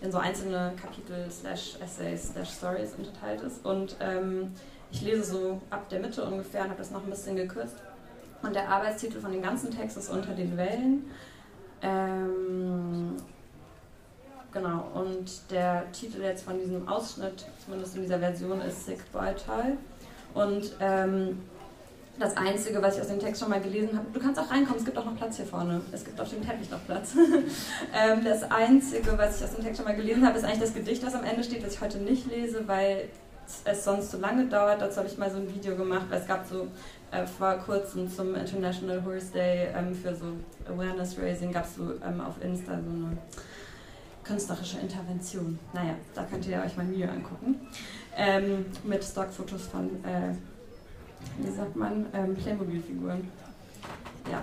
in 0.00 0.10
so 0.10 0.18
einzelne 0.18 0.72
Kapitel 0.80 1.30
slash 1.30 1.76
Essays 1.80 2.32
slash 2.32 2.50
Stories 2.50 2.94
unterteilt 2.96 3.42
ist. 3.42 3.64
Und 3.64 3.96
ähm, 4.00 4.52
ich 4.90 5.02
lese 5.02 5.24
so 5.24 5.60
ab 5.70 5.88
der 5.88 6.00
Mitte 6.00 6.24
ungefähr 6.24 6.62
und 6.62 6.70
habe 6.70 6.78
das 6.78 6.90
noch 6.90 7.04
ein 7.04 7.10
bisschen 7.10 7.36
gekürzt. 7.36 7.76
Und 8.42 8.54
der 8.54 8.68
Arbeitstitel 8.68 9.20
von 9.20 9.32
dem 9.32 9.42
ganzen 9.42 9.70
Text 9.70 9.96
ist 9.96 10.10
Unter 10.10 10.32
den 10.32 10.56
Wellen. 10.56 11.10
Ähm, 11.82 13.16
genau, 14.52 14.88
und 14.94 15.50
der 15.50 15.90
Titel 15.92 16.22
jetzt 16.22 16.44
von 16.44 16.58
diesem 16.58 16.88
Ausschnitt, 16.88 17.46
zumindest 17.64 17.96
in 17.96 18.02
dieser 18.02 18.18
Version, 18.18 18.60
ist 18.62 18.86
Sick 18.86 19.02
Vital. 19.12 19.76
Und 20.32 20.76
ähm, 20.80 21.42
das 22.20 22.36
Einzige, 22.36 22.82
was 22.82 22.96
ich 22.96 23.00
aus 23.00 23.08
dem 23.08 23.18
Text 23.18 23.40
schon 23.40 23.50
mal 23.50 23.60
gelesen 23.60 23.96
habe, 23.96 24.06
du 24.12 24.20
kannst 24.20 24.38
auch 24.38 24.50
reinkommen, 24.50 24.78
es 24.78 24.84
gibt 24.84 24.96
auch 24.98 25.06
noch 25.06 25.16
Platz 25.16 25.36
hier 25.36 25.46
vorne. 25.46 25.80
Es 25.90 26.04
gibt 26.04 26.20
auf 26.20 26.28
dem 26.28 26.46
Teppich 26.46 26.70
noch 26.70 26.84
Platz. 26.84 27.14
ähm, 27.94 28.22
das 28.22 28.42
Einzige, 28.50 29.16
was 29.16 29.38
ich 29.38 29.44
aus 29.44 29.54
dem 29.54 29.64
Text 29.64 29.78
schon 29.78 29.86
mal 29.86 29.96
gelesen 29.96 30.24
habe, 30.26 30.36
ist 30.36 30.44
eigentlich 30.44 30.60
das 30.60 30.74
Gedicht, 30.74 31.04
was 31.04 31.14
am 31.14 31.24
Ende 31.24 31.42
steht, 31.42 31.64
das 31.64 31.74
ich 31.74 31.80
heute 31.80 31.98
nicht 31.98 32.26
lese, 32.26 32.68
weil 32.68 33.08
es 33.64 33.84
sonst 33.84 34.10
zu 34.10 34.18
lange 34.18 34.46
dauert. 34.46 34.82
Dazu 34.82 34.98
habe 34.98 35.08
ich 35.08 35.16
mal 35.16 35.30
so 35.30 35.38
ein 35.38 35.52
Video 35.52 35.74
gemacht, 35.74 36.06
weil 36.10 36.20
es 36.20 36.26
gab 36.26 36.46
so 36.46 36.68
äh, 37.10 37.26
vor 37.26 37.54
kurzem 37.54 38.08
zum 38.10 38.34
International 38.34 39.02
Horse 39.02 39.32
Day 39.32 39.68
ähm, 39.74 39.94
für 39.94 40.14
so 40.14 40.26
Awareness 40.70 41.16
Raising, 41.18 41.52
gab 41.52 41.64
es 41.64 41.76
so 41.76 41.94
ähm, 42.06 42.20
auf 42.20 42.34
Insta 42.44 42.72
so 42.72 42.90
eine 42.90 43.16
künstlerische 44.24 44.78
Intervention. 44.78 45.58
Naja, 45.72 45.94
da 46.14 46.24
könnt 46.24 46.46
ihr 46.46 46.62
euch 46.62 46.76
mal 46.76 46.88
Video 46.88 47.08
angucken. 47.08 47.66
Mit 48.84 49.02
Stockfotos 49.02 49.62
von 49.68 49.86
äh, 50.04 50.34
wie 51.38 51.50
sagt 51.50 51.76
man, 51.76 52.06
ähm, 52.12 52.34
Playmobil-Figuren. 52.34 53.28
Ja. 54.30 54.42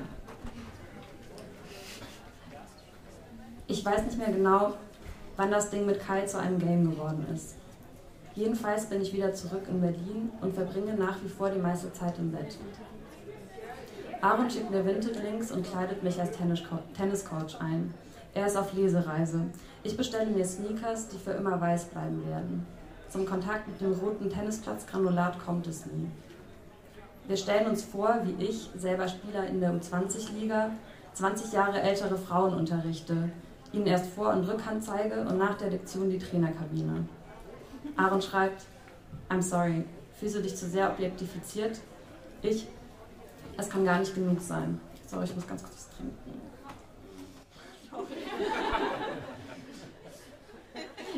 Ich 3.68 3.84
weiß 3.84 4.06
nicht 4.06 4.18
mehr 4.18 4.32
genau, 4.32 4.74
wann 5.36 5.52
das 5.52 5.70
Ding 5.70 5.86
mit 5.86 6.00
Kai 6.00 6.26
zu 6.26 6.40
einem 6.40 6.60
Game 6.60 6.90
geworden 6.90 7.26
ist. 7.34 7.56
Jedenfalls 8.36 8.86
bin 8.86 9.02
ich 9.02 9.14
wieder 9.14 9.34
zurück 9.34 9.64
in 9.68 9.82
Berlin 9.82 10.32
und 10.42 10.54
verbringe 10.54 10.94
nach 10.94 11.18
wie 11.24 11.30
vor 11.30 11.50
die 11.50 11.60
meiste 11.60 11.92
Zeit 11.92 12.18
im 12.20 12.32
Bett. 12.32 12.58
Aaron 14.22 14.50
schickt 14.50 14.72
mir 14.72 14.86
Vinted-Links 14.86 15.52
und 15.52 15.66
kleidet 15.66 16.04
mich 16.04 16.20
als 16.20 16.38
Tenniscoach 16.38 17.60
ein. 17.60 17.94
Er 18.34 18.48
ist 18.48 18.58
auf 18.58 18.74
Lesereise. 18.74 19.42
Ich 19.84 19.98
bestelle 19.98 20.30
mir 20.30 20.46
Sneakers, 20.46 21.08
die 21.08 21.18
für 21.18 21.32
immer 21.32 21.60
weiß 21.60 21.86
bleiben 21.86 22.28
werden. 22.28 22.66
Zum 23.10 23.26
Kontakt 23.26 23.68
mit 23.68 23.82
dem 23.82 23.94
roten 23.94 24.30
Tennisplatz-Granulat 24.30 25.40
kommt 25.44 25.66
es 25.68 25.86
nie. 25.86 26.08
Wir 27.28 27.36
stellen 27.36 27.68
uns 27.68 27.84
vor, 27.84 28.22
wie 28.24 28.42
ich, 28.46 28.70
selber 28.78 29.08
Spieler 29.10 29.46
in 29.48 29.60
der 29.60 29.74
U20-Liga, 29.74 30.72
20 31.14 31.52
Jahre 31.52 31.82
ältere 31.82 32.18
Frauen 32.18 32.54
unterrichte, 32.54 33.30
ihnen 33.74 33.86
erst 33.86 34.08
Vor- 34.12 34.32
und 34.32 34.48
Rückhand 34.48 34.84
zeige 34.84 35.22
und 35.22 35.38
nach 35.38 35.58
der 35.58 35.72
Lektion 35.72 36.10
die 36.10 36.20
Trainerkabine. 36.20 37.06
Aaron 37.98 38.22
schreibt, 38.22 38.64
I'm 39.30 39.42
sorry, 39.42 39.84
fühlst 40.18 40.38
du 40.38 40.42
dich 40.42 40.56
zu 40.56 40.68
sehr 40.68 40.90
objektifiziert? 40.90 41.82
Ich, 42.42 42.66
es 43.58 43.70
kann 43.70 43.84
gar 43.84 44.00
nicht 44.00 44.16
genug 44.16 44.40
sein. 44.40 44.80
Sorry, 45.06 45.26
ich 45.26 45.36
muss 45.36 45.48
ganz 45.48 45.64
kurz 45.64 45.76
was 45.76 45.90
trinken. 45.98 46.42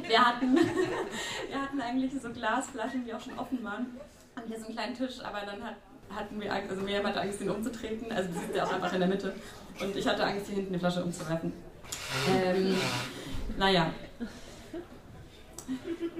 Wir 0.07 0.26
hatten, 0.26 0.55
wir 1.49 1.62
hatten 1.62 1.82
eigentlich 1.82 2.20
so 2.20 2.32
Glasflaschen, 2.32 3.05
die 3.05 3.14
auch 3.14 3.22
schon 3.22 3.38
offen 3.38 3.64
waren. 3.64 3.99
Und 4.36 4.47
hier 4.47 4.57
so 4.57 4.66
einen 4.66 4.76
kleinen 4.76 4.95
Tisch, 4.95 5.20
aber 5.20 5.41
dann 5.45 5.64
hat 5.64 5.76
hatten 6.16 6.41
wir 6.41 6.53
Angst, 6.53 6.70
also 6.70 6.82
Miriam 6.82 7.05
hatte 7.05 7.22
Angst, 7.22 7.41
ihn 7.41 7.49
umzutreten. 7.49 8.12
Also 8.12 8.30
die 8.30 8.39
sitzt 8.39 8.55
ja 8.55 8.66
auch 8.66 8.74
einfach 8.74 8.93
in 8.93 8.99
der 8.99 9.10
Mitte. 9.10 9.34
Und 9.80 9.95
ich 9.95 10.07
hatte 10.07 10.24
Angst, 10.24 10.47
hier 10.47 10.55
hinten 10.55 10.74
die 10.74 10.80
Flasche 10.80 11.03
umzuwerfen. 11.03 11.53
Ähm, 12.30 12.76
naja. 13.57 13.91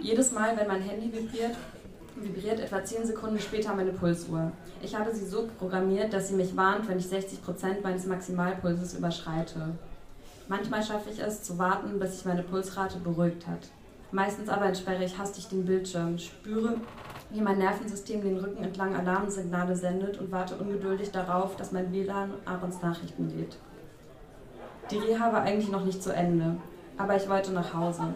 Jedes 0.02 0.32
Mal, 0.32 0.56
wenn 0.58 0.68
mein 0.68 0.82
Handy 0.82 1.12
vibriert, 1.12 1.56
vibriert 2.16 2.60
etwa 2.60 2.84
10 2.84 3.08
Sekunden 3.08 3.40
später 3.40 3.74
meine 3.74 3.92
Pulsuhr. 3.92 4.52
Ich 4.82 4.96
habe 4.96 5.14
sie 5.14 5.26
so 5.26 5.50
programmiert, 5.58 6.14
dass 6.14 6.30
sie 6.30 6.36
mich 6.36 6.56
warnt, 6.56 6.88
wenn 6.88 7.00
ich 7.00 7.06
60% 7.06 7.82
meines 7.82 8.06
Maximalpulses 8.06 8.94
überschreite. 8.94 9.74
Manchmal 10.48 10.84
schaffe 10.84 11.10
ich 11.12 11.20
es, 11.20 11.44
zu 11.44 11.58
warten, 11.58 12.00
bis 12.00 12.14
sich 12.14 12.26
meine 12.26 12.44
Pulsrate 12.44 12.98
beruhigt 13.00 13.46
hat. 13.48 13.68
Meistens 14.12 14.50
aber 14.50 14.66
entsperre 14.66 15.04
ich 15.04 15.18
hastig 15.18 15.48
den 15.48 15.66
Bildschirm, 15.66 16.18
spüre, 16.18 16.78
wie 17.32 17.42
mein 17.42 17.60
Nervensystem 17.60 18.22
den 18.22 18.38
Rücken 18.38 18.64
entlang 18.64 18.96
Alarmsignale 18.96 19.76
sendet 19.76 20.20
und 20.20 20.32
warte 20.32 20.56
ungeduldig 20.56 21.12
darauf, 21.12 21.56
dass 21.56 21.72
mein 21.72 21.92
WLAN 21.92 22.34
Aarons 22.46 22.82
Nachrichten 22.82 23.30
lädt. 23.30 23.58
Die 24.90 24.98
Reha 24.98 25.32
war 25.32 25.44
eigentlich 25.44 25.70
noch 25.70 25.86
nicht 25.86 26.02
zu 26.02 26.14
Ende, 26.14 26.58
aber 26.98 27.16
ich 27.16 27.30
wollte 27.30 27.52
nach 27.52 27.74
Hause. 27.74 28.14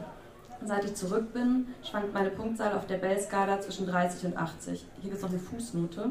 Seit 0.66 0.86
ich 0.86 0.96
zurück 0.96 1.34
bin, 1.34 1.68
schwankt 1.84 2.14
meine 2.14 2.30
Punktzahl 2.30 2.74
auf 2.74 2.88
der 2.88 2.98
Bell-Skala 2.98 3.62
zwischen 3.62 3.86
30 3.86 4.26
und 4.28 4.38
80. 4.38 4.86
Hier 5.02 5.04
gibt 5.04 5.16
es 5.16 5.22
noch 5.22 5.30
eine 5.30 5.40
Fußnote. 5.40 6.10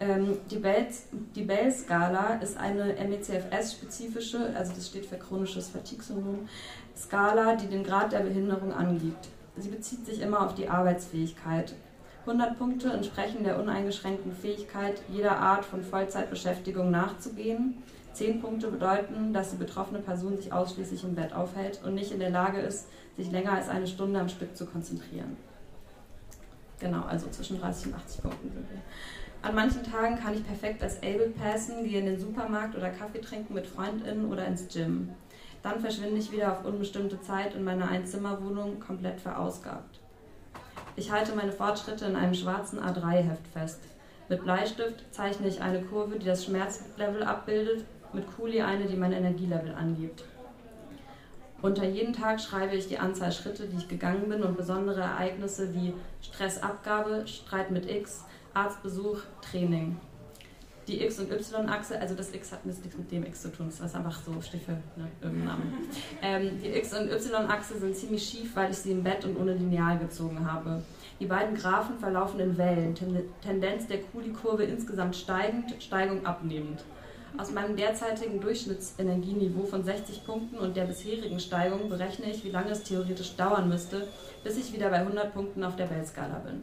Ähm, 0.00 0.38
die 0.48 1.42
Bell-Skala 1.42 2.34
ist 2.36 2.56
eine 2.56 2.94
MECFS-spezifische, 2.94 4.54
also 4.56 4.72
das 4.72 4.86
steht 4.86 5.06
für 5.06 5.16
chronisches 5.16 5.68
Fatigue-Syndrom, 5.68 6.48
Skala, 6.96 7.56
die 7.56 7.66
den 7.66 7.82
Grad 7.82 8.12
der 8.12 8.20
Behinderung 8.20 8.72
angibt. 8.72 9.28
Sie 9.56 9.68
bezieht 9.68 10.06
sich 10.06 10.20
immer 10.20 10.46
auf 10.46 10.54
die 10.54 10.68
Arbeitsfähigkeit. 10.68 11.74
100 12.28 12.58
Punkte 12.58 12.92
entsprechen 12.92 13.42
der 13.42 13.58
uneingeschränkten 13.58 14.32
Fähigkeit, 14.32 15.00
jeder 15.08 15.38
Art 15.38 15.64
von 15.64 15.82
Vollzeitbeschäftigung 15.82 16.90
nachzugehen. 16.90 17.82
10 18.12 18.42
Punkte 18.42 18.70
bedeuten, 18.70 19.32
dass 19.32 19.50
die 19.50 19.56
betroffene 19.56 20.00
Person 20.00 20.36
sich 20.36 20.52
ausschließlich 20.52 21.04
im 21.04 21.14
Bett 21.14 21.32
aufhält 21.32 21.80
und 21.86 21.94
nicht 21.94 22.12
in 22.12 22.18
der 22.18 22.28
Lage 22.28 22.60
ist, 22.60 22.86
sich 23.16 23.30
länger 23.30 23.52
als 23.52 23.70
eine 23.70 23.86
Stunde 23.86 24.20
am 24.20 24.28
Stück 24.28 24.54
zu 24.54 24.66
konzentrieren. 24.66 25.38
Genau, 26.80 27.02
also 27.04 27.28
zwischen 27.30 27.60
30 27.60 27.86
und 27.86 27.94
80 27.94 28.22
Punkten 28.22 28.52
sind 28.52 28.70
wir. 28.70 28.82
An 29.40 29.54
manchen 29.54 29.82
Tagen 29.82 30.18
kann 30.18 30.34
ich 30.34 30.46
perfekt 30.46 30.82
als 30.82 30.98
Able 30.98 31.30
passen, 31.30 31.84
gehe 31.84 32.00
in 32.00 32.06
den 32.06 32.20
Supermarkt 32.20 32.76
oder 32.76 32.90
Kaffee 32.90 33.22
trinken 33.22 33.54
mit 33.54 33.66
FreundInnen 33.66 34.30
oder 34.30 34.46
ins 34.46 34.68
Gym. 34.68 35.10
Dann 35.62 35.80
verschwinde 35.80 36.18
ich 36.18 36.30
wieder 36.30 36.52
auf 36.52 36.66
unbestimmte 36.66 37.22
Zeit 37.22 37.54
in 37.54 37.64
meiner 37.64 37.88
Einzimmerwohnung 37.88 38.80
komplett 38.80 39.18
verausgabt. 39.18 39.97
Ich 40.98 41.12
halte 41.12 41.36
meine 41.36 41.52
Fortschritte 41.52 42.06
in 42.06 42.16
einem 42.16 42.34
schwarzen 42.34 42.80
A3-Heft 42.80 43.46
fest. 43.52 43.78
Mit 44.28 44.42
Bleistift 44.42 45.04
zeichne 45.12 45.46
ich 45.46 45.62
eine 45.62 45.80
Kurve, 45.80 46.18
die 46.18 46.26
das 46.26 46.44
Schmerzlevel 46.44 47.22
abbildet, 47.22 47.84
mit 48.12 48.26
Kuli 48.34 48.62
eine, 48.62 48.86
die 48.86 48.96
mein 48.96 49.12
Energielevel 49.12 49.72
angibt. 49.76 50.24
Unter 51.62 51.84
jeden 51.84 52.12
Tag 52.12 52.40
schreibe 52.40 52.74
ich 52.74 52.88
die 52.88 52.98
Anzahl 52.98 53.30
Schritte, 53.30 53.68
die 53.68 53.76
ich 53.76 53.86
gegangen 53.86 54.28
bin 54.28 54.42
und 54.42 54.56
besondere 54.56 55.02
Ereignisse 55.02 55.72
wie 55.72 55.94
Stressabgabe, 56.20 57.28
Streit 57.28 57.70
mit 57.70 57.88
X, 57.88 58.24
Arztbesuch, 58.52 59.20
Training. 59.40 60.00
Die 60.88 61.02
X- 61.02 61.18
und 61.18 61.30
Y-Achse, 61.30 62.00
also 62.00 62.14
das 62.14 62.34
X 62.34 62.50
hat 62.50 62.64
nichts 62.64 62.80
mit 62.96 63.12
dem 63.12 63.22
X 63.26 63.42
zu 63.42 63.52
tun, 63.52 63.66
das 63.66 63.78
ist 63.78 63.94
einfach 63.94 64.18
so, 64.22 64.32
für 64.32 64.72
ne, 64.72 65.08
irgendeinen 65.20 65.44
Namen. 65.44 65.72
Ähm, 66.22 66.58
die 66.62 66.70
X- 66.70 66.94
und 66.98 67.10
Y-Achse 67.10 67.78
sind 67.78 67.94
ziemlich 67.94 68.26
schief, 68.26 68.56
weil 68.56 68.70
ich 68.70 68.78
sie 68.78 68.92
im 68.92 69.04
Bett 69.04 69.22
und 69.26 69.36
ohne 69.38 69.52
Lineal 69.52 69.98
gezogen 69.98 70.50
habe. 70.50 70.82
Die 71.20 71.26
beiden 71.26 71.54
Graphen 71.54 71.98
verlaufen 71.98 72.40
in 72.40 72.56
Wellen, 72.56 72.94
Tendenz 72.94 73.86
der 73.86 73.98
Kuli-Kurve 74.00 74.64
insgesamt 74.64 75.14
steigend, 75.14 75.74
Steigung 75.78 76.24
abnehmend. 76.24 76.82
Aus 77.36 77.52
meinem 77.52 77.76
derzeitigen 77.76 78.40
Durchschnittsenergieniveau 78.40 79.64
von 79.64 79.84
60 79.84 80.24
Punkten 80.24 80.56
und 80.56 80.74
der 80.74 80.84
bisherigen 80.84 81.38
Steigung 81.38 81.90
berechne 81.90 82.30
ich, 82.30 82.44
wie 82.44 82.50
lange 82.50 82.70
es 82.70 82.82
theoretisch 82.82 83.36
dauern 83.36 83.68
müsste, 83.68 84.08
bis 84.42 84.56
ich 84.56 84.72
wieder 84.72 84.88
bei 84.88 85.00
100 85.00 85.34
Punkten 85.34 85.62
auf 85.62 85.76
der 85.76 85.90
Weltskala 85.90 86.38
bin 86.38 86.62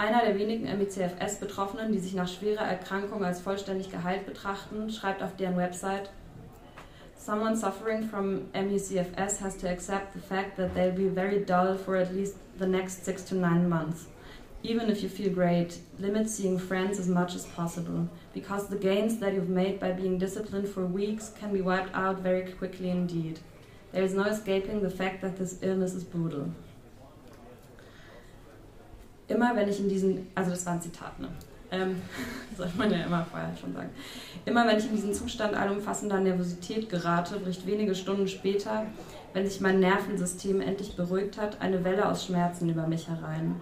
einer 0.00 0.24
der 0.24 0.38
wenigen 0.38 0.64
MECFS-Betroffenen, 0.64 1.92
die 1.92 1.98
sich 1.98 2.14
nach 2.14 2.26
schwerer 2.26 2.64
Erkrankung 2.64 3.22
als 3.22 3.40
vollständig 3.40 3.90
geheilt 3.90 4.24
betrachten, 4.24 4.90
schreibt 4.90 5.22
auf 5.22 5.36
deren 5.36 5.58
Website, 5.58 6.10
Someone 7.18 7.54
suffering 7.54 8.08
from 8.08 8.46
MECFS 8.54 9.42
has 9.42 9.58
to 9.58 9.68
accept 9.68 10.14
the 10.14 10.18
fact 10.18 10.56
that 10.56 10.74
they'll 10.74 10.90
be 10.90 11.10
very 11.10 11.44
dull 11.44 11.76
for 11.76 11.96
at 11.96 12.14
least 12.14 12.36
the 12.58 12.66
next 12.66 13.04
six 13.04 13.22
to 13.24 13.34
nine 13.34 13.68
months. 13.68 14.06
Even 14.62 14.88
if 14.88 15.02
you 15.02 15.08
feel 15.10 15.30
great, 15.30 15.80
limit 15.98 16.30
seeing 16.30 16.58
friends 16.58 16.98
as 16.98 17.06
much 17.06 17.34
as 17.34 17.44
possible, 17.44 18.08
because 18.32 18.68
the 18.68 18.78
gains 18.78 19.18
that 19.18 19.34
you've 19.34 19.50
made 19.50 19.78
by 19.78 19.92
being 19.92 20.16
disciplined 20.16 20.68
for 20.68 20.86
weeks 20.86 21.30
can 21.38 21.52
be 21.52 21.60
wiped 21.60 21.94
out 21.94 22.20
very 22.20 22.50
quickly 22.52 22.88
indeed. 22.88 23.38
There 23.92 24.02
is 24.02 24.14
no 24.14 24.24
escaping 24.24 24.80
the 24.80 24.88
fact 24.88 25.20
that 25.20 25.36
this 25.36 25.58
illness 25.60 25.92
is 25.92 26.04
brutal 26.04 26.54
immer 29.30 29.54
wenn 29.56 29.68
ich 29.68 29.80
in 29.80 29.88
diesen, 29.88 30.26
also 30.34 30.50
das 30.50 30.66
war 30.66 30.74
ein 30.74 30.82
Zitat, 30.82 31.18
ne? 31.18 31.28
Ähm, 31.72 32.02
sollte 32.56 32.76
man 32.76 32.90
ja 32.90 33.04
immer 33.04 33.24
vorher 33.30 33.56
schon 33.56 33.72
sagen. 33.72 33.90
Immer 34.44 34.66
wenn 34.66 34.78
ich 34.78 34.86
in 34.86 34.96
diesen 34.96 35.14
Zustand 35.14 35.54
allumfassender 35.54 36.18
Nervosität 36.18 36.88
gerate, 36.88 37.38
bricht 37.38 37.66
wenige 37.66 37.94
Stunden 37.94 38.26
später, 38.26 38.86
wenn 39.32 39.46
sich 39.46 39.60
mein 39.60 39.78
Nervensystem 39.78 40.60
endlich 40.60 40.96
beruhigt 40.96 41.40
hat, 41.40 41.60
eine 41.60 41.84
Welle 41.84 42.08
aus 42.08 42.26
Schmerzen 42.26 42.68
über 42.68 42.88
mich 42.88 43.08
herein. 43.08 43.54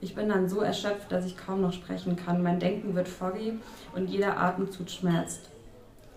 Ich 0.00 0.14
bin 0.14 0.28
dann 0.28 0.48
so 0.48 0.60
erschöpft, 0.60 1.10
dass 1.12 1.26
ich 1.26 1.36
kaum 1.36 1.60
noch 1.60 1.72
sprechen 1.72 2.16
kann. 2.16 2.42
Mein 2.42 2.60
Denken 2.60 2.94
wird 2.94 3.08
foggy 3.08 3.58
und 3.94 4.08
jeder 4.08 4.38
Atemzug 4.38 4.88
schmerzt. 4.88 5.50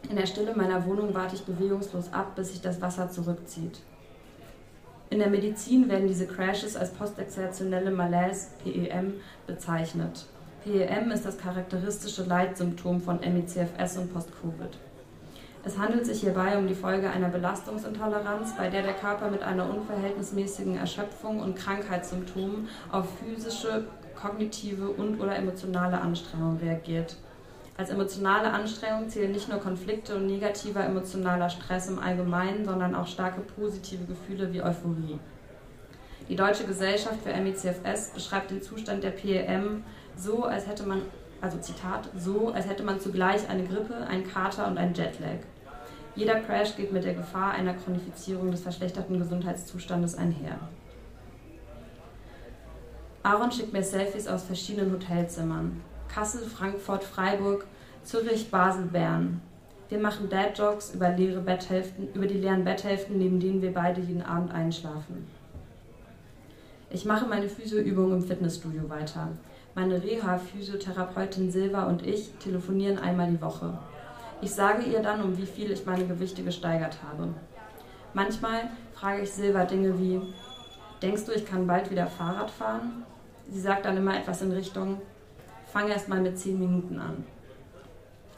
In 0.09 0.15
der 0.15 0.25
Stille 0.25 0.55
meiner 0.55 0.85
Wohnung 0.85 1.13
warte 1.13 1.35
ich 1.35 1.43
bewegungslos 1.43 2.13
ab, 2.13 2.35
bis 2.35 2.51
sich 2.51 2.61
das 2.61 2.79
Wasser 2.81 3.09
zurückzieht. 3.09 3.79
In 5.13 5.19
der 5.19 5.29
Medizin 5.29 5.89
werden 5.89 6.07
diese 6.07 6.25
Crashes 6.25 6.75
als 6.75 6.89
postexertionelle 6.89 7.91
Malaise, 7.91 8.47
PEM, 8.63 9.13
bezeichnet. 9.45 10.25
PEM 10.63 11.11
ist 11.11 11.23
das 11.23 11.37
charakteristische 11.37 12.23
Leitsymptom 12.23 12.99
von 12.99 13.19
MECFS 13.19 13.97
und 13.97 14.11
Post-Covid. 14.11 14.75
Es 15.63 15.77
handelt 15.77 16.07
sich 16.07 16.21
hierbei 16.21 16.57
um 16.57 16.67
die 16.67 16.73
Folge 16.73 17.11
einer 17.11 17.29
Belastungsintoleranz, 17.29 18.57
bei 18.57 18.69
der 18.71 18.81
der 18.81 18.93
Körper 18.93 19.29
mit 19.29 19.43
einer 19.43 19.69
unverhältnismäßigen 19.69 20.77
Erschöpfung 20.77 21.41
und 21.41 21.57
Krankheitssymptomen 21.57 22.67
auf 22.91 23.05
physische, 23.19 23.85
kognitive 24.19 24.89
und/oder 24.89 25.35
emotionale 25.35 26.01
Anstrengung 26.01 26.57
reagiert. 26.57 27.17
Als 27.75 27.89
emotionale 27.89 28.51
Anstrengung 28.51 29.09
zählen 29.09 29.31
nicht 29.31 29.49
nur 29.49 29.59
Konflikte 29.59 30.15
und 30.15 30.27
negativer 30.27 30.83
emotionaler 30.85 31.49
Stress 31.49 31.89
im 31.89 31.97
Allgemeinen, 31.97 32.65
sondern 32.65 32.93
auch 32.93 33.07
starke 33.07 33.41
positive 33.41 34.05
Gefühle 34.05 34.53
wie 34.53 34.61
Euphorie. 34.61 35.19
Die 36.29 36.35
Deutsche 36.35 36.65
Gesellschaft 36.65 37.17
für 37.23 37.33
MECFS 37.35 38.11
beschreibt 38.13 38.51
den 38.51 38.61
Zustand 38.61 39.03
der 39.03 39.09
PEM 39.09 39.83
so, 40.15 40.43
als 40.43 40.67
hätte 40.67 40.83
man, 40.83 41.01
also 41.41 41.57
Zitat, 41.57 42.09
so, 42.15 42.49
als 42.49 42.67
hätte 42.67 42.83
man 42.83 42.99
zugleich 42.99 43.49
eine 43.49 43.63
Grippe, 43.63 43.95
einen 44.07 44.27
Kater 44.27 44.67
und 44.67 44.77
einen 44.77 44.93
Jetlag. 44.93 45.39
Jeder 46.15 46.39
Crash 46.41 46.75
geht 46.75 46.93
mit 46.93 47.03
der 47.03 47.15
Gefahr 47.15 47.53
einer 47.53 47.73
Chronifizierung 47.73 48.51
des 48.51 48.61
verschlechterten 48.61 49.17
Gesundheitszustandes 49.17 50.15
einher. 50.15 50.59
Aaron 53.23 53.51
schickt 53.51 53.73
mir 53.73 53.81
Selfies 53.81 54.27
aus 54.27 54.43
verschiedenen 54.43 54.91
Hotelzimmern. 54.93 55.81
Kassel, 56.13 56.43
Frankfurt, 56.43 57.03
Freiburg, 57.03 57.65
Zürich, 58.03 58.51
Basel, 58.51 58.85
Bern. 58.85 59.41
Wir 59.89 59.97
machen 59.97 60.29
Dad-Jokes 60.29 60.93
über, 60.93 61.09
leere 61.09 61.41
Betthälften, 61.41 62.09
über 62.13 62.27
die 62.27 62.37
leeren 62.37 62.63
Betthälften, 62.63 63.17
neben 63.17 63.39
denen 63.39 63.61
wir 63.61 63.73
beide 63.73 64.01
jeden 64.01 64.21
Abend 64.21 64.51
einschlafen. 64.51 65.27
Ich 66.91 67.05
mache 67.05 67.25
meine 67.25 67.49
Physioübungen 67.49 68.17
im 68.17 68.23
Fitnessstudio 68.23 68.87
weiter. 68.89 69.29
Meine 69.73 70.03
Reha-Physiotherapeutin 70.03 71.51
Silva 71.51 71.85
und 71.85 72.05
ich 72.05 72.31
telefonieren 72.35 72.99
einmal 72.99 73.31
die 73.31 73.41
Woche. 73.41 73.75
Ich 74.41 74.51
sage 74.51 74.83
ihr 74.83 75.01
dann, 75.01 75.23
um 75.23 75.37
wie 75.37 75.47
viel 75.47 75.71
ich 75.71 75.85
meine 75.87 76.05
Gewichte 76.05 76.43
gesteigert 76.43 76.97
habe. 77.07 77.29
Manchmal 78.13 78.69
frage 78.93 79.23
ich 79.23 79.31
Silva 79.31 79.65
Dinge 79.65 79.97
wie, 79.97 80.21
denkst 81.01 81.25
du, 81.25 81.31
ich 81.31 81.45
kann 81.47 81.65
bald 81.65 81.89
wieder 81.89 82.05
Fahrrad 82.05 82.51
fahren? 82.51 83.03
Sie 83.49 83.59
sagt 83.59 83.85
dann 83.85 83.97
immer 83.97 84.15
etwas 84.15 84.43
in 84.43 84.51
Richtung, 84.51 85.01
fange 85.73 85.91
erst 85.91 86.07
mal 86.07 86.21
mit 86.21 86.37
10 86.37 86.59
Minuten 86.59 86.99
an. 86.99 87.25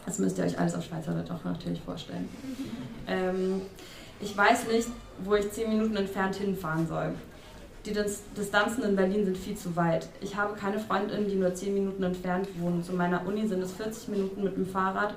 Das 0.05 0.19
müsst 0.19 0.37
ihr 0.37 0.45
euch 0.45 0.57
alles 0.57 0.73
auf 0.73 0.85
Schweizerdeutsch 0.85 1.31
auch 1.31 1.43
natürlich 1.43 1.81
vorstellen. 1.81 2.29
Ähm, 3.07 3.61
ich 4.21 4.35
weiß 4.35 4.67
nicht, 4.67 4.87
wo 5.23 5.35
ich 5.35 5.51
10 5.51 5.69
Minuten 5.69 5.97
entfernt 5.97 6.35
hinfahren 6.35 6.87
soll. 6.87 7.13
Die 7.85 7.93
Distanzen 7.93 8.83
in 8.83 8.95
Berlin 8.95 9.25
sind 9.25 9.37
viel 9.37 9.55
zu 9.55 9.75
weit. 9.75 10.07
Ich 10.21 10.35
habe 10.35 10.55
keine 10.55 10.79
Freundinnen, 10.79 11.27
die 11.27 11.35
nur 11.35 11.53
10 11.53 11.73
Minuten 11.73 12.03
entfernt 12.03 12.47
wohnen. 12.59 12.81
Zu 12.81 12.93
meiner 12.93 13.27
Uni 13.27 13.45
sind 13.47 13.61
es 13.61 13.73
40 13.73 14.07
Minuten 14.07 14.43
mit 14.43 14.55
dem 14.55 14.65
Fahrrad 14.65 15.13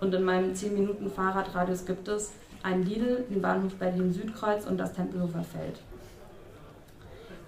und 0.00 0.14
in 0.14 0.24
meinem 0.24 0.54
10 0.54 0.74
Minuten 0.74 1.10
Fahrradradius 1.10 1.86
gibt 1.86 2.06
es 2.06 2.32
einen 2.62 2.84
Lidl, 2.84 3.24
den 3.30 3.40
Bahnhof 3.40 3.74
Berlin-Südkreuz 3.76 4.66
und 4.66 4.76
das 4.76 4.92
Tempelhofer 4.92 5.42
Feld. 5.42 5.80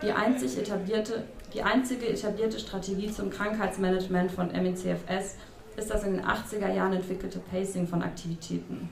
Die 0.02 0.12
einzig 0.12 0.59
etablierte 0.59 1.24
die 1.55 1.62
einzige 1.62 2.09
etablierte 2.09 2.59
Strategie 2.59 3.11
zum 3.11 3.30
Krankheitsmanagement 3.30 4.30
von 4.30 4.49
MECFS 4.49 5.36
ist 5.76 5.90
das 5.90 6.05
in 6.05 6.14
den 6.14 6.24
80er 6.24 6.72
Jahren 6.72 6.92
entwickelte 6.92 7.38
Pacing 7.38 7.86
von 7.86 8.03
Aktivitäten. 8.03 8.88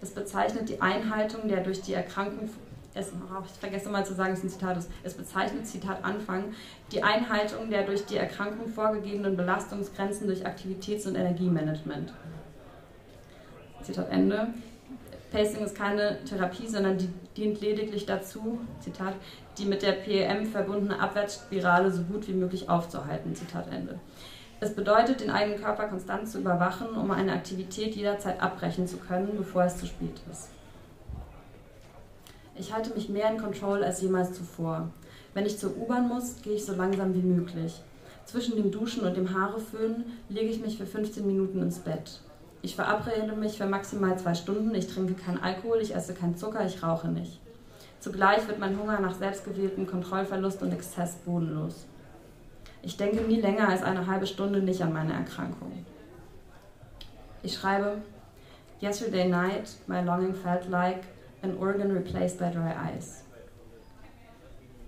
Es 0.00 0.10
bezeichnet 0.10 0.68
die 0.68 0.80
Einhaltung 0.80 1.48
der 1.48 1.62
durch 1.62 1.80
die 1.80 1.94
Erkrankung 1.94 2.50
es, 2.96 3.12
oh, 3.12 3.42
ich 3.44 3.60
vergesse 3.60 3.90
mal 3.90 4.06
zu 4.06 4.14
sagen, 4.14 4.32
es 4.32 4.38
ist 4.38 4.44
ein 4.44 4.50
Zitat. 4.50 4.78
Es 5.02 5.14
bezeichnet, 5.14 5.66
Zitat 5.66 6.02
Anfang, 6.02 6.54
die 6.92 7.02
Einhaltung 7.02 7.68
der 7.68 7.84
durch 7.84 8.06
die 8.06 8.16
Erkrankung 8.16 8.68
vorgegebenen 8.68 9.36
Belastungsgrenzen 9.36 10.26
durch 10.26 10.46
Aktivitäts- 10.46 11.06
und 11.06 11.14
Energiemanagement. 11.14 12.14
Zitat 13.82 14.10
Ende. 14.10 14.48
Pacing 15.36 15.66
ist 15.66 15.76
keine 15.76 16.16
Therapie, 16.24 16.66
sondern 16.66 16.96
die 16.96 17.10
dient 17.36 17.60
lediglich 17.60 18.06
dazu, 18.06 18.58
Zitat, 18.80 19.12
die 19.58 19.66
mit 19.66 19.82
der 19.82 19.92
PEM 19.92 20.46
verbundene 20.46 20.98
Abwärtsspirale 20.98 21.92
so 21.92 22.04
gut 22.04 22.26
wie 22.26 22.32
möglich 22.32 22.70
aufzuhalten. 22.70 23.34
Zitat 23.34 23.70
Ende. 23.70 24.00
Es 24.60 24.74
bedeutet, 24.74 25.20
den 25.20 25.30
eigenen 25.30 25.60
Körper 25.60 25.88
konstant 25.88 26.26
zu 26.26 26.38
überwachen, 26.38 26.88
um 26.96 27.10
eine 27.10 27.34
Aktivität 27.34 27.94
jederzeit 27.94 28.40
abbrechen 28.40 28.88
zu 28.88 28.96
können, 28.96 29.36
bevor 29.36 29.64
es 29.64 29.76
zu 29.76 29.84
spät 29.84 30.22
ist. 30.32 30.48
Ich 32.58 32.72
halte 32.72 32.94
mich 32.94 33.10
mehr 33.10 33.30
in 33.30 33.36
Control 33.36 33.84
als 33.84 34.00
jemals 34.00 34.32
zuvor. 34.32 34.88
Wenn 35.34 35.44
ich 35.44 35.58
zur 35.58 35.76
U-Bahn 35.76 36.08
muss, 36.08 36.40
gehe 36.40 36.54
ich 36.54 36.64
so 36.64 36.74
langsam 36.74 37.12
wie 37.12 37.20
möglich. 37.20 37.82
Zwischen 38.24 38.56
dem 38.56 38.70
Duschen 38.70 39.04
und 39.04 39.14
dem 39.14 39.38
Haareföhnen 39.38 40.06
lege 40.30 40.48
ich 40.48 40.62
mich 40.62 40.78
für 40.78 40.86
15 40.86 41.26
Minuten 41.26 41.60
ins 41.60 41.80
Bett. 41.80 42.22
Ich 42.62 42.74
verabrede 42.74 43.34
mich 43.34 43.58
für 43.58 43.66
maximal 43.66 44.18
zwei 44.18 44.34
Stunden. 44.34 44.74
Ich 44.74 44.86
trinke 44.86 45.14
keinen 45.14 45.42
Alkohol, 45.42 45.78
ich 45.80 45.94
esse 45.94 46.14
keinen 46.14 46.36
Zucker, 46.36 46.64
ich 46.66 46.82
rauche 46.82 47.08
nicht. 47.08 47.40
Zugleich 48.00 48.46
wird 48.46 48.58
mein 48.58 48.78
Hunger 48.78 49.00
nach 49.00 49.14
selbstgewähltem 49.14 49.86
Kontrollverlust 49.86 50.62
und 50.62 50.72
Exzess 50.72 51.16
bodenlos. 51.24 51.86
Ich 52.82 52.96
denke 52.96 53.22
nie 53.22 53.40
länger 53.40 53.68
als 53.68 53.82
eine 53.82 54.06
halbe 54.06 54.26
Stunde 54.26 54.60
nicht 54.60 54.82
an 54.82 54.92
meine 54.92 55.12
Erkrankung. 55.12 55.72
Ich 57.42 57.54
schreibe, 57.54 57.98
Yesterday 58.80 59.28
night, 59.28 59.76
my 59.86 60.02
longing 60.02 60.34
felt 60.34 60.68
like 60.68 61.04
an 61.42 61.56
organ 61.58 61.90
replaced 61.90 62.38
by 62.38 62.50
dry 62.50 62.74
ice. 62.96 63.22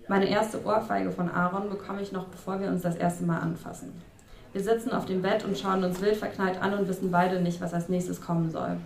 Meine 0.09 0.29
erste 0.29 0.65
Ohrfeige 0.65 1.11
von 1.11 1.31
Aaron 1.31 1.69
bekomme 1.71 2.03
ich 2.03 2.13
noch, 2.13 2.27
bevor 2.27 2.61
wir 2.61 2.69
uns 2.69 2.83
das 2.83 2.97
erste 2.97 3.25
Mal 3.25 3.41
anfassen. 3.41 3.93
Wir 4.53 4.63
sitzen 4.63 4.93
auf 4.93 5.05
dem 5.05 5.23
Bett 5.23 5.45
und 5.45 5.59
schauen 5.59 5.85
uns 5.85 6.01
wild 6.01 6.17
verknallt 6.17 6.61
an 6.63 6.75
und 6.75 6.89
wissen 6.89 7.11
beide 7.11 7.41
nicht, 7.41 7.61
was 7.61 7.75
als 7.75 7.89
nächstes 7.89 8.21
kommen 8.21 8.51
soll. 8.51 8.79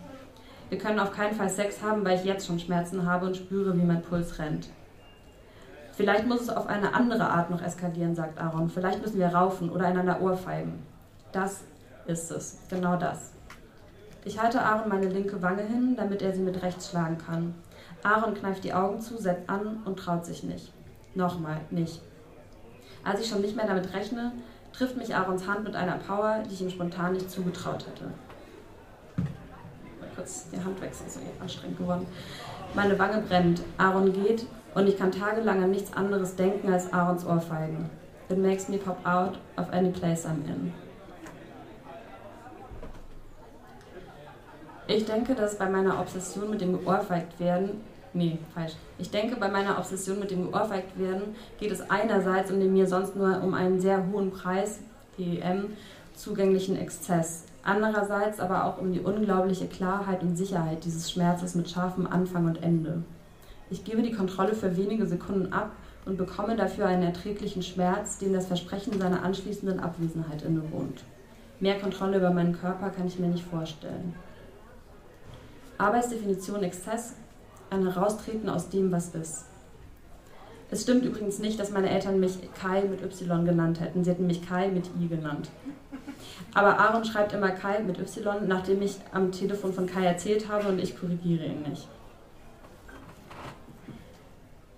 Wir 0.69 0.79
können 0.79 0.99
auf 0.99 1.13
keinen 1.13 1.35
Fall 1.35 1.51
Sex 1.51 1.83
haben, 1.83 2.05
weil 2.05 2.19
ich 2.19 2.25
jetzt 2.25 2.47
schon 2.47 2.59
Schmerzen 2.59 3.07
habe 3.07 3.27
und 3.27 3.37
spüre, 3.37 3.77
wie 3.77 3.85
mein 3.85 4.03
Puls 4.03 4.39
rennt. 4.39 4.69
Vielleicht 5.93 6.27
muss 6.27 6.41
es 6.41 6.49
auf 6.49 6.67
eine 6.67 6.95
andere 6.95 7.29
Art 7.29 7.51
noch 7.51 7.63
eskalieren, 7.63 8.15
sagt 8.15 8.41
Aaron. 8.41 8.71
Vielleicht 8.71 9.03
müssen 9.03 9.19
wir 9.19 9.29
raufen 9.29 9.71
oder 9.71 9.87
einander 9.87 10.21
ohrfeigen. 10.21 10.83
Das 11.31 11.61
ist 12.07 12.31
es, 12.31 12.59
genau 12.71 12.97
das. 12.97 13.33
Ich 14.25 14.41
halte 14.41 14.63
Aaron 14.63 14.89
meine 14.89 15.09
linke 15.09 15.43
Wange 15.43 15.63
hin, 15.63 15.95
damit 15.97 16.23
er 16.23 16.33
sie 16.33 16.41
mit 16.41 16.63
rechts 16.63 16.91
schlagen 16.91 17.19
kann. 17.19 17.55
Aaron 18.03 18.35
kneift 18.35 18.65
die 18.65 18.73
Augen 18.73 19.01
zu, 19.01 19.19
setzt 19.19 19.49
an 19.49 19.83
und 19.85 19.99
traut 19.99 20.25
sich 20.25 20.43
nicht. 20.43 20.73
Nochmal, 21.15 21.61
nicht. 21.71 22.01
Als 23.05 23.21
ich 23.21 23.29
schon 23.29 23.43
nicht 23.43 23.57
mehr 23.57 23.67
damit 23.67 23.93
rechne, 23.93 24.33
trifft 24.73 24.97
mich 24.97 25.15
Aarons 25.15 25.47
Hand 25.47 25.65
mit 25.65 25.77
einer 25.77 25.99
Power, 25.99 26.43
die 26.49 26.55
ich 26.55 26.63
ihm 26.63 26.71
spontan 26.71 27.13
nicht 27.13 27.31
zugetraut 27.31 27.87
hätte. 27.87 28.05
Mal 29.17 30.09
kurz 30.17 30.49
die 30.51 30.63
Hand 30.63 30.81
wechseln, 30.81 31.07
ist 31.07 31.19
anstrengend 31.41 31.79
geworden. 31.79 32.07
Meine 32.75 32.99
Wange 32.99 33.23
brennt, 33.23 33.63
Aaron 33.79 34.13
geht 34.13 34.47
und 34.75 34.89
ich 34.89 34.97
kann 34.97 35.13
tagelang 35.13 35.63
an 35.63 35.71
nichts 35.71 35.93
anderes 35.93 36.37
denken 36.37 36.73
als 36.73 36.93
Aarons 36.93 37.27
Ohrfeigen. 37.27 37.91
It 38.29 38.39
makes 38.39 38.69
me 38.69 38.79
pop 38.79 38.99
out 39.07 39.39
of 39.59 39.71
any 39.73 39.91
place 39.91 40.25
I'm 40.25 40.47
in. 40.47 40.73
Ich 44.87 45.05
denke, 45.05 45.35
dass 45.35 45.59
bei 45.59 45.69
meiner 45.69 46.01
Obsession 46.01 46.51
mit 46.51 46.61
dem 46.61 46.73
geohrfeigt 46.73 47.39
werden 47.39 47.83
Nee, 48.15 48.39
falsch. 48.55 48.75
Ich 48.99 49.11
denke, 49.11 49.37
bei 49.37 49.49
meiner 49.49 49.79
Obsession 49.79 50.21
mit 50.21 50.31
dem 50.31 50.51
geohrfeigt 50.51 50.99
werden 50.99 51.35
geht 51.59 51.71
es 51.71 51.89
einerseits 51.91 52.51
um 52.51 52.61
den 52.61 52.73
mir 52.73 52.87
sonst 52.87 53.17
nur 53.17 53.43
um 53.43 53.55
einen 53.55 53.81
sehr 53.81 54.07
hohen 54.13 54.31
Preis, 54.31 54.81
PEM, 55.17 55.71
zugänglichen 56.15 56.77
Exzess. 56.77 57.45
Andererseits 57.63 58.39
aber 58.41 58.65
auch 58.65 58.79
um 58.79 58.93
die 58.93 59.01
unglaubliche 59.01 59.67
Klarheit 59.67 60.23
und 60.23 60.37
Sicherheit 60.37 60.85
dieses 60.85 61.11
Schmerzes 61.11 61.55
mit 61.55 61.71
scharfem 61.71 62.07
Anfang 62.07 62.47
und 62.47 62.63
Ende. 62.63 63.03
Ich 63.71 63.85
gebe 63.85 64.03
die 64.03 64.13
Kontrolle 64.13 64.55
für 64.55 64.77
wenige 64.77 65.07
Sekunden 65.07 65.53
ab 65.53 65.71
und 66.05 66.19
bekomme 66.19 66.57
dafür 66.57 66.87
einen 66.87 67.05
erträglichen 67.05 67.63
Schmerz, 67.63 68.19
dem 68.19 68.33
das 68.33 68.47
Versprechen 68.47 69.01
seiner 69.01 69.23
anschließenden 69.23 69.81
Abwesenheit 69.81 70.43
innewohnt. 70.43 71.05
Mehr 71.61 71.79
Kontrolle 71.79 72.19
über 72.19 72.31
meinen 72.31 72.59
Körper 72.59 72.91
kann 72.91 73.07
ich 73.07 73.19
mir 73.19 73.29
nicht 73.29 73.45
vorstellen. 73.45 74.15
Arbeitsdefinition 75.79 76.63
Exzess 76.65 77.15
ein 77.73 77.87
Heraustreten 77.87 78.49
aus 78.49 78.69
dem, 78.69 78.93
was 78.93 79.15
ist. 79.15 79.47
Es 80.71 80.83
stimmt 80.83 81.05
übrigens 81.05 81.39
nicht, 81.39 81.61
dass 81.61 81.71
meine 81.71 81.91
Eltern 81.91 82.19
mich 82.19 82.39
Kai 82.55 82.83
mit 82.83 83.03
Y 83.03 83.45
genannt 83.45 83.81
hätten. 83.81 84.05
Sie 84.05 84.11
hätten 84.11 84.27
mich 84.27 84.47
Kai 84.47 84.69
mit 84.69 84.87
I 85.01 85.09
genannt. 85.09 85.51
Aber 86.55 86.79
Aaron 86.79 87.05
schreibt 87.05 87.33
immer 87.33 87.51
Kai 87.51 87.81
mit 87.81 87.99
Y, 87.99 88.47
nachdem 88.47 88.81
ich 88.81 88.97
am 89.13 89.33
Telefon 89.33 89.73
von 89.73 89.87
Kai 89.87 90.05
erzählt 90.05 90.49
habe 90.49 90.69
und 90.69 90.79
ich 90.79 90.99
korrigiere 90.99 91.45
ihn 91.45 91.63
nicht. 91.63 91.89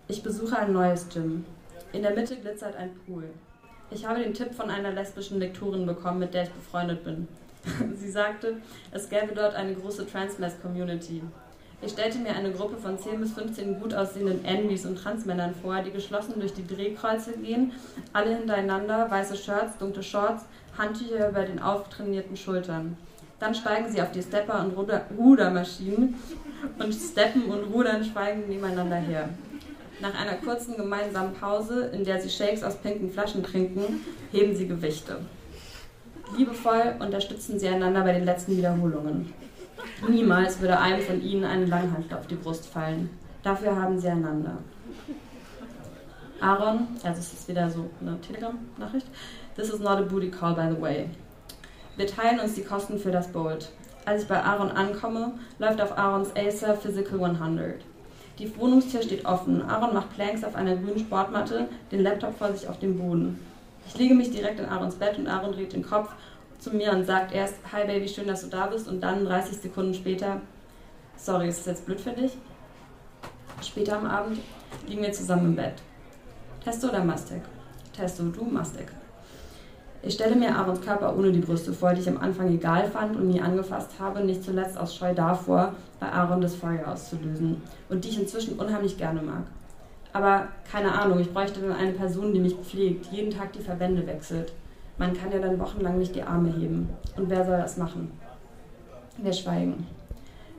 Ich 0.08 0.22
besuche 0.22 0.56
ein 0.56 0.72
neues 0.72 1.08
Gym. 1.08 1.44
In 1.92 2.02
der 2.02 2.14
Mitte 2.14 2.36
glitzert 2.36 2.76
ein 2.76 2.90
Pool. 3.06 3.24
Ich 3.90 4.06
habe 4.06 4.20
den 4.20 4.34
Tipp 4.34 4.52
von 4.52 4.70
einer 4.70 4.90
lesbischen 4.90 5.38
Lektorin 5.38 5.86
bekommen, 5.86 6.18
mit 6.18 6.34
der 6.34 6.44
ich 6.44 6.50
befreundet 6.50 7.04
bin. 7.04 7.28
Sie 7.96 8.10
sagte, 8.10 8.56
es 8.90 9.08
gäbe 9.08 9.32
dort 9.34 9.54
eine 9.54 9.74
große 9.74 10.06
Transmess-Community. 10.06 11.22
Ich 11.82 11.92
stellte 11.92 12.18
mir 12.18 12.34
eine 12.34 12.52
Gruppe 12.52 12.76
von 12.76 12.98
10 12.98 13.20
bis 13.20 13.32
15 13.32 13.80
gut 13.80 13.94
aussehenden 13.94 14.44
Envys 14.44 14.86
und 14.86 14.96
Transmännern 14.96 15.54
vor, 15.54 15.82
die 15.82 15.90
geschlossen 15.90 16.40
durch 16.40 16.54
die 16.54 16.66
Drehkreuze 16.66 17.32
gehen, 17.32 17.72
alle 18.12 18.36
hintereinander, 18.36 19.10
weiße 19.10 19.36
Shirts, 19.36 19.76
dunkle 19.78 20.02
Shorts, 20.02 20.44
Handtücher 20.78 21.28
über 21.28 21.42
den 21.42 21.60
auftrainierten 21.60 22.36
Schultern. 22.36 22.96
Dann 23.38 23.54
steigen 23.54 23.90
sie 23.90 24.00
auf 24.00 24.12
die 24.12 24.22
Stepper- 24.22 24.64
und 24.64 24.76
Ruder 24.76 25.02
Rudermaschinen 25.18 26.14
und 26.78 26.94
steppen 26.94 27.44
und 27.44 27.64
rudern 27.64 28.04
schweigend 28.04 28.48
nebeneinander 28.48 28.96
her. 28.96 29.28
Nach 30.00 30.18
einer 30.18 30.34
kurzen 30.34 30.76
gemeinsamen 30.76 31.34
Pause, 31.34 31.90
in 31.92 32.04
der 32.04 32.20
sie 32.20 32.30
Shakes 32.30 32.62
aus 32.62 32.76
pinken 32.76 33.10
Flaschen 33.10 33.42
trinken, 33.42 34.00
heben 34.32 34.56
sie 34.56 34.66
Gewichte. 34.66 35.18
Liebevoll 36.36 36.94
unterstützen 36.98 37.58
sie 37.58 37.68
einander 37.68 38.02
bei 38.02 38.12
den 38.12 38.24
letzten 38.24 38.56
Wiederholungen. 38.56 39.32
Niemals 40.08 40.60
würde 40.60 40.78
einem 40.78 41.00
von 41.02 41.22
ihnen 41.22 41.44
eine 41.44 41.66
Langhand 41.66 42.12
auf 42.14 42.26
die 42.26 42.34
Brust 42.34 42.66
fallen. 42.66 43.10
Dafür 43.42 43.76
haben 43.76 43.98
sie 43.98 44.08
einander. 44.08 44.58
Aaron, 46.40 46.88
also 47.02 47.20
es 47.20 47.32
ist 47.32 47.48
wieder 47.48 47.70
so 47.70 47.88
eine 48.00 48.20
Telegram-Nachricht. 48.20 49.06
This 49.56 49.68
is 49.68 49.80
not 49.80 49.98
a 49.98 50.02
booty 50.02 50.30
call, 50.30 50.54
by 50.54 50.74
the 50.74 50.80
way. 50.80 51.08
Wir 51.96 52.06
teilen 52.06 52.40
uns 52.40 52.54
die 52.54 52.64
Kosten 52.64 52.98
für 52.98 53.12
das 53.12 53.28
Bolt. 53.28 53.70
Als 54.04 54.22
ich 54.22 54.28
bei 54.28 54.42
Aaron 54.42 54.70
ankomme, 54.70 55.32
läuft 55.58 55.80
auf 55.80 55.96
Aarons 55.96 56.34
Acer 56.36 56.74
Physical 56.74 57.22
100. 57.24 57.80
Die 58.38 58.56
Wohnungstür 58.56 59.02
steht 59.02 59.24
offen. 59.24 59.62
Aaron 59.62 59.94
macht 59.94 60.12
Planks 60.14 60.42
auf 60.42 60.56
einer 60.56 60.76
grünen 60.76 60.98
Sportmatte, 60.98 61.68
den 61.92 62.02
Laptop 62.02 62.36
vor 62.36 62.52
sich 62.52 62.68
auf 62.68 62.78
dem 62.80 62.98
Boden. 62.98 63.38
Ich 63.86 63.96
lege 63.96 64.14
mich 64.14 64.30
direkt 64.30 64.58
in 64.58 64.66
Aarons 64.66 64.96
Bett 64.96 65.18
und 65.18 65.28
Aaron 65.28 65.52
dreht 65.52 65.72
den 65.72 65.86
Kopf 65.86 66.10
zu 66.64 66.74
mir 66.74 66.92
und 66.92 67.04
sagt 67.04 67.32
erst, 67.32 67.56
hi 67.70 67.86
Baby, 67.86 68.08
schön, 68.08 68.26
dass 68.26 68.40
du 68.40 68.46
da 68.46 68.66
bist 68.66 68.88
und 68.88 69.02
dann 69.02 69.26
30 69.26 69.58
Sekunden 69.58 69.92
später, 69.92 70.40
sorry, 71.16 71.48
ist 71.48 71.58
das 71.60 71.66
jetzt 71.66 71.86
blöd 71.86 72.00
für 72.00 72.12
dich? 72.12 72.32
Später 73.62 73.98
am 73.98 74.06
Abend 74.06 74.38
liegen 74.88 75.02
wir 75.02 75.12
zusammen 75.12 75.46
im 75.46 75.56
Bett. 75.56 75.74
Testo 76.64 76.88
oder 76.88 77.04
Mastek? 77.04 77.42
Testo, 77.94 78.24
du 78.24 78.44
Mastek. 78.44 78.88
Ich 80.02 80.14
stelle 80.14 80.36
mir 80.36 80.56
Aarons 80.56 80.80
Körper 80.80 81.14
ohne 81.16 81.32
die 81.32 81.40
Brüste 81.40 81.72
vor, 81.72 81.92
die 81.92 82.00
ich 82.00 82.08
am 82.08 82.18
Anfang 82.18 82.48
egal 82.48 82.90
fand 82.90 83.16
und 83.16 83.28
nie 83.28 83.40
angefasst 83.40 83.90
habe, 83.98 84.24
nicht 84.24 84.42
zuletzt 84.42 84.78
aus 84.78 84.96
Scheu 84.96 85.14
davor, 85.14 85.74
bei 86.00 86.10
Aaron 86.10 86.40
das 86.40 86.54
Feuer 86.54 86.88
auszulösen 86.88 87.62
und 87.90 88.04
die 88.04 88.08
ich 88.08 88.20
inzwischen 88.20 88.58
unheimlich 88.58 88.96
gerne 88.96 89.20
mag. 89.20 89.44
Aber 90.14 90.48
keine 90.70 90.92
Ahnung, 90.98 91.20
ich 91.20 91.32
bräuchte 91.32 91.60
dann 91.60 91.72
eine 91.72 91.92
Person, 91.92 92.32
die 92.32 92.40
mich 92.40 92.54
pflegt, 92.54 93.06
jeden 93.12 93.30
Tag 93.30 93.52
die 93.52 93.62
Verbände 93.62 94.06
wechselt. 94.06 94.52
Man 94.96 95.12
kann 95.12 95.32
ja 95.32 95.38
dann 95.38 95.58
wochenlang 95.58 95.98
nicht 95.98 96.14
die 96.14 96.22
Arme 96.22 96.52
heben. 96.52 96.88
Und 97.16 97.28
wer 97.28 97.44
soll 97.44 97.58
das 97.58 97.76
machen? 97.76 98.12
Wir 99.18 99.32
schweigen. 99.32 99.86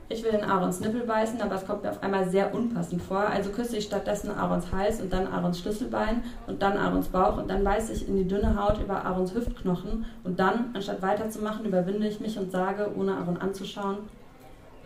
Ich 0.08 0.22
will 0.22 0.30
in 0.30 0.44
Aarons 0.44 0.78
Nippel 0.78 1.00
beißen, 1.00 1.40
aber 1.42 1.56
es 1.56 1.66
kommt 1.66 1.82
mir 1.82 1.90
auf 1.90 2.00
einmal 2.02 2.28
sehr 2.28 2.54
unpassend 2.54 3.02
vor. 3.02 3.18
Also 3.18 3.50
küsse 3.50 3.78
ich 3.78 3.84
stattdessen 3.84 4.30
Aarons 4.30 4.70
Hals 4.70 5.00
und 5.00 5.12
dann 5.12 5.26
Aarons 5.26 5.58
Schlüsselbein 5.58 6.22
und 6.46 6.62
dann 6.62 6.76
Aarons 6.76 7.08
Bauch 7.08 7.38
und 7.38 7.50
dann 7.50 7.64
beiße 7.64 7.92
ich 7.92 8.08
in 8.08 8.16
die 8.16 8.28
dünne 8.28 8.56
Haut 8.56 8.80
über 8.80 9.04
Aarons 9.04 9.34
Hüftknochen 9.34 10.06
und 10.22 10.38
dann, 10.38 10.70
anstatt 10.74 11.02
weiterzumachen, 11.02 11.64
überwinde 11.64 12.06
ich 12.06 12.20
mich 12.20 12.38
und 12.38 12.52
sage, 12.52 12.92
ohne 12.96 13.16
Aaron 13.16 13.38
anzuschauen, 13.38 13.98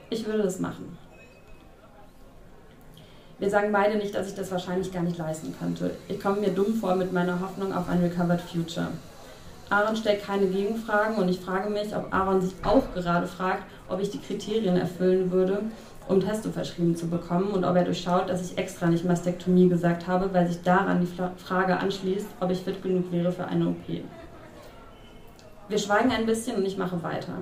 ich 0.08 0.24
würde 0.24 0.42
das 0.42 0.58
machen. 0.58 0.96
Wir 3.38 3.50
sagen 3.50 3.72
beide 3.72 3.98
nicht, 3.98 4.14
dass 4.14 4.28
ich 4.28 4.34
das 4.34 4.50
wahrscheinlich 4.50 4.92
gar 4.92 5.02
nicht 5.02 5.18
leisten 5.18 5.54
könnte. 5.58 5.92
Ich 6.08 6.20
komme 6.20 6.40
mir 6.40 6.50
dumm 6.50 6.74
vor 6.74 6.94
mit 6.94 7.12
meiner 7.12 7.40
Hoffnung 7.40 7.74
auf 7.74 7.88
ein 7.90 8.00
Recovered 8.00 8.40
Future. 8.40 8.88
Aaron 9.70 9.94
stellt 9.94 10.24
keine 10.24 10.46
Gegenfragen 10.46 11.14
und 11.14 11.28
ich 11.28 11.38
frage 11.38 11.70
mich, 11.70 11.94
ob 11.94 12.12
Aaron 12.12 12.40
sich 12.40 12.54
auch 12.64 12.92
gerade 12.92 13.28
fragt, 13.28 13.62
ob 13.88 14.00
ich 14.00 14.10
die 14.10 14.18
Kriterien 14.18 14.76
erfüllen 14.76 15.30
würde, 15.30 15.62
um 16.08 16.20
Testo 16.20 16.50
verschrieben 16.50 16.96
zu 16.96 17.08
bekommen 17.08 17.52
und 17.52 17.64
ob 17.64 17.76
er 17.76 17.84
durchschaut, 17.84 18.28
dass 18.28 18.50
ich 18.50 18.58
extra 18.58 18.86
nicht 18.86 19.04
Mastektomie 19.04 19.68
gesagt 19.68 20.08
habe, 20.08 20.34
weil 20.34 20.48
sich 20.48 20.60
daran 20.62 21.00
die 21.00 21.42
Frage 21.42 21.78
anschließt, 21.78 22.26
ob 22.40 22.50
ich 22.50 22.62
fit 22.62 22.82
genug 22.82 23.12
wäre 23.12 23.30
für 23.30 23.44
eine 23.44 23.68
OP. 23.68 23.86
Wir 25.68 25.78
schweigen 25.78 26.10
ein 26.10 26.26
bisschen 26.26 26.56
und 26.56 26.66
ich 26.66 26.76
mache 26.76 27.00
weiter. 27.04 27.34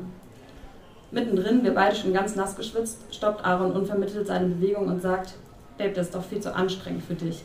Mittendrin, 1.11 1.65
wir 1.65 1.75
beide 1.75 1.97
schon 1.97 2.13
ganz 2.13 2.37
nass 2.37 2.57
geschwitzt, 2.57 2.99
stoppt 3.11 3.43
Aaron 3.43 3.73
unvermittelt 3.73 4.27
seine 4.27 4.49
Bewegung 4.49 4.89
und 4.89 5.01
sagt, 5.01 5.33
Babe, 5.79 5.95
das 5.95 6.09
ist 6.09 6.15
doch 6.15 6.25
viel 6.25 6.41
zu 6.41 6.55
anstrengend 6.55 7.05
für 7.05 7.15
dich. 7.15 7.43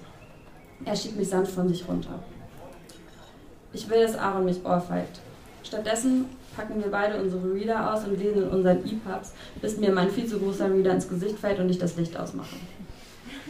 Er 0.84 0.98
schiebt 0.98 1.16
mich 1.16 1.30
sanft 1.30 1.54
von 1.54 1.70
sich 1.70 1.88
runter. 1.88 2.20
Ich 3.74 3.90
will, 3.90 4.02
dass 4.02 4.16
Aaron 4.16 4.46
mich 4.46 4.64
ohrfeigt. 4.64 5.20
Stattdessen 5.64 6.26
packen 6.56 6.82
wir 6.84 6.92
beide 6.92 7.22
unsere 7.22 7.54
Reader 7.54 7.94
aus 7.94 8.06
und 8.06 8.20
lesen 8.20 8.44
in 8.44 8.50
unseren 8.50 8.86
E-Pubs, 8.86 9.34
bis 9.62 9.78
mir 9.78 9.92
mein 9.92 10.12
viel 10.12 10.28
zu 10.28 10.40
großer 10.40 10.72
Reader 10.72 10.92
ins 10.92 11.10
Gesicht 11.10 11.40
fällt 11.40 11.60
und 11.60 11.70
ich 11.70 11.80
das 11.80 11.96
Licht 11.96 12.16
ausmache. 12.16 12.56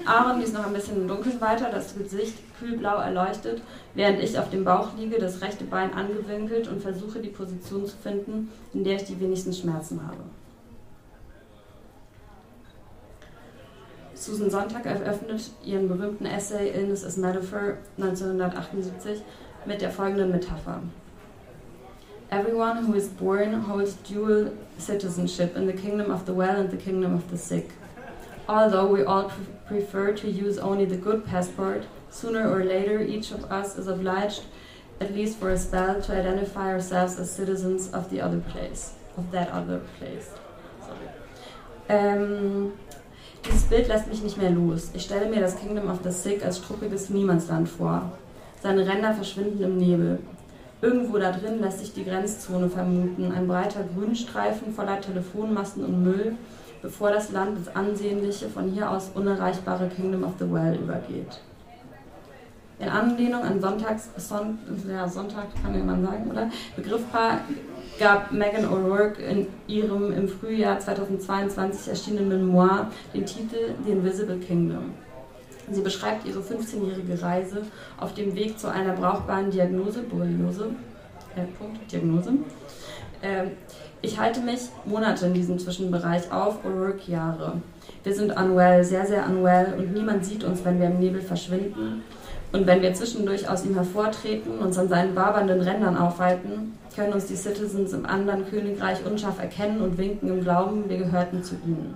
Aaron 0.06 0.40
liest 0.40 0.54
noch 0.54 0.66
ein 0.66 0.74
bisschen 0.74 0.98
im 0.98 1.08
Dunkeln 1.08 1.40
weiter, 1.40 1.70
das 1.70 1.96
Gesicht 1.96 2.36
kühlblau 2.60 2.98
erleuchtet, 2.98 3.62
während 3.94 4.22
ich 4.22 4.38
auf 4.40 4.50
dem 4.50 4.64
Bauch 4.64 4.90
liege, 4.98 5.18
das 5.18 5.42
rechte 5.42 5.66
Bein 5.66 5.94
angewinkelt 5.94 6.68
und 6.68 6.82
versuche, 6.82 7.20
die 7.20 7.30
Position 7.30 7.86
zu 7.86 7.96
finden, 7.98 8.50
in 8.74 8.84
der 8.84 8.96
ich 8.96 9.06
die 9.06 9.20
wenigsten 9.20 9.54
Schmerzen 9.54 10.06
habe. 10.06 10.24
Susan 14.16 14.50
Sonntag 14.50 14.86
eröffnet 14.86 15.52
ihren 15.66 15.90
berühmten 15.90 16.26
Essay 16.26 16.70
Illness 16.70 17.04
as 17.04 17.18
Metaphor 17.18 17.78
1978 17.98 19.22
mit 19.66 19.82
der 19.82 19.92
folgenden 19.92 20.32
Metapher. 20.32 20.82
Everyone 22.32 22.86
who 22.86 22.96
is 22.96 23.10
born 23.10 23.54
holds 23.54 23.94
dual 23.94 24.52
citizenship 24.78 25.56
in 25.56 25.68
the 25.68 25.74
kingdom 25.74 26.10
of 26.10 26.26
the 26.26 26.34
well 26.34 26.60
and 26.60 26.72
the 26.72 26.78
kingdom 26.78 27.14
of 27.14 27.30
the 27.30 27.38
sick. 27.38 27.70
Although 28.48 28.88
we 28.88 29.04
all 29.04 29.30
pre 29.30 29.46
prefer 29.68 30.14
to 30.14 30.30
use 30.30 30.58
only 30.58 30.86
the 30.86 30.98
good 30.98 31.26
passport, 31.26 31.86
sooner 32.10 32.50
or 32.50 32.64
later 32.64 33.02
each 33.02 33.32
of 33.32 33.46
us 33.52 33.78
is 33.78 33.88
obliged, 33.88 34.44
at 35.00 35.14
least 35.14 35.38
for 35.38 35.50
a 35.52 35.58
spell, 35.58 36.02
to 36.02 36.12
identify 36.12 36.72
ourselves 36.72 37.20
as 37.20 37.32
citizens 37.32 37.90
of 37.92 38.10
the 38.10 38.20
other 38.20 38.40
place, 38.40 38.94
of 39.18 39.32
that 39.32 39.50
other 39.50 39.80
place. 40.00 40.30
Ähm, 41.90 42.74
dieses 43.46 43.64
Bild 43.64 43.88
lässt 43.88 44.08
mich 44.08 44.24
nicht 44.24 44.38
mehr 44.38 44.50
los. 44.50 44.92
Ich 44.94 45.04
stelle 45.04 45.30
mir 45.30 45.42
das 45.42 45.56
Kingdom 45.58 45.90
of 45.90 46.00
the 46.04 46.12
Sick 46.12 46.44
als 46.44 46.58
struppiges 46.58 47.10
Niemandsland 47.10 47.70
vor. 47.70 48.12
Seine 48.64 48.88
Ränder 48.88 49.14
verschwinden 49.14 49.62
im 49.62 49.78
Nebel. 49.78 50.20
Irgendwo 50.82 51.18
da 51.18 51.34
drin 51.34 51.60
lässt 51.60 51.80
sich 51.80 51.94
die 51.94 52.06
Grenzzone 52.06 52.70
vermuten, 52.70 53.34
ein 53.34 53.46
breiter 53.46 53.82
Grünstreifen 53.94 54.74
voller 54.74 55.02
Telefonmasten 55.02 55.84
und 55.84 56.02
Müll, 56.02 56.38
bevor 56.82 57.12
das 57.12 57.34
Land 57.34 57.58
ins 57.58 57.76
ansehnliche, 57.76 58.48
von 58.48 58.72
hier 58.72 58.90
aus 58.90 59.12
unerreichbare 59.16 59.90
Kingdom 59.90 60.24
of 60.24 60.36
the 60.40 60.50
Well 60.50 60.78
übergeht. 60.78 61.42
In 62.80 62.88
Anlehnung 62.88 63.44
an 63.44 63.60
Sonntags, 63.60 64.10
Son, 64.16 64.58
ja, 64.90 65.10
Sonntag 65.10 65.48
kann 65.62 65.86
man 65.86 66.02
sagen, 66.02 66.32
oder? 66.32 66.50
Begriffpaar 66.78 67.42
gab 68.00 68.32
Megan 68.32 68.64
O'Rourke 68.64 69.20
in 69.20 69.48
ihrem 69.68 70.14
im 70.14 70.30
Frühjahr 70.30 70.80
2022 70.80 71.90
erschienenen 71.90 72.30
Memoir 72.30 72.88
den 73.14 73.26
Titel 73.26 73.76
The 73.86 73.92
Invisible 73.92 74.38
Kingdom. 74.38 74.94
Sie 75.72 75.82
beschreibt 75.82 76.26
ihre 76.26 76.40
15-jährige 76.40 77.22
Reise 77.22 77.62
auf 78.00 78.14
dem 78.14 78.36
Weg 78.36 78.60
zu 78.60 78.70
einer 78.70 78.94
brauchbaren 78.94 79.50
Diagnose, 79.50 80.02
Borreliose, 80.04 80.70
äh, 81.36 81.44
Punkt, 81.58 81.92
Diagnose. 81.92 82.34
Äh, 83.22 83.46
ich 84.02 84.20
halte 84.20 84.42
mich 84.42 84.60
Monate 84.86 85.28
in 85.28 85.34
diesem 85.34 85.58
Zwischenbereich 85.58 86.32
auf, 86.32 86.66
O'Rourke 86.66 87.10
Jahre. 87.10 87.62
Wir 88.04 88.14
sind 88.14 88.36
unwell, 88.36 88.84
sehr, 88.84 89.06
sehr 89.06 89.26
unwell 89.26 89.76
und 89.78 89.94
niemand 89.94 90.26
sieht 90.26 90.44
uns, 90.44 90.66
wenn 90.66 90.80
wir 90.80 90.88
im 90.88 91.00
Nebel 91.00 91.22
verschwinden. 91.22 92.04
Und 92.52 92.68
wenn 92.68 92.82
wir 92.82 92.94
zwischendurch 92.94 93.50
aus 93.50 93.66
ihm 93.66 93.74
hervortreten, 93.74 94.60
uns 94.60 94.78
an 94.78 94.90
seinen 94.90 95.16
wabernden 95.16 95.62
Rändern 95.62 95.98
aufhalten, 95.98 96.78
können 96.96 97.14
uns 97.14 97.26
die 97.26 97.36
Citizens 97.36 97.94
im 97.94 98.06
anderen 98.06 98.48
Königreich 98.48 99.04
unscharf 99.06 99.40
erkennen 99.40 99.82
und 99.82 99.98
winken 99.98 100.30
im 100.30 100.42
Glauben, 100.44 100.88
wir 100.88 100.98
gehörten 100.98 101.44
zu 101.44 101.56
ihnen. 101.66 101.96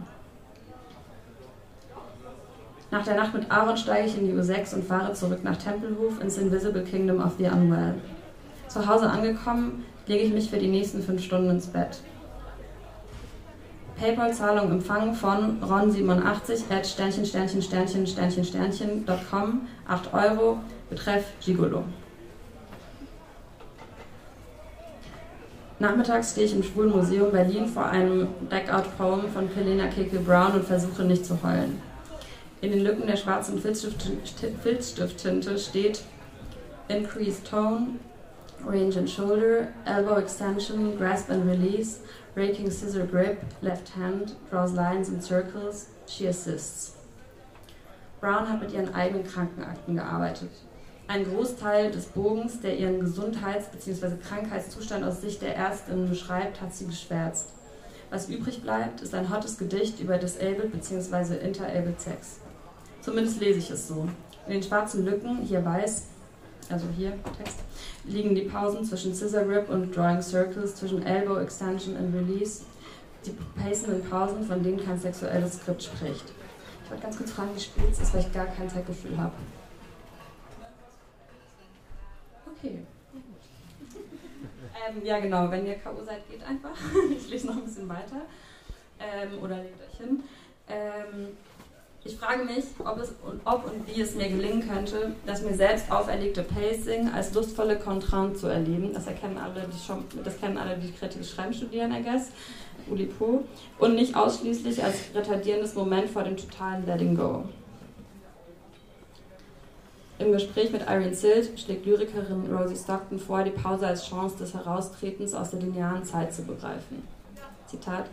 Nach 2.89 3.03
der 3.03 3.15
Nacht 3.15 3.33
mit 3.33 3.51
Aaron 3.51 3.75
steige 3.75 4.07
ich 4.07 4.17
in 4.17 4.27
die 4.27 4.33
U6 4.33 4.75
und 4.75 4.85
fahre 4.85 5.13
zurück 5.13 5.43
nach 5.43 5.57
Tempelhof 5.57 6.21
ins 6.21 6.37
Invisible 6.37 6.83
Kingdom 6.83 7.21
of 7.21 7.33
the 7.37 7.45
Unwell. 7.45 7.95
Zu 8.69 8.87
Hause 8.87 9.09
angekommen, 9.09 9.83
lege 10.07 10.23
ich 10.23 10.33
mich 10.33 10.49
für 10.49 10.57
die 10.57 10.69
nächsten 10.69 11.01
fünf 11.01 11.23
Stunden 11.23 11.49
ins 11.49 11.67
Bett. 11.67 11.99
PayPal-Zahlung 13.99 14.71
empfangen 14.71 15.15
von 15.15 15.61
ron87 15.61 16.71
at 16.71 16.85
Sternchen, 16.85 17.25
Sternchen, 17.25 17.61
Sternchen, 17.61 18.05
Sternchen, 18.05 18.45
Sternchen.com, 18.45 19.61
8 19.87 20.13
Euro, 20.13 20.59
Betreff 20.89 21.25
Gigolo. 21.43 21.83
Nachmittags 25.79 26.31
stehe 26.31 26.45
ich 26.45 26.55
im 26.55 26.63
Schwulen 26.63 26.91
Museum 26.91 27.31
Berlin 27.31 27.67
vor 27.67 27.85
einem 27.87 28.27
Deckout-Poem 28.51 29.29
von 29.33 29.47
Helena 29.53 29.87
Keke 29.87 30.19
Brown 30.19 30.53
und 30.53 30.65
versuche 30.65 31.03
nicht 31.03 31.25
zu 31.25 31.37
heulen. 31.43 31.81
In 32.59 32.71
den 32.71 32.81
Lücken 32.81 33.05
der 33.05 33.17
schwarzen 33.17 33.59
Filzstifttinte 33.61 35.59
steht 35.59 36.01
Increased 36.87 37.45
Tone, 37.47 37.99
Range 38.65 38.97
and 38.97 39.07
Shoulder, 39.07 39.67
Elbow 39.85 40.17
Extension, 40.17 40.97
Grasp 40.97 41.29
and 41.29 41.47
Release, 41.47 41.99
Raking 42.35 42.71
Scissor 42.71 43.05
Grip, 43.05 43.37
Left 43.61 43.95
Hand, 43.95 44.35
Draws 44.49 44.73
Lines 44.73 45.09
and 45.09 45.23
Circles, 45.23 45.89
She 46.07 46.27
Assists. 46.27 46.95
Brown 48.19 48.49
hat 48.49 48.61
mit 48.61 48.73
ihren 48.73 48.91
eigenen 48.95 49.23
Krankenakten 49.27 49.95
gearbeitet. 49.95 50.49
Ein 51.07 51.25
Großteil 51.25 51.91
des 51.91 52.07
Bogens, 52.07 52.59
der 52.59 52.75
ihren 52.75 52.99
Gesundheits- 53.01 53.69
bzw. 53.69 54.17
Krankheitszustand 54.27 55.03
aus 55.05 55.21
Sicht 55.21 55.43
der 55.43 55.55
Ärztinnen 55.55 56.09
beschreibt, 56.09 56.59
hat 56.59 56.73
sie 56.73 56.87
geschwärzt. 56.87 57.49
Was 58.09 58.29
übrig 58.29 58.63
bleibt, 58.63 59.01
ist 59.01 59.13
ein 59.13 59.29
hottes 59.31 59.59
Gedicht 59.59 59.99
über 59.99 60.17
Disabled 60.17 60.71
bzw. 60.71 61.35
Interabled 61.35 62.01
Sex. 62.01 62.39
Zumindest 63.07 63.39
lese 63.39 63.59
ich 63.59 63.71
es 63.71 63.87
so. 63.87 64.05
In 64.47 64.51
den 64.51 64.61
schwarzen 64.63 65.05
Lücken, 65.05 65.41
hier 65.43 65.63
weiß, 65.63 66.07
also 66.69 66.87
hier 66.97 67.13
Text, 67.37 67.59
liegen 68.03 68.35
die 68.35 68.41
Pausen 68.41 68.83
zwischen 68.83 69.15
Scissor 69.15 69.45
Grip 69.45 69.69
und 69.69 69.95
Drawing 69.95 70.21
Circles, 70.21 70.75
zwischen 70.75 71.01
Elbow 71.03 71.39
Extension 71.39 71.95
und 71.95 72.13
Release, 72.13 72.63
die 73.25 73.31
pacenden 73.57 74.03
Pausen, 74.09 74.43
von 74.43 74.61
denen 74.61 74.83
kein 74.83 74.99
sexuelles 74.99 75.53
Skript 75.53 75.83
spricht. 75.83 76.25
Ich 76.83 76.91
wollte 76.91 77.03
ganz 77.03 77.17
kurz 77.17 77.31
fragen, 77.31 77.55
wie 77.55 77.61
spät 77.61 77.85
es 77.93 77.99
ist, 78.01 78.13
weil 78.13 78.19
ich 78.19 78.33
gar 78.33 78.47
kein 78.47 78.69
Zeitgefühl 78.69 79.17
habe. 79.17 79.33
Okay. 82.57 82.79
Ähm, 84.89 85.03
ja, 85.03 85.19
genau, 85.19 85.49
wenn 85.49 85.65
ihr 85.65 85.75
K.O. 85.75 86.03
seid, 86.03 86.29
geht 86.29 86.43
einfach. 86.43 86.77
ich 87.11 87.29
lese 87.29 87.47
noch 87.47 87.55
ein 87.55 87.63
bisschen 87.63 87.89
weiter. 87.89 88.21
Ähm, 88.99 89.41
oder 89.41 89.57
legt 89.57 89.81
euch 89.81 89.97
hin. 89.97 90.23
Ähm, 90.69 91.29
ich 92.07 92.15
frage 92.15 92.45
mich, 92.45 92.63
ob, 92.79 92.97
es, 92.99 93.13
ob 93.45 93.65
und 93.65 93.87
wie 93.87 94.01
es 94.01 94.15
mir 94.15 94.29
gelingen 94.29 94.67
könnte, 94.67 95.13
das 95.25 95.41
mir 95.41 95.53
selbst 95.53 95.91
auferlegte 95.91 96.43
Pacing 96.43 97.09
als 97.09 97.33
lustvolle 97.33 97.77
Kontrant 97.77 98.37
zu 98.37 98.47
erleben. 98.47 98.93
Das 98.93 99.07
erkennen 99.07 99.37
alle, 99.37 99.67
die 99.67 99.85
schon, 99.85 100.05
das 100.23 100.39
kennen 100.39 100.57
alle, 100.57 100.77
die 100.77 100.91
kreatives 100.91 101.29
Schreiben 101.31 101.53
studieren, 101.53 101.91
I 101.91 102.01
guess. 102.01 102.29
Ulipo. 102.89 103.43
Und 103.79 103.95
nicht 103.95 104.15
ausschließlich 104.15 104.81
als 104.81 104.95
retardierendes 105.13 105.75
Moment 105.75 106.09
vor 106.09 106.23
dem 106.23 106.37
totalen 106.37 106.85
Letting 106.85 107.15
Go. 107.15 107.43
Im 110.19 110.31
Gespräch 110.31 110.71
mit 110.71 110.81
Irene 110.83 111.13
Silt 111.13 111.59
schlägt 111.59 111.85
Lyrikerin 111.85 112.51
Rosie 112.51 112.77
Stockton 112.77 113.19
vor, 113.19 113.43
die 113.43 113.51
Pause 113.51 113.85
als 113.85 114.07
Chance 114.07 114.37
des 114.37 114.53
Heraustretens 114.53 115.33
aus 115.35 115.51
der 115.51 115.59
linearen 115.59 116.05
Zeit 116.05 116.33
zu 116.33 116.43
begreifen. 116.43 117.05
Zitat 117.67 118.05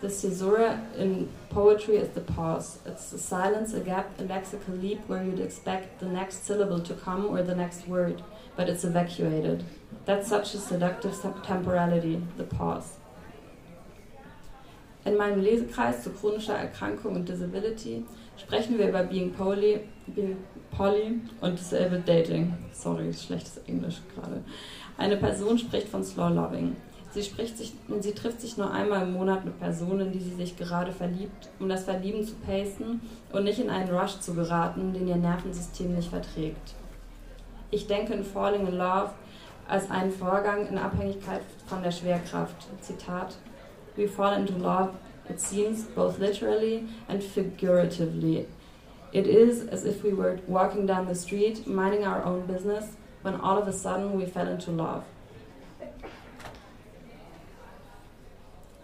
The 0.00 0.08
caesura 0.08 0.80
in 0.96 1.28
poetry 1.50 1.96
is 1.96 2.10
the 2.10 2.20
pause. 2.20 2.78
It's 2.86 3.10
the 3.10 3.18
silence, 3.18 3.74
a 3.74 3.80
gap, 3.80 4.18
a 4.20 4.22
lexical 4.22 4.80
leap 4.80 5.00
where 5.08 5.24
you'd 5.24 5.40
expect 5.40 5.98
the 5.98 6.06
next 6.06 6.44
syllable 6.44 6.78
to 6.80 6.94
come 6.94 7.26
or 7.26 7.42
the 7.42 7.56
next 7.56 7.88
word, 7.88 8.22
but 8.56 8.68
it's 8.68 8.84
evacuated. 8.84 9.64
That's 10.04 10.28
such 10.28 10.54
a 10.54 10.58
seductive 10.58 11.20
temporality, 11.42 12.22
the 12.36 12.44
pause. 12.44 12.98
In 15.04 15.16
meinem 15.16 15.42
Lesekreis 15.42 16.04
zu 16.04 16.10
chronischer 16.10 16.54
Erkrankung 16.54 17.16
und 17.16 17.28
Disability 17.28 18.04
sprechen 18.36 18.78
wir 18.78 18.90
über 18.90 19.02
Being 19.02 19.32
Poly, 19.32 19.80
being 20.06 20.36
poly 20.70 21.20
und 21.40 21.58
Disabled 21.58 22.06
Dating. 22.06 22.54
Sorry, 22.72 23.12
schlechtes 23.12 23.58
Englisch 23.66 24.00
gerade. 24.14 24.44
Eine 24.96 25.16
Person 25.16 25.58
spricht 25.58 25.88
von 25.88 26.04
Slow 26.04 26.28
Loving. 26.28 26.76
Sie, 27.10 27.22
spricht 27.22 27.56
sich, 27.56 27.72
sie 28.00 28.12
trifft 28.12 28.40
sich 28.40 28.58
nur 28.58 28.70
einmal 28.70 29.02
im 29.02 29.14
Monat 29.14 29.44
mit 29.44 29.58
Personen, 29.58 30.12
die 30.12 30.20
sie 30.20 30.34
sich 30.34 30.56
gerade 30.56 30.92
verliebt, 30.92 31.48
um 31.58 31.68
das 31.68 31.84
Verlieben 31.84 32.24
zu 32.24 32.34
pacen 32.34 33.00
und 33.32 33.44
nicht 33.44 33.58
in 33.58 33.70
einen 33.70 33.88
Rush 33.88 34.20
zu 34.20 34.34
geraten, 34.34 34.92
den 34.92 35.08
ihr 35.08 35.16
Nervensystem 35.16 35.94
nicht 35.94 36.10
verträgt. 36.10 36.74
Ich 37.70 37.86
denke 37.86 38.12
in 38.12 38.24
Falling 38.24 38.66
in 38.66 38.76
Love 38.76 39.10
als 39.68 39.90
einen 39.90 40.10
Vorgang 40.10 40.68
in 40.68 40.78
Abhängigkeit 40.78 41.40
von 41.66 41.82
der 41.82 41.90
Schwerkraft. 41.92 42.66
Zitat: 42.80 43.36
We 43.96 44.06
fall 44.06 44.38
into 44.38 44.54
love, 44.58 44.90
it 45.28 45.40
seems, 45.40 45.84
both 45.84 46.18
literally 46.18 46.84
and 47.08 47.22
figuratively. 47.22 48.46
It 49.12 49.26
is 49.26 49.66
as 49.68 49.84
if 49.84 50.02
we 50.02 50.12
were 50.12 50.38
walking 50.46 50.86
down 50.86 51.06
the 51.06 51.14
street, 51.14 51.66
minding 51.66 52.06
our 52.06 52.24
own 52.24 52.46
business, 52.46 52.96
when 53.22 53.34
all 53.40 53.58
of 53.58 53.66
a 53.66 53.72
sudden 53.72 54.18
we 54.18 54.26
fell 54.26 54.46
into 54.46 54.70
love. 54.70 55.04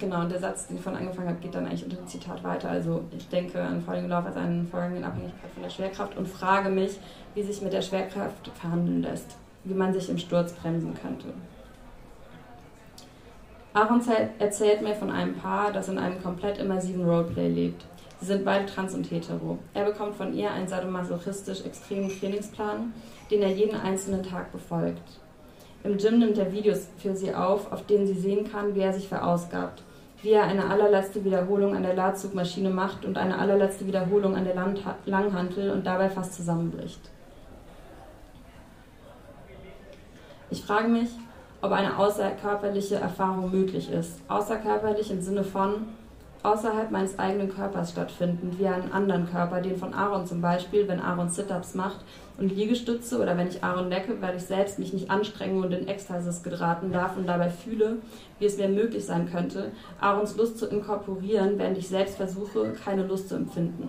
Genau, 0.04 0.20
und 0.20 0.30
der 0.30 0.38
Satz, 0.38 0.66
den 0.66 0.76
ich 0.76 0.82
von 0.82 0.96
angefangen 0.96 1.28
habe, 1.28 1.40
geht 1.40 1.54
dann 1.54 1.66
eigentlich 1.66 1.84
unter 1.84 1.96
dem 1.96 2.06
Zitat 2.06 2.42
weiter. 2.44 2.70
Also 2.70 3.02
ich 3.16 3.28
denke 3.28 3.60
an 3.60 3.82
Falling 3.82 4.08
Love 4.08 4.26
als 4.26 4.36
einen 4.36 4.66
Vorgang 4.66 4.96
in 4.96 5.04
Abhängigkeit 5.04 5.50
von 5.52 5.62
der 5.62 5.70
Schwerkraft 5.70 6.16
und 6.16 6.28
frage 6.28 6.68
mich, 6.68 6.98
wie 7.34 7.42
sich 7.42 7.60
mit 7.62 7.72
der 7.72 7.82
Schwerkraft 7.82 8.50
verhandeln 8.54 9.02
lässt, 9.02 9.36
wie 9.64 9.74
man 9.74 9.92
sich 9.92 10.08
im 10.08 10.18
Sturz 10.18 10.52
bremsen 10.52 10.94
könnte. 10.94 11.26
Aaron 13.72 14.00
erzählt 14.38 14.82
mir 14.82 14.94
von 14.94 15.10
einem 15.10 15.34
Paar, 15.34 15.72
das 15.72 15.88
in 15.88 15.98
einem 15.98 16.22
komplett 16.22 16.58
immersiven 16.58 17.04
Roleplay 17.04 17.48
lebt. 17.48 17.84
Sie 18.20 18.26
sind 18.26 18.44
beide 18.44 18.66
trans 18.66 18.94
und 18.94 19.10
hetero. 19.10 19.58
Er 19.74 19.84
bekommt 19.84 20.14
von 20.14 20.32
ihr 20.32 20.50
einen 20.50 20.68
sadomasochistisch 20.68 21.64
extremen 21.64 22.08
Trainingsplan, 22.08 22.94
den 23.30 23.42
er 23.42 23.50
jeden 23.50 23.78
einzelnen 23.78 24.22
Tag 24.22 24.52
befolgt. 24.52 25.20
Im 25.82 25.98
Gym 25.98 26.20
nimmt 26.20 26.38
er 26.38 26.52
Videos 26.52 26.88
für 26.96 27.16
sie 27.16 27.34
auf, 27.34 27.70
auf 27.72 27.84
denen 27.86 28.06
sie 28.06 28.14
sehen 28.14 28.50
kann, 28.50 28.74
wie 28.74 28.80
er 28.80 28.92
sich 28.92 29.08
verausgabt, 29.08 29.82
wie 30.24 30.32
er 30.32 30.44
eine 30.44 30.68
allerletzte 30.70 31.22
Wiederholung 31.24 31.76
an 31.76 31.82
der 31.82 31.94
Ladzugmaschine 31.94 32.70
macht 32.70 33.04
und 33.04 33.18
eine 33.18 33.38
allerletzte 33.38 33.86
Wiederholung 33.86 34.34
an 34.34 34.44
der 34.44 34.54
Langhantel 35.04 35.70
und 35.70 35.86
dabei 35.86 36.08
fast 36.08 36.34
zusammenbricht. 36.34 37.00
Ich 40.50 40.62
frage 40.62 40.88
mich, 40.88 41.10
ob 41.60 41.72
eine 41.72 41.98
außerkörperliche 41.98 42.96
Erfahrung 42.96 43.50
möglich 43.50 43.90
ist. 43.90 44.20
Außerkörperlich 44.28 45.10
im 45.10 45.20
Sinne 45.20 45.44
von, 45.44 45.88
außerhalb 46.44 46.90
meines 46.90 47.18
eigenen 47.18 47.52
Körpers 47.52 47.92
stattfinden, 47.92 48.56
wie 48.58 48.66
einen 48.66 48.92
anderen 48.92 49.28
Körper, 49.30 49.62
den 49.62 49.78
von 49.78 49.94
Aaron 49.94 50.26
zum 50.26 50.42
Beispiel, 50.42 50.86
wenn 50.86 51.00
Aaron 51.00 51.30
Sit-Ups 51.30 51.74
macht 51.74 52.00
und 52.36 52.54
Liegestütze 52.54 53.18
oder 53.18 53.36
wenn 53.38 53.48
ich 53.48 53.64
Aaron 53.64 53.88
lecke, 53.88 54.20
weil 54.20 54.36
ich 54.36 54.42
selbst 54.42 54.78
mich 54.78 54.92
nicht 54.92 55.10
anstrenge 55.10 55.64
und 55.64 55.72
in 55.72 55.88
Ekstasis 55.88 56.42
geraten 56.42 56.92
darf 56.92 57.16
und 57.16 57.26
dabei 57.26 57.48
fühle, 57.48 57.96
wie 58.38 58.44
es 58.44 58.58
mir 58.58 58.68
möglich 58.68 59.06
sein 59.06 59.30
könnte, 59.30 59.72
Aarons 60.00 60.36
Lust 60.36 60.58
zu 60.58 60.66
inkorporieren, 60.66 61.58
während 61.58 61.78
ich 61.78 61.88
selbst 61.88 62.16
versuche, 62.16 62.72
keine 62.72 63.06
Lust 63.06 63.30
zu 63.30 63.36
empfinden. 63.36 63.88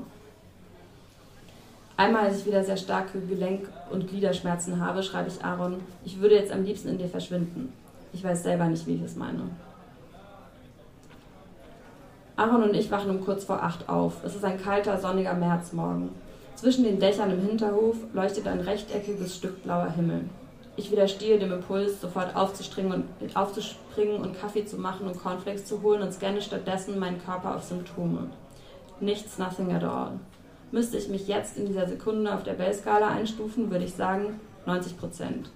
Einmal, 1.97 2.27
als 2.27 2.39
ich 2.39 2.45
wieder 2.45 2.63
sehr 2.63 2.77
starke 2.77 3.19
Gelenk- 3.19 3.69
und 3.89 4.07
Gliederschmerzen 4.07 4.79
habe, 4.79 5.03
schreibe 5.03 5.27
ich 5.29 5.43
Aaron, 5.43 5.81
ich 6.05 6.21
würde 6.21 6.35
jetzt 6.35 6.53
am 6.53 6.63
liebsten 6.63 6.89
in 6.89 6.97
dir 6.97 7.09
verschwinden. 7.09 7.73
Ich 8.13 8.23
weiß 8.23 8.43
selber 8.43 8.65
nicht, 8.65 8.87
wie 8.87 8.95
ich 8.95 9.01
es 9.01 9.17
meine. 9.17 9.43
Aaron 12.37 12.63
und 12.63 12.75
ich 12.75 12.91
wachen 12.91 13.09
um 13.09 13.23
kurz 13.23 13.45
vor 13.45 13.63
acht 13.63 13.87
auf. 13.87 14.23
Es 14.25 14.35
ist 14.35 14.43
ein 14.43 14.61
kalter, 14.61 14.97
sonniger 14.99 15.33
Märzmorgen. 15.33 16.09
Zwischen 16.55 16.83
den 16.83 16.99
Dächern 16.99 17.31
im 17.31 17.47
Hinterhof 17.47 17.95
leuchtet 18.13 18.47
ein 18.47 18.59
rechteckiges 18.59 19.37
Stück 19.37 19.63
blauer 19.63 19.89
Himmel. 19.91 20.21
Ich 20.75 20.91
widerstehe 20.91 21.39
dem 21.39 21.53
Impuls, 21.53 22.01
sofort 22.01 22.35
aufzuspringen 22.35 22.91
und, 23.21 23.37
aufzuspringen 23.37 24.21
und 24.21 24.37
Kaffee 24.37 24.65
zu 24.65 24.77
machen 24.77 25.07
und 25.07 25.17
Cornflakes 25.17 25.65
zu 25.65 25.81
holen 25.81 26.01
und 26.01 26.13
scanne 26.13 26.41
stattdessen 26.41 26.99
meinen 26.99 27.23
Körper 27.23 27.55
auf 27.55 27.63
Symptome. 27.63 28.29
Nichts, 28.99 29.37
nothing 29.37 29.73
at 29.73 29.85
all. 29.85 30.19
Müsste 30.71 30.97
ich 30.97 31.07
mich 31.07 31.29
jetzt 31.29 31.57
in 31.57 31.67
dieser 31.67 31.87
Sekunde 31.87 32.33
auf 32.33 32.43
der 32.43 32.53
Bell-Skala 32.53 33.07
einstufen, 33.07 33.71
würde 33.71 33.85
ich 33.85 33.93
sagen 33.93 34.41
90 34.65 34.97
Prozent. 34.97 35.49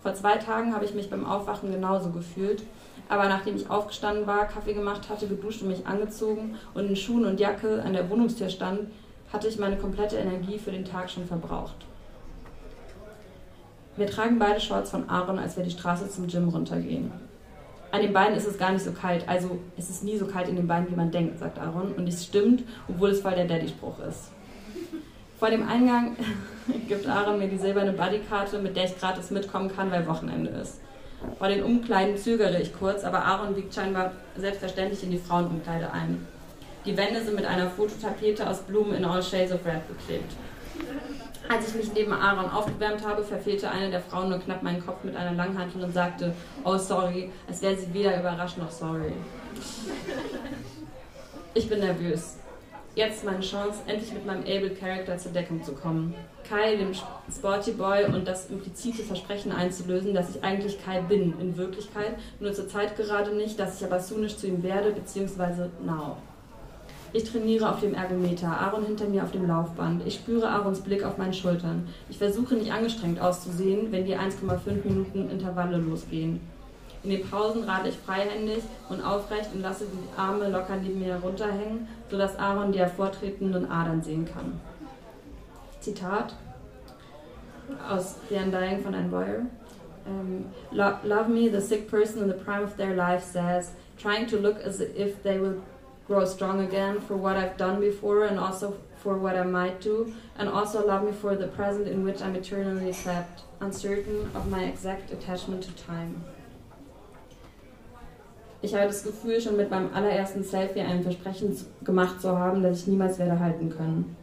Vor 0.00 0.14
zwei 0.14 0.36
Tagen 0.36 0.74
habe 0.74 0.84
ich 0.84 0.94
mich 0.94 1.10
beim 1.10 1.26
Aufwachen 1.26 1.72
genauso 1.72 2.10
gefühlt 2.10 2.62
aber 3.08 3.28
nachdem 3.28 3.56
ich 3.56 3.70
aufgestanden 3.70 4.26
war, 4.26 4.46
Kaffee 4.46 4.74
gemacht 4.74 5.08
hatte, 5.08 5.26
geduscht 5.26 5.62
und 5.62 5.68
mich 5.68 5.86
angezogen 5.86 6.56
und 6.74 6.88
in 6.88 6.96
Schuhen 6.96 7.24
und 7.24 7.40
Jacke 7.40 7.82
an 7.82 7.92
der 7.92 8.08
Wohnungstür 8.08 8.48
stand, 8.48 8.90
hatte 9.32 9.48
ich 9.48 9.58
meine 9.58 9.76
komplette 9.76 10.16
Energie 10.16 10.58
für 10.58 10.70
den 10.70 10.84
Tag 10.84 11.10
schon 11.10 11.26
verbraucht. 11.26 11.76
Wir 13.96 14.06
tragen 14.06 14.38
beide 14.38 14.60
Shorts 14.60 14.90
von 14.90 15.08
Aaron, 15.08 15.38
als 15.38 15.56
wir 15.56 15.64
die 15.64 15.70
Straße 15.70 16.08
zum 16.08 16.26
Gym 16.26 16.48
runtergehen. 16.48 17.12
An 17.92 18.02
den 18.02 18.12
Beinen 18.12 18.36
ist 18.36 18.46
es 18.46 18.58
gar 18.58 18.72
nicht 18.72 18.84
so 18.84 18.90
kalt, 18.90 19.28
also 19.28 19.58
es 19.76 19.88
ist 19.88 20.02
nie 20.02 20.16
so 20.16 20.26
kalt 20.26 20.48
in 20.48 20.56
den 20.56 20.66
Beinen, 20.66 20.90
wie 20.90 20.96
man 20.96 21.12
denkt, 21.12 21.38
sagt 21.38 21.60
Aaron. 21.60 21.92
Und 21.92 22.08
es 22.08 22.24
stimmt, 22.24 22.64
obwohl 22.88 23.10
es 23.10 23.20
voll 23.20 23.36
der 23.36 23.46
Daddy-Spruch 23.46 24.00
ist. 24.00 24.30
Vor 25.38 25.50
dem 25.50 25.68
Eingang 25.68 26.16
gibt 26.88 27.06
Aaron 27.06 27.38
mir 27.38 27.48
die 27.48 27.58
silberne 27.58 27.92
Bodykarte, 27.92 28.58
mit 28.58 28.76
der 28.76 28.86
ich 28.86 28.98
gratis 28.98 29.30
mitkommen 29.30 29.70
kann, 29.70 29.92
weil 29.92 30.08
Wochenende 30.08 30.50
ist. 30.50 30.80
Vor 31.38 31.48
den 31.48 31.62
Umkleiden 31.62 32.16
zögere 32.16 32.60
ich 32.60 32.72
kurz, 32.72 33.04
aber 33.04 33.24
Aaron 33.24 33.56
wiegt 33.56 33.74
scheinbar 33.74 34.12
selbstverständlich 34.36 35.02
in 35.02 35.10
die 35.10 35.18
Frauenumkleide 35.18 35.92
ein. 35.92 36.26
Die 36.84 36.96
Wände 36.96 37.22
sind 37.22 37.36
mit 37.36 37.46
einer 37.46 37.70
Fototapete 37.70 38.48
aus 38.48 38.60
Blumen 38.60 38.94
in 38.94 39.04
all 39.04 39.22
shades 39.22 39.52
of 39.52 39.64
red 39.64 39.86
beklebt. 39.88 40.32
Als 41.48 41.68
ich 41.68 41.74
mich 41.74 41.92
neben 41.92 42.12
Aaron 42.12 42.50
aufgewärmt 42.50 43.06
habe, 43.06 43.22
verfehlte 43.22 43.70
eine 43.70 43.90
der 43.90 44.00
Frauen 44.00 44.30
nur 44.30 44.38
knapp 44.38 44.62
meinen 44.62 44.84
Kopf 44.84 45.04
mit 45.04 45.14
einer 45.14 45.32
Langhantel 45.32 45.82
und 45.84 45.92
sagte, 45.92 46.34
oh 46.64 46.78
sorry, 46.78 47.30
als 47.46 47.60
wäre 47.60 47.76
sie 47.76 47.92
weder 47.92 48.18
überrascht 48.18 48.58
noch 48.58 48.70
sorry. 48.70 49.12
Ich 51.52 51.68
bin 51.68 51.80
nervös. 51.80 52.36
Jetzt 52.94 53.24
meine 53.24 53.40
Chance, 53.40 53.80
endlich 53.86 54.12
mit 54.12 54.24
meinem 54.24 54.42
Able 54.42 54.70
Character 54.70 55.18
zur 55.18 55.32
Deckung 55.32 55.62
zu 55.62 55.72
kommen. 55.72 56.14
Kai, 56.48 56.76
dem 56.76 56.92
Sporty 57.34 57.72
Boy, 57.72 58.04
und 58.06 58.26
das 58.28 58.50
implizite 58.50 59.02
Versprechen 59.02 59.52
einzulösen, 59.52 60.14
dass 60.14 60.30
ich 60.30 60.44
eigentlich 60.44 60.84
Kai 60.84 61.00
bin, 61.00 61.34
in 61.40 61.56
Wirklichkeit, 61.56 62.16
nur 62.40 62.52
zur 62.52 62.68
Zeit 62.68 62.96
gerade 62.96 63.34
nicht, 63.34 63.58
dass 63.58 63.80
ich 63.80 63.86
aber 63.86 64.00
soonisch 64.00 64.36
zu 64.36 64.46
ihm 64.46 64.62
werde, 64.62 64.90
beziehungsweise 64.92 65.70
now. 65.84 66.16
Ich 67.12 67.30
trainiere 67.30 67.70
auf 67.70 67.78
dem 67.78 67.94
Ergometer, 67.94 68.48
Aaron 68.48 68.84
hinter 68.84 69.06
mir 69.06 69.22
auf 69.22 69.30
dem 69.30 69.46
Laufband. 69.46 70.04
Ich 70.04 70.14
spüre 70.14 70.48
Aarons 70.48 70.80
Blick 70.80 71.04
auf 71.04 71.16
meinen 71.16 71.32
Schultern. 71.32 71.86
Ich 72.10 72.18
versuche 72.18 72.56
nicht 72.56 72.72
angestrengt 72.72 73.20
auszusehen, 73.20 73.92
wenn 73.92 74.04
die 74.04 74.16
1,5 74.16 74.84
Minuten 74.84 75.30
Intervalle 75.30 75.76
losgehen. 75.76 76.40
In 77.04 77.10
den 77.10 77.30
Pausen 77.30 77.64
rate 77.64 77.90
ich 77.90 77.96
freihändig 77.96 78.64
und 78.88 79.00
aufrecht 79.00 79.50
und 79.54 79.62
lasse 79.62 79.84
die 79.84 80.18
Arme 80.18 80.48
locker 80.48 80.74
neben 80.82 80.98
mir 80.98 81.14
herunterhängen, 81.14 81.86
sodass 82.10 82.36
Aaron 82.36 82.72
die 82.72 82.80
hervortretenden 82.80 83.70
Adern 83.70 84.02
sehen 84.02 84.24
kann. 84.24 84.58
Zitat 85.84 86.32
aus 87.88 88.16
The 88.28 88.36
Undying 88.36 88.82
von 88.82 88.94
Anne 88.94 89.10
Boyer. 89.10 89.46
Um, 90.06 90.50
Love 90.72 91.28
me, 91.28 91.48
the 91.48 91.60
sick 91.60 91.88
person 91.88 92.22
in 92.22 92.28
the 92.28 92.34
prime 92.34 92.62
of 92.62 92.76
their 92.76 92.94
life 92.94 93.22
says, 93.22 93.72
trying 93.98 94.26
to 94.26 94.38
look 94.38 94.60
as 94.60 94.80
if 94.80 95.22
they 95.22 95.38
will 95.38 95.62
grow 96.06 96.24
strong 96.24 96.60
again 96.60 97.00
for 97.00 97.16
what 97.16 97.36
I've 97.36 97.56
done 97.56 97.80
before 97.80 98.24
and 98.24 98.38
also 98.38 98.76
for 98.96 99.18
what 99.18 99.36
I 99.36 99.44
might 99.44 99.80
do, 99.80 100.14
and 100.38 100.48
also 100.48 100.86
love 100.86 101.04
me 101.04 101.12
for 101.12 101.36
the 101.36 101.48
present 101.48 101.88
in 101.88 102.04
which 102.04 102.22
I'm 102.22 102.34
eternally 102.34 102.92
trapped, 102.92 103.42
uncertain 103.60 104.30
of 104.34 104.50
my 104.50 104.64
exact 104.64 105.10
attachment 105.12 105.62
to 105.64 105.72
time. 105.72 106.24
Ich 108.62 108.72
habe 108.74 108.86
das 108.86 109.02
Gefühl, 109.02 109.42
schon 109.42 109.58
mit 109.58 109.70
meinem 109.70 109.92
allerersten 109.94 110.42
Selfie 110.42 110.80
ein 110.80 111.02
Versprechen 111.02 111.54
gemacht 111.84 112.22
zu 112.22 112.38
haben, 112.38 112.62
das 112.62 112.80
ich 112.80 112.86
niemals 112.86 113.18
werde 113.18 113.38
halten 113.38 113.68
können. 113.68 114.16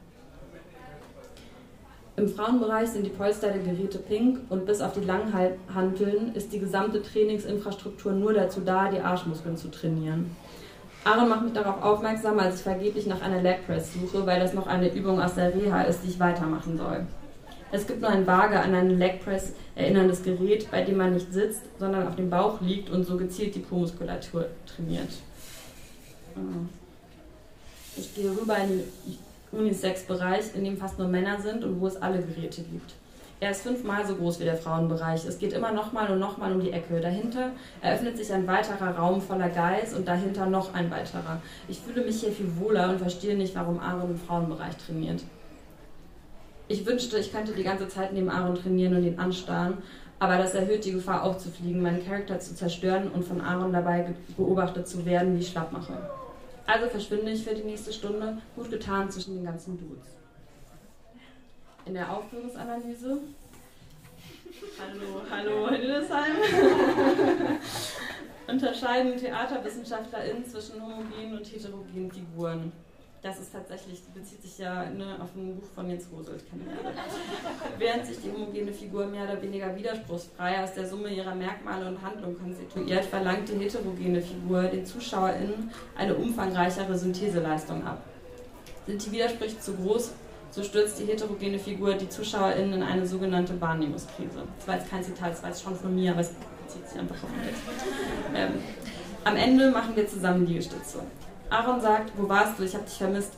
Im 2.17 2.27
Frauenbereich 2.27 2.89
sind 2.89 3.05
die 3.05 3.09
Polster 3.09 3.51
der 3.51 3.63
Geräte 3.63 3.97
pink 3.97 4.39
und 4.49 4.65
bis 4.65 4.81
auf 4.81 4.93
die 4.93 5.05
Langhanteln 5.05 6.35
ist 6.35 6.51
die 6.51 6.59
gesamte 6.59 7.01
Trainingsinfrastruktur 7.01 8.11
nur 8.11 8.33
dazu 8.33 8.61
da, 8.61 8.89
die 8.89 8.99
Arschmuskeln 8.99 9.55
zu 9.55 9.71
trainieren. 9.71 10.35
Aaron 11.03 11.29
macht 11.29 11.43
mich 11.43 11.53
darauf 11.53 11.81
aufmerksam, 11.81 12.37
als 12.37 12.57
ich 12.57 12.61
vergeblich 12.61 13.07
nach 13.07 13.21
einer 13.21 13.41
Leg 13.41 13.65
Press 13.65 13.93
suche, 13.93 14.25
weil 14.25 14.39
das 14.39 14.53
noch 14.53 14.67
eine 14.67 14.93
Übung 14.93 15.21
aus 15.21 15.35
der 15.35 15.55
Reha 15.55 15.83
ist, 15.83 16.01
die 16.03 16.09
ich 16.09 16.19
weitermachen 16.19 16.77
soll. 16.77 17.07
Es 17.71 17.87
gibt 17.87 18.01
nur 18.01 18.09
ein 18.09 18.27
vage 18.27 18.59
an 18.59 18.75
einen 18.75 18.99
Leg 18.99 19.23
Press 19.23 19.53
erinnerndes 19.75 20.21
Gerät, 20.21 20.69
bei 20.69 20.83
dem 20.83 20.97
man 20.97 21.13
nicht 21.13 21.31
sitzt, 21.31 21.63
sondern 21.79 22.07
auf 22.07 22.17
dem 22.17 22.29
Bauch 22.29 22.59
liegt 22.59 22.89
und 22.89 23.05
so 23.05 23.15
gezielt 23.15 23.55
die 23.55 23.59
Po-Muskulatur 23.59 24.47
trainiert. 24.67 25.09
Ich 27.95 28.13
gehe 28.13 28.29
rüber 28.29 28.57
in 28.57 28.83
die 29.05 29.17
Unisex-Bereich, 29.51 30.55
in 30.55 30.63
dem 30.63 30.77
fast 30.77 30.97
nur 30.99 31.07
Männer 31.07 31.39
sind 31.39 31.63
und 31.63 31.79
wo 31.81 31.87
es 31.87 32.01
alle 32.01 32.21
Geräte 32.21 32.61
gibt. 32.61 32.93
Er 33.41 33.49
ist 33.49 33.63
fünfmal 33.63 34.05
so 34.05 34.15
groß 34.15 34.39
wie 34.39 34.43
der 34.43 34.55
Frauenbereich. 34.55 35.25
Es 35.25 35.39
geht 35.39 35.53
immer 35.53 35.71
nochmal 35.71 36.11
und 36.11 36.19
nochmal 36.19 36.51
um 36.51 36.61
die 36.61 36.71
Ecke. 36.71 37.01
Dahinter 37.01 37.49
eröffnet 37.81 38.15
sich 38.15 38.31
ein 38.31 38.45
weiterer 38.45 38.95
Raum 38.95 39.19
voller 39.19 39.49
Guys 39.49 39.95
und 39.95 40.07
dahinter 40.07 40.45
noch 40.45 40.75
ein 40.75 40.91
weiterer. 40.91 41.41
Ich 41.67 41.79
fühle 41.79 42.05
mich 42.05 42.19
hier 42.19 42.31
viel 42.31 42.55
wohler 42.59 42.89
und 42.89 42.99
verstehe 42.99 43.35
nicht, 43.35 43.55
warum 43.55 43.79
Aaron 43.79 44.11
im 44.11 44.19
Frauenbereich 44.19 44.77
trainiert. 44.77 45.23
Ich 46.67 46.85
wünschte, 46.85 47.17
ich 47.17 47.33
könnte 47.33 47.53
die 47.53 47.63
ganze 47.63 47.87
Zeit 47.87 48.13
neben 48.13 48.29
Aaron 48.29 48.53
trainieren 48.53 48.95
und 48.95 49.03
ihn 49.03 49.17
anstarren, 49.17 49.79
aber 50.19 50.37
das 50.37 50.53
erhöht 50.53 50.85
die 50.85 50.91
Gefahr 50.91 51.23
aufzufliegen, 51.23 51.81
meinen 51.81 52.05
Charakter 52.05 52.39
zu 52.39 52.53
zerstören 52.53 53.09
und 53.09 53.25
von 53.25 53.41
Aaron 53.41 53.73
dabei 53.73 54.13
beobachtet 54.37 54.87
zu 54.87 55.03
werden, 55.03 55.35
wie 55.35 55.39
ich 55.39 55.49
schlapp 55.49 55.71
mache. 55.71 55.93
Also 56.65 56.87
verschwinde 56.89 57.31
ich 57.31 57.43
für 57.43 57.53
die 57.53 57.63
nächste 57.63 57.91
Stunde, 57.91 58.41
gut 58.55 58.69
getan 58.69 59.09
zwischen 59.11 59.35
den 59.35 59.45
ganzen 59.45 59.77
Dudes. 59.77 60.05
In 61.85 61.93
der 61.95 62.11
Aufführungsanalyse. 62.11 63.19
Hallo, 64.79 65.21
hallo, 65.29 65.69
Hildesheim. 65.69 66.35
Unterscheiden 68.47 69.17
TheaterwissenschaftlerInnen 69.17 70.45
zwischen 70.45 70.81
homogenen 70.81 71.37
und 71.37 71.45
heterogenen 71.45 72.11
Figuren. 72.11 72.71
Das 73.23 73.39
ist 73.39 73.53
tatsächlich, 73.53 74.01
bezieht 74.15 74.41
sich 74.41 74.57
ja 74.57 74.89
ne, 74.89 75.15
auf 75.21 75.35
ein 75.35 75.55
Buch 75.55 75.67
von 75.75 75.87
Jens 75.87 76.07
Roselt, 76.11 76.43
Während 77.77 78.05
sich 78.07 78.17
die 78.19 78.31
homogene 78.31 78.73
Figur 78.73 79.05
mehr 79.05 79.25
oder 79.25 79.39
weniger 79.39 79.75
widerspruchsfrei 79.75 80.63
aus 80.63 80.73
der 80.73 80.87
Summe 80.87 81.09
ihrer 81.09 81.35
Merkmale 81.35 81.87
und 81.87 82.01
Handlungen 82.01 82.39
konstituiert, 82.39 83.05
verlangt 83.05 83.47
die 83.47 83.63
heterogene 83.63 84.23
Figur 84.23 84.63
den 84.63 84.87
ZuschauerInnen 84.87 85.69
eine 85.95 86.15
umfangreichere 86.15 86.97
Syntheseleistung 86.97 87.85
ab. 87.85 88.01
Sind 88.87 89.05
die 89.05 89.11
Widersprüche 89.11 89.59
zu 89.59 89.75
groß, 89.75 90.13
so 90.49 90.63
stürzt 90.63 90.99
die 90.99 91.05
heterogene 91.05 91.59
Figur 91.59 91.93
die 91.93 92.09
ZuschauerInnen 92.09 92.73
in 92.73 92.83
eine 92.83 93.05
sogenannte 93.05 93.61
Wahrnehmungskrise. 93.61 94.47
Das 94.57 94.67
war 94.67 94.77
jetzt 94.77 94.89
kein 94.89 95.03
Zitat, 95.03 95.33
das 95.33 95.43
war 95.43 95.49
jetzt 95.49 95.61
schon 95.61 95.75
von 95.75 95.93
mir, 95.93 96.11
aber 96.13 96.21
es 96.21 96.31
bezieht 96.65 96.89
sich 96.89 96.99
einfach 96.99 97.23
auf 97.23 97.29
den. 97.29 98.35
Ähm, 98.35 98.53
am 99.23 99.35
Ende 99.35 99.69
machen 99.69 99.95
wir 99.95 100.07
zusammen 100.07 100.47
Liegestütze. 100.47 101.01
Aaron 101.51 101.81
sagt, 101.81 102.13
wo 102.15 102.29
warst 102.29 102.57
du? 102.57 102.63
Ich 102.63 102.73
habe 102.73 102.85
dich 102.85 102.97
vermisst. 102.97 103.33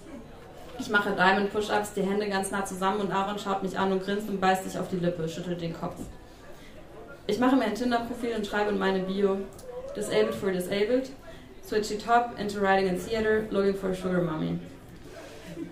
Ich 0.79 0.89
mache 0.89 1.11
Diamond 1.11 1.51
Push-Ups, 1.51 1.93
die 1.93 2.03
Hände 2.03 2.29
ganz 2.29 2.51
nah 2.51 2.63
zusammen 2.63 3.01
und 3.01 3.11
Aaron 3.11 3.39
schaut 3.39 3.63
mich 3.63 3.77
an 3.77 3.91
und 3.91 4.03
grinst 4.03 4.29
und 4.29 4.39
beißt 4.39 4.63
sich 4.63 4.79
auf 4.79 4.87
die 4.87 4.97
Lippe, 4.97 5.27
schüttelt 5.27 5.61
den 5.61 5.73
Kopf. 5.73 5.95
Ich 7.25 7.39
mache 7.39 7.55
mir 7.55 7.65
ein 7.65 7.75
Tinder-Profil 7.75 8.35
und 8.37 8.45
schreibe 8.45 8.69
in 8.69 8.77
meine 8.77 8.99
Bio 8.99 9.37
Disabled 9.95 10.35
for 10.35 10.51
Disabled, 10.51 11.09
switchy 11.67 11.97
top, 11.97 12.39
into 12.39 12.59
writing 12.59 12.89
and 12.89 12.99
theater, 12.99 13.45
looking 13.49 13.73
for 13.73 13.89
a 13.89 13.95
sugar 13.95 14.21
mommy. 14.21 14.59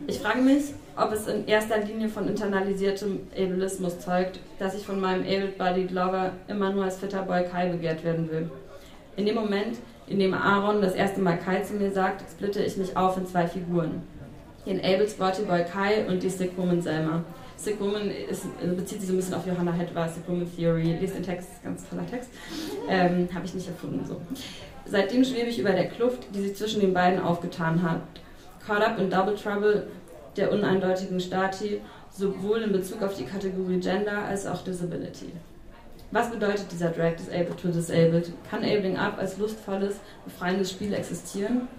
Ich 0.07 0.19
frage 0.19 0.41
mich, 0.41 0.73
ob 0.95 1.11
es 1.11 1.27
in 1.27 1.47
erster 1.47 1.77
Linie 1.77 2.09
von 2.09 2.27
internalisiertem 2.27 3.27
Ableismus 3.37 3.99
zeugt, 3.99 4.39
dass 4.57 4.73
ich 4.73 4.85
von 4.85 4.99
meinem 4.99 5.23
able-bodied 5.23 5.91
Lover 5.91 6.31
immer 6.47 6.71
nur 6.71 6.85
als 6.85 6.97
fitter 6.97 7.21
Boy 7.21 7.43
Kai 7.43 7.69
begehrt 7.69 8.03
werden 8.03 8.31
will. 8.31 8.49
In 9.15 9.25
dem 9.25 9.35
Moment, 9.35 9.77
in 10.07 10.19
dem 10.19 10.33
Aaron 10.33 10.81
das 10.81 10.93
erste 10.93 11.21
Mal 11.21 11.37
Kai 11.37 11.61
zu 11.61 11.73
mir 11.73 11.91
sagt, 11.91 12.29
splitte 12.29 12.63
ich 12.63 12.77
mich 12.77 12.97
auf 12.97 13.17
in 13.17 13.25
zwei 13.25 13.47
Figuren. 13.47 14.03
Den 14.65 14.79
Able 14.79 15.07
Sporty 15.07 15.43
Boy 15.43 15.63
Kai 15.63 16.05
und 16.07 16.21
die 16.21 16.29
Sick 16.29 16.57
Woman 16.57 16.81
Selma. 16.81 17.23
Sick 17.55 17.79
Woman 17.79 18.09
ist, 18.09 18.45
bezieht 18.75 18.99
sich 18.99 19.07
so 19.07 19.13
ein 19.13 19.17
bisschen 19.17 19.35
auf 19.35 19.45
Johanna 19.45 19.71
Hedwa, 19.71 20.07
Sick 20.07 20.27
Woman 20.27 20.47
Theory. 20.55 20.97
Lest 20.99 21.15
den 21.15 21.23
Text, 21.23 21.49
ganz 21.63 21.87
toller 21.87 22.05
Text. 22.07 22.29
Ähm, 22.89 23.29
Habe 23.33 23.45
ich 23.45 23.53
nicht 23.53 23.67
erfunden 23.67 24.05
so. 24.05 24.19
Seitdem 24.85 25.23
schwebe 25.23 25.49
ich 25.49 25.59
über 25.59 25.71
der 25.71 25.87
Kluft, 25.87 26.27
die 26.33 26.41
sich 26.41 26.55
zwischen 26.55 26.81
den 26.81 26.93
beiden 26.93 27.21
aufgetan 27.21 27.81
hat. 27.83 28.01
Caught 28.65 28.81
up 28.81 28.99
in 28.99 29.09
Double 29.09 29.35
Trouble 29.35 29.87
der 30.37 30.51
uneindeutigen 30.51 31.19
Stati, 31.19 31.81
sowohl 32.11 32.61
in 32.63 32.71
Bezug 32.71 33.01
auf 33.01 33.15
die 33.15 33.25
Kategorie 33.25 33.79
Gender 33.79 34.23
als 34.25 34.45
auch 34.45 34.63
Disability. 34.63 35.31
Was 36.11 36.29
bedeutet 36.29 36.69
dieser 36.69 36.89
Drag 36.89 37.15
Disabled 37.15 37.57
to 37.57 37.69
Disabled? 37.69 38.33
Kann 38.49 38.63
Abling 38.63 38.97
Up 38.97 39.17
als 39.17 39.37
lustvolles, 39.37 39.95
befreiendes 40.25 40.71
Spiel 40.71 40.93
existieren? 40.93 41.69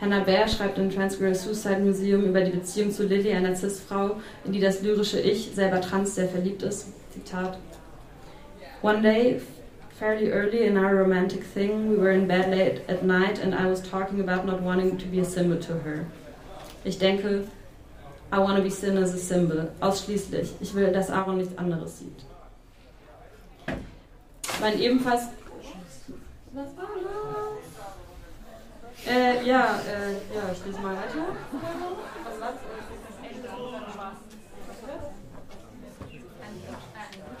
Hannah 0.00 0.24
Baer 0.24 0.48
schreibt 0.48 0.78
im 0.78 0.90
Transgirl 0.90 1.34
Suicide 1.34 1.80
Museum 1.80 2.24
über 2.24 2.40
die 2.40 2.52
Beziehung 2.52 2.90
zu 2.90 3.04
Lily, 3.04 3.34
einer 3.34 3.54
Cis-Frau, 3.54 4.16
in 4.44 4.52
die 4.52 4.60
das 4.60 4.80
lyrische 4.80 5.20
Ich, 5.20 5.50
selber 5.54 5.80
trans, 5.82 6.14
sehr 6.14 6.28
verliebt 6.28 6.62
ist. 6.62 6.86
Zitat. 7.12 7.58
One 8.80 9.02
day, 9.02 9.42
fairly 9.98 10.30
early 10.30 10.64
in 10.64 10.78
our 10.78 10.94
romantic 10.94 11.44
thing, 11.44 11.90
we 11.90 12.00
were 12.00 12.12
in 12.12 12.26
bed 12.28 12.48
late 12.48 12.80
at 12.88 13.02
night 13.02 13.42
and 13.42 13.54
I 13.54 13.68
was 13.68 13.82
talking 13.82 14.20
about 14.20 14.46
not 14.46 14.62
wanting 14.62 14.96
to 14.98 15.06
be 15.06 15.20
a 15.20 15.24
symbol 15.24 15.58
to 15.58 15.72
her. 15.84 16.06
Ich 16.84 16.98
denke, 16.98 17.48
I 18.32 18.38
wanna 18.38 18.62
be 18.62 18.70
seen 18.70 18.96
as 18.96 19.12
a 19.12 19.18
symbol. 19.18 19.68
Ausschließlich. 19.80 20.52
Ich 20.60 20.74
will, 20.74 20.92
dass 20.92 21.10
Aaron 21.10 21.38
nichts 21.38 21.58
anderes 21.58 21.98
sieht. 21.98 22.27
Mein 24.60 24.80
ebenfalls. 24.80 25.22
Was 26.52 26.76
war 26.76 26.88
das? 26.94 27.68
Äh, 29.06 29.46
ja, 29.46 29.80
äh, 29.80 30.12
ja, 30.34 30.52
ich 30.52 30.66
lese 30.66 30.80
mal 30.80 30.96
weiter. 30.96 31.26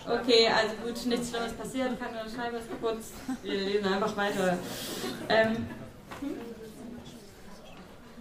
Okay, 0.08 0.48
also 0.48 0.74
gut, 0.84 1.06
nichts 1.06 1.30
Schlimmes 1.30 1.52
passiert, 1.52 1.98
keine 2.00 2.30
Scheibe 2.30 2.56
ist 2.58 2.70
kaputt. 2.70 2.98
Wir 3.42 3.52
lesen 3.52 3.92
einfach 3.92 4.16
weiter. 4.16 4.58
Ähm, 5.28 5.66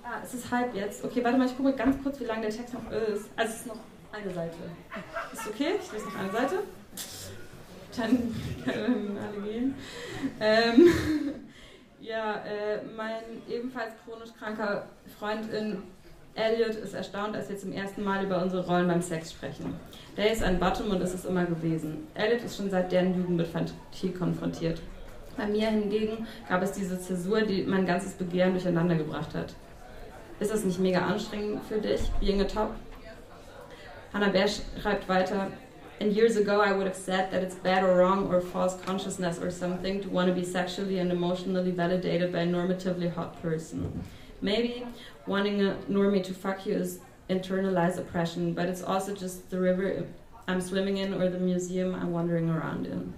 ah, 0.03 0.19
es 0.23 0.33
ist 0.33 0.51
halb 0.51 0.73
jetzt. 0.75 1.03
Okay, 1.03 1.23
warte 1.23 1.37
mal, 1.37 1.47
ich 1.47 1.55
gucke 1.55 1.73
ganz 1.73 2.01
kurz, 2.01 2.19
wie 2.19 2.25
lang 2.25 2.41
der 2.41 2.49
Text 2.49 2.73
noch 2.73 2.91
ist. 2.91 3.29
Also 3.35 3.53
es 3.53 3.59
ist 3.59 3.67
noch 3.67 3.79
eine 4.11 4.33
Seite. 4.33 4.57
Ist 5.31 5.47
okay? 5.47 5.75
Ich 5.81 5.91
lese 5.91 6.05
noch 6.05 6.17
eine 6.17 6.31
Seite 6.31 6.63
dann 7.97 8.35
können 8.63 9.17
alle 9.21 9.51
gehen. 9.51 9.75
Ähm, 10.39 10.87
ja, 11.99 12.35
äh, 12.45 12.79
mein 12.95 13.23
ebenfalls 13.49 13.93
chronisch 14.03 14.33
kranker 14.37 14.87
Freund 15.19 15.51
in 15.51 15.83
Elliot 16.35 16.75
ist 16.75 16.93
erstaunt, 16.93 17.35
als 17.35 17.49
wir 17.49 17.57
zum 17.57 17.71
ersten 17.71 18.03
Mal 18.03 18.23
über 18.23 18.41
unsere 18.41 18.65
Rollen 18.65 18.87
beim 18.87 19.01
Sex 19.01 19.31
sprechen. 19.31 19.73
Der 20.15 20.31
ist 20.31 20.43
ein 20.43 20.59
Bottom 20.59 20.91
und 20.91 21.01
ist 21.01 21.15
es 21.15 21.25
immer 21.25 21.45
gewesen. 21.45 22.07
Elliot 22.13 22.43
ist 22.43 22.57
schon 22.57 22.69
seit 22.69 22.91
deren 22.91 23.15
Jugend 23.15 23.37
mit 23.37 23.47
Fantasie 23.47 24.11
konfrontiert. 24.17 24.79
Bei 25.35 25.47
mir 25.47 25.69
hingegen 25.69 26.27
gab 26.47 26.61
es 26.61 26.71
diese 26.71 26.99
Zäsur, 26.99 27.41
die 27.41 27.63
mein 27.63 27.85
ganzes 27.85 28.13
Begehren 28.13 28.51
durcheinander 28.51 28.95
gebracht 28.95 29.33
hat. 29.33 29.55
Ist 30.39 30.51
das 30.51 30.63
nicht 30.63 30.79
mega 30.79 30.99
anstrengend 30.99 31.63
für 31.67 31.79
dich, 31.79 32.01
being 32.19 32.39
a 32.41 32.43
top? 32.43 32.69
Hannah 34.13 34.29
Bär 34.29 34.47
schreibt 34.81 35.09
weiter, 35.09 35.47
And 35.99 36.13
years 36.13 36.37
ago, 36.37 36.61
I 36.61 36.71
would 36.71 36.85
have 36.85 36.95
said 36.95 37.31
that 37.31 37.41
it's 37.41 37.55
bad 37.55 37.83
or 37.83 37.95
wrong 37.97 38.31
or 38.31 38.39
false 38.39 38.79
consciousness 38.81 39.39
or 39.39 39.49
something 39.49 40.01
to 40.01 40.09
want 40.09 40.27
to 40.27 40.33
be 40.33 40.43
sexually 40.43 40.99
and 40.99 41.11
emotionally 41.11 41.71
validated 41.71 42.31
by 42.31 42.39
a 42.39 42.47
normatively 42.47 43.11
hot 43.11 43.41
person. 43.41 44.03
Maybe 44.39 44.85
wanting 45.25 45.61
a 45.61 45.75
normie 45.89 46.23
to 46.23 46.33
fuck 46.33 46.67
you 46.67 46.75
is 46.75 46.99
internalized 47.29 47.97
oppression, 47.97 48.53
but 48.53 48.67
it's 48.67 48.83
also 48.83 49.15
just 49.15 49.49
the 49.49 49.59
river 49.59 50.05
I'm 50.47 50.61
swimming 50.61 50.97
in 50.97 51.15
or 51.15 51.29
the 51.29 51.39
museum 51.39 51.95
I'm 51.95 52.11
wandering 52.11 52.49
around 52.49 52.85
in. 52.85 53.13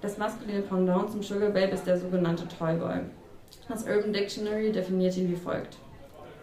Das 0.00 0.16
maskuline 0.16 0.62
Pendant 0.62 1.10
zum 1.10 1.22
Sugar 1.22 1.50
Babe 1.50 1.72
ist 1.72 1.84
der 1.84 1.98
sogenannte 1.98 2.46
Toyboy. 2.46 3.00
Das 3.68 3.84
Urban 3.86 4.12
Dictionary 4.12 4.70
definiert 4.70 5.16
ihn 5.16 5.28
wie 5.28 5.36
folgt. 5.36 5.76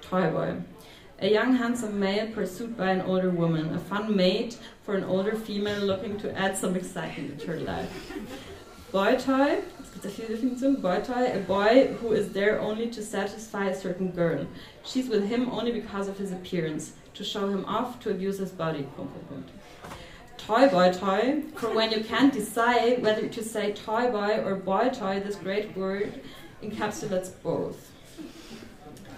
Toyboy. 0.01 0.55
A 1.19 1.29
young, 1.29 1.55
handsome 1.55 1.97
male 1.97 2.27
pursued 2.27 2.75
by 2.75 2.91
an 2.91 3.01
older 3.01 3.29
woman, 3.29 3.73
a 3.73 3.79
fun 3.79 4.13
mate 4.15 4.57
for 4.83 4.95
an 4.95 5.05
older 5.05 5.33
female 5.33 5.79
looking 5.79 6.17
to 6.19 6.37
add 6.37 6.57
some 6.57 6.75
excitement 6.75 7.39
to 7.39 7.47
her 7.47 7.59
life. 7.61 8.11
Boy 8.91 9.15
toy. 9.15 9.61
Boy 10.81 10.99
toy, 10.99 11.31
a 11.31 11.39
boy 11.47 11.95
who 12.01 12.11
is 12.11 12.33
there 12.33 12.59
only 12.59 12.89
to 12.89 13.01
satisfy 13.01 13.67
a 13.67 13.75
certain 13.75 14.11
girl. 14.11 14.45
She's 14.83 15.07
with 15.07 15.25
him 15.29 15.49
only 15.51 15.71
because 15.71 16.09
of 16.09 16.17
his 16.17 16.33
appearance, 16.33 16.91
to 17.13 17.23
show 17.23 17.47
him 17.47 17.63
off, 17.63 18.01
to 18.01 18.09
abuse 18.09 18.37
his 18.39 18.51
body. 18.51 18.85
Toy 20.37 20.67
boy 20.67 20.91
toy, 20.91 21.43
for 21.55 21.73
when 21.73 21.91
you 21.93 22.03
can't 22.03 22.33
decide 22.33 23.01
whether 23.01 23.27
to 23.27 23.43
say 23.43 23.71
toy 23.71 24.11
boy 24.11 24.43
or 24.43 24.55
boy 24.55 24.89
toy, 24.89 25.21
this 25.21 25.37
great 25.37 25.75
word 25.77 26.19
encapsulates 26.61 27.31
both. 27.41 27.91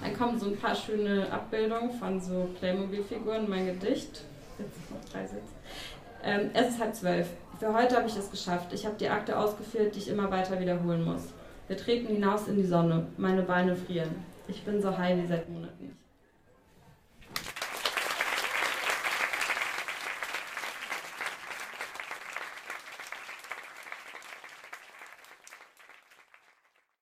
Dann 0.02 0.18
kommen 0.18 0.40
so 0.40 0.48
ein 0.48 0.58
paar 0.58 0.76
schöne 0.76 1.32
Abbildungen 1.32 1.92
von 1.92 2.20
so 2.20 2.50
Playmobil-Figuren, 2.60 3.50
mein 3.50 3.66
Gedicht. 3.66 4.24
Jetzt 4.60 4.92
noch 4.92 5.12
drei 5.12 5.26
Sätze. 5.26 5.54
Ähm, 6.24 6.50
es 6.54 6.70
ist 6.70 6.80
halb 6.80 6.96
zwölf. 6.96 7.28
Für 7.60 7.74
heute 7.74 7.96
habe 7.96 8.08
ich 8.08 8.16
es 8.16 8.30
geschafft. 8.30 8.74
Ich 8.74 8.86
habe 8.86 8.96
die 9.00 9.10
Akte 9.10 9.38
ausgeführt, 9.38 9.96
die 9.96 10.00
ich 10.00 10.10
immer 10.10 10.30
weiter 10.30 10.60
wiederholen 10.60 11.04
muss. 11.04 11.34
Wir 11.68 11.78
treten 11.78 12.08
hinaus 12.08 12.48
in 12.48 12.56
die 12.56 12.66
Sonne. 12.66 13.08
Meine 13.18 13.42
Beine 13.42 13.76
frieren. 13.76 14.24
Ich 14.48 14.64
bin 14.64 14.82
so 14.82 14.98
high 14.98 15.22
wie 15.22 15.28
seit 15.28 15.50
Monaten. 15.50 15.97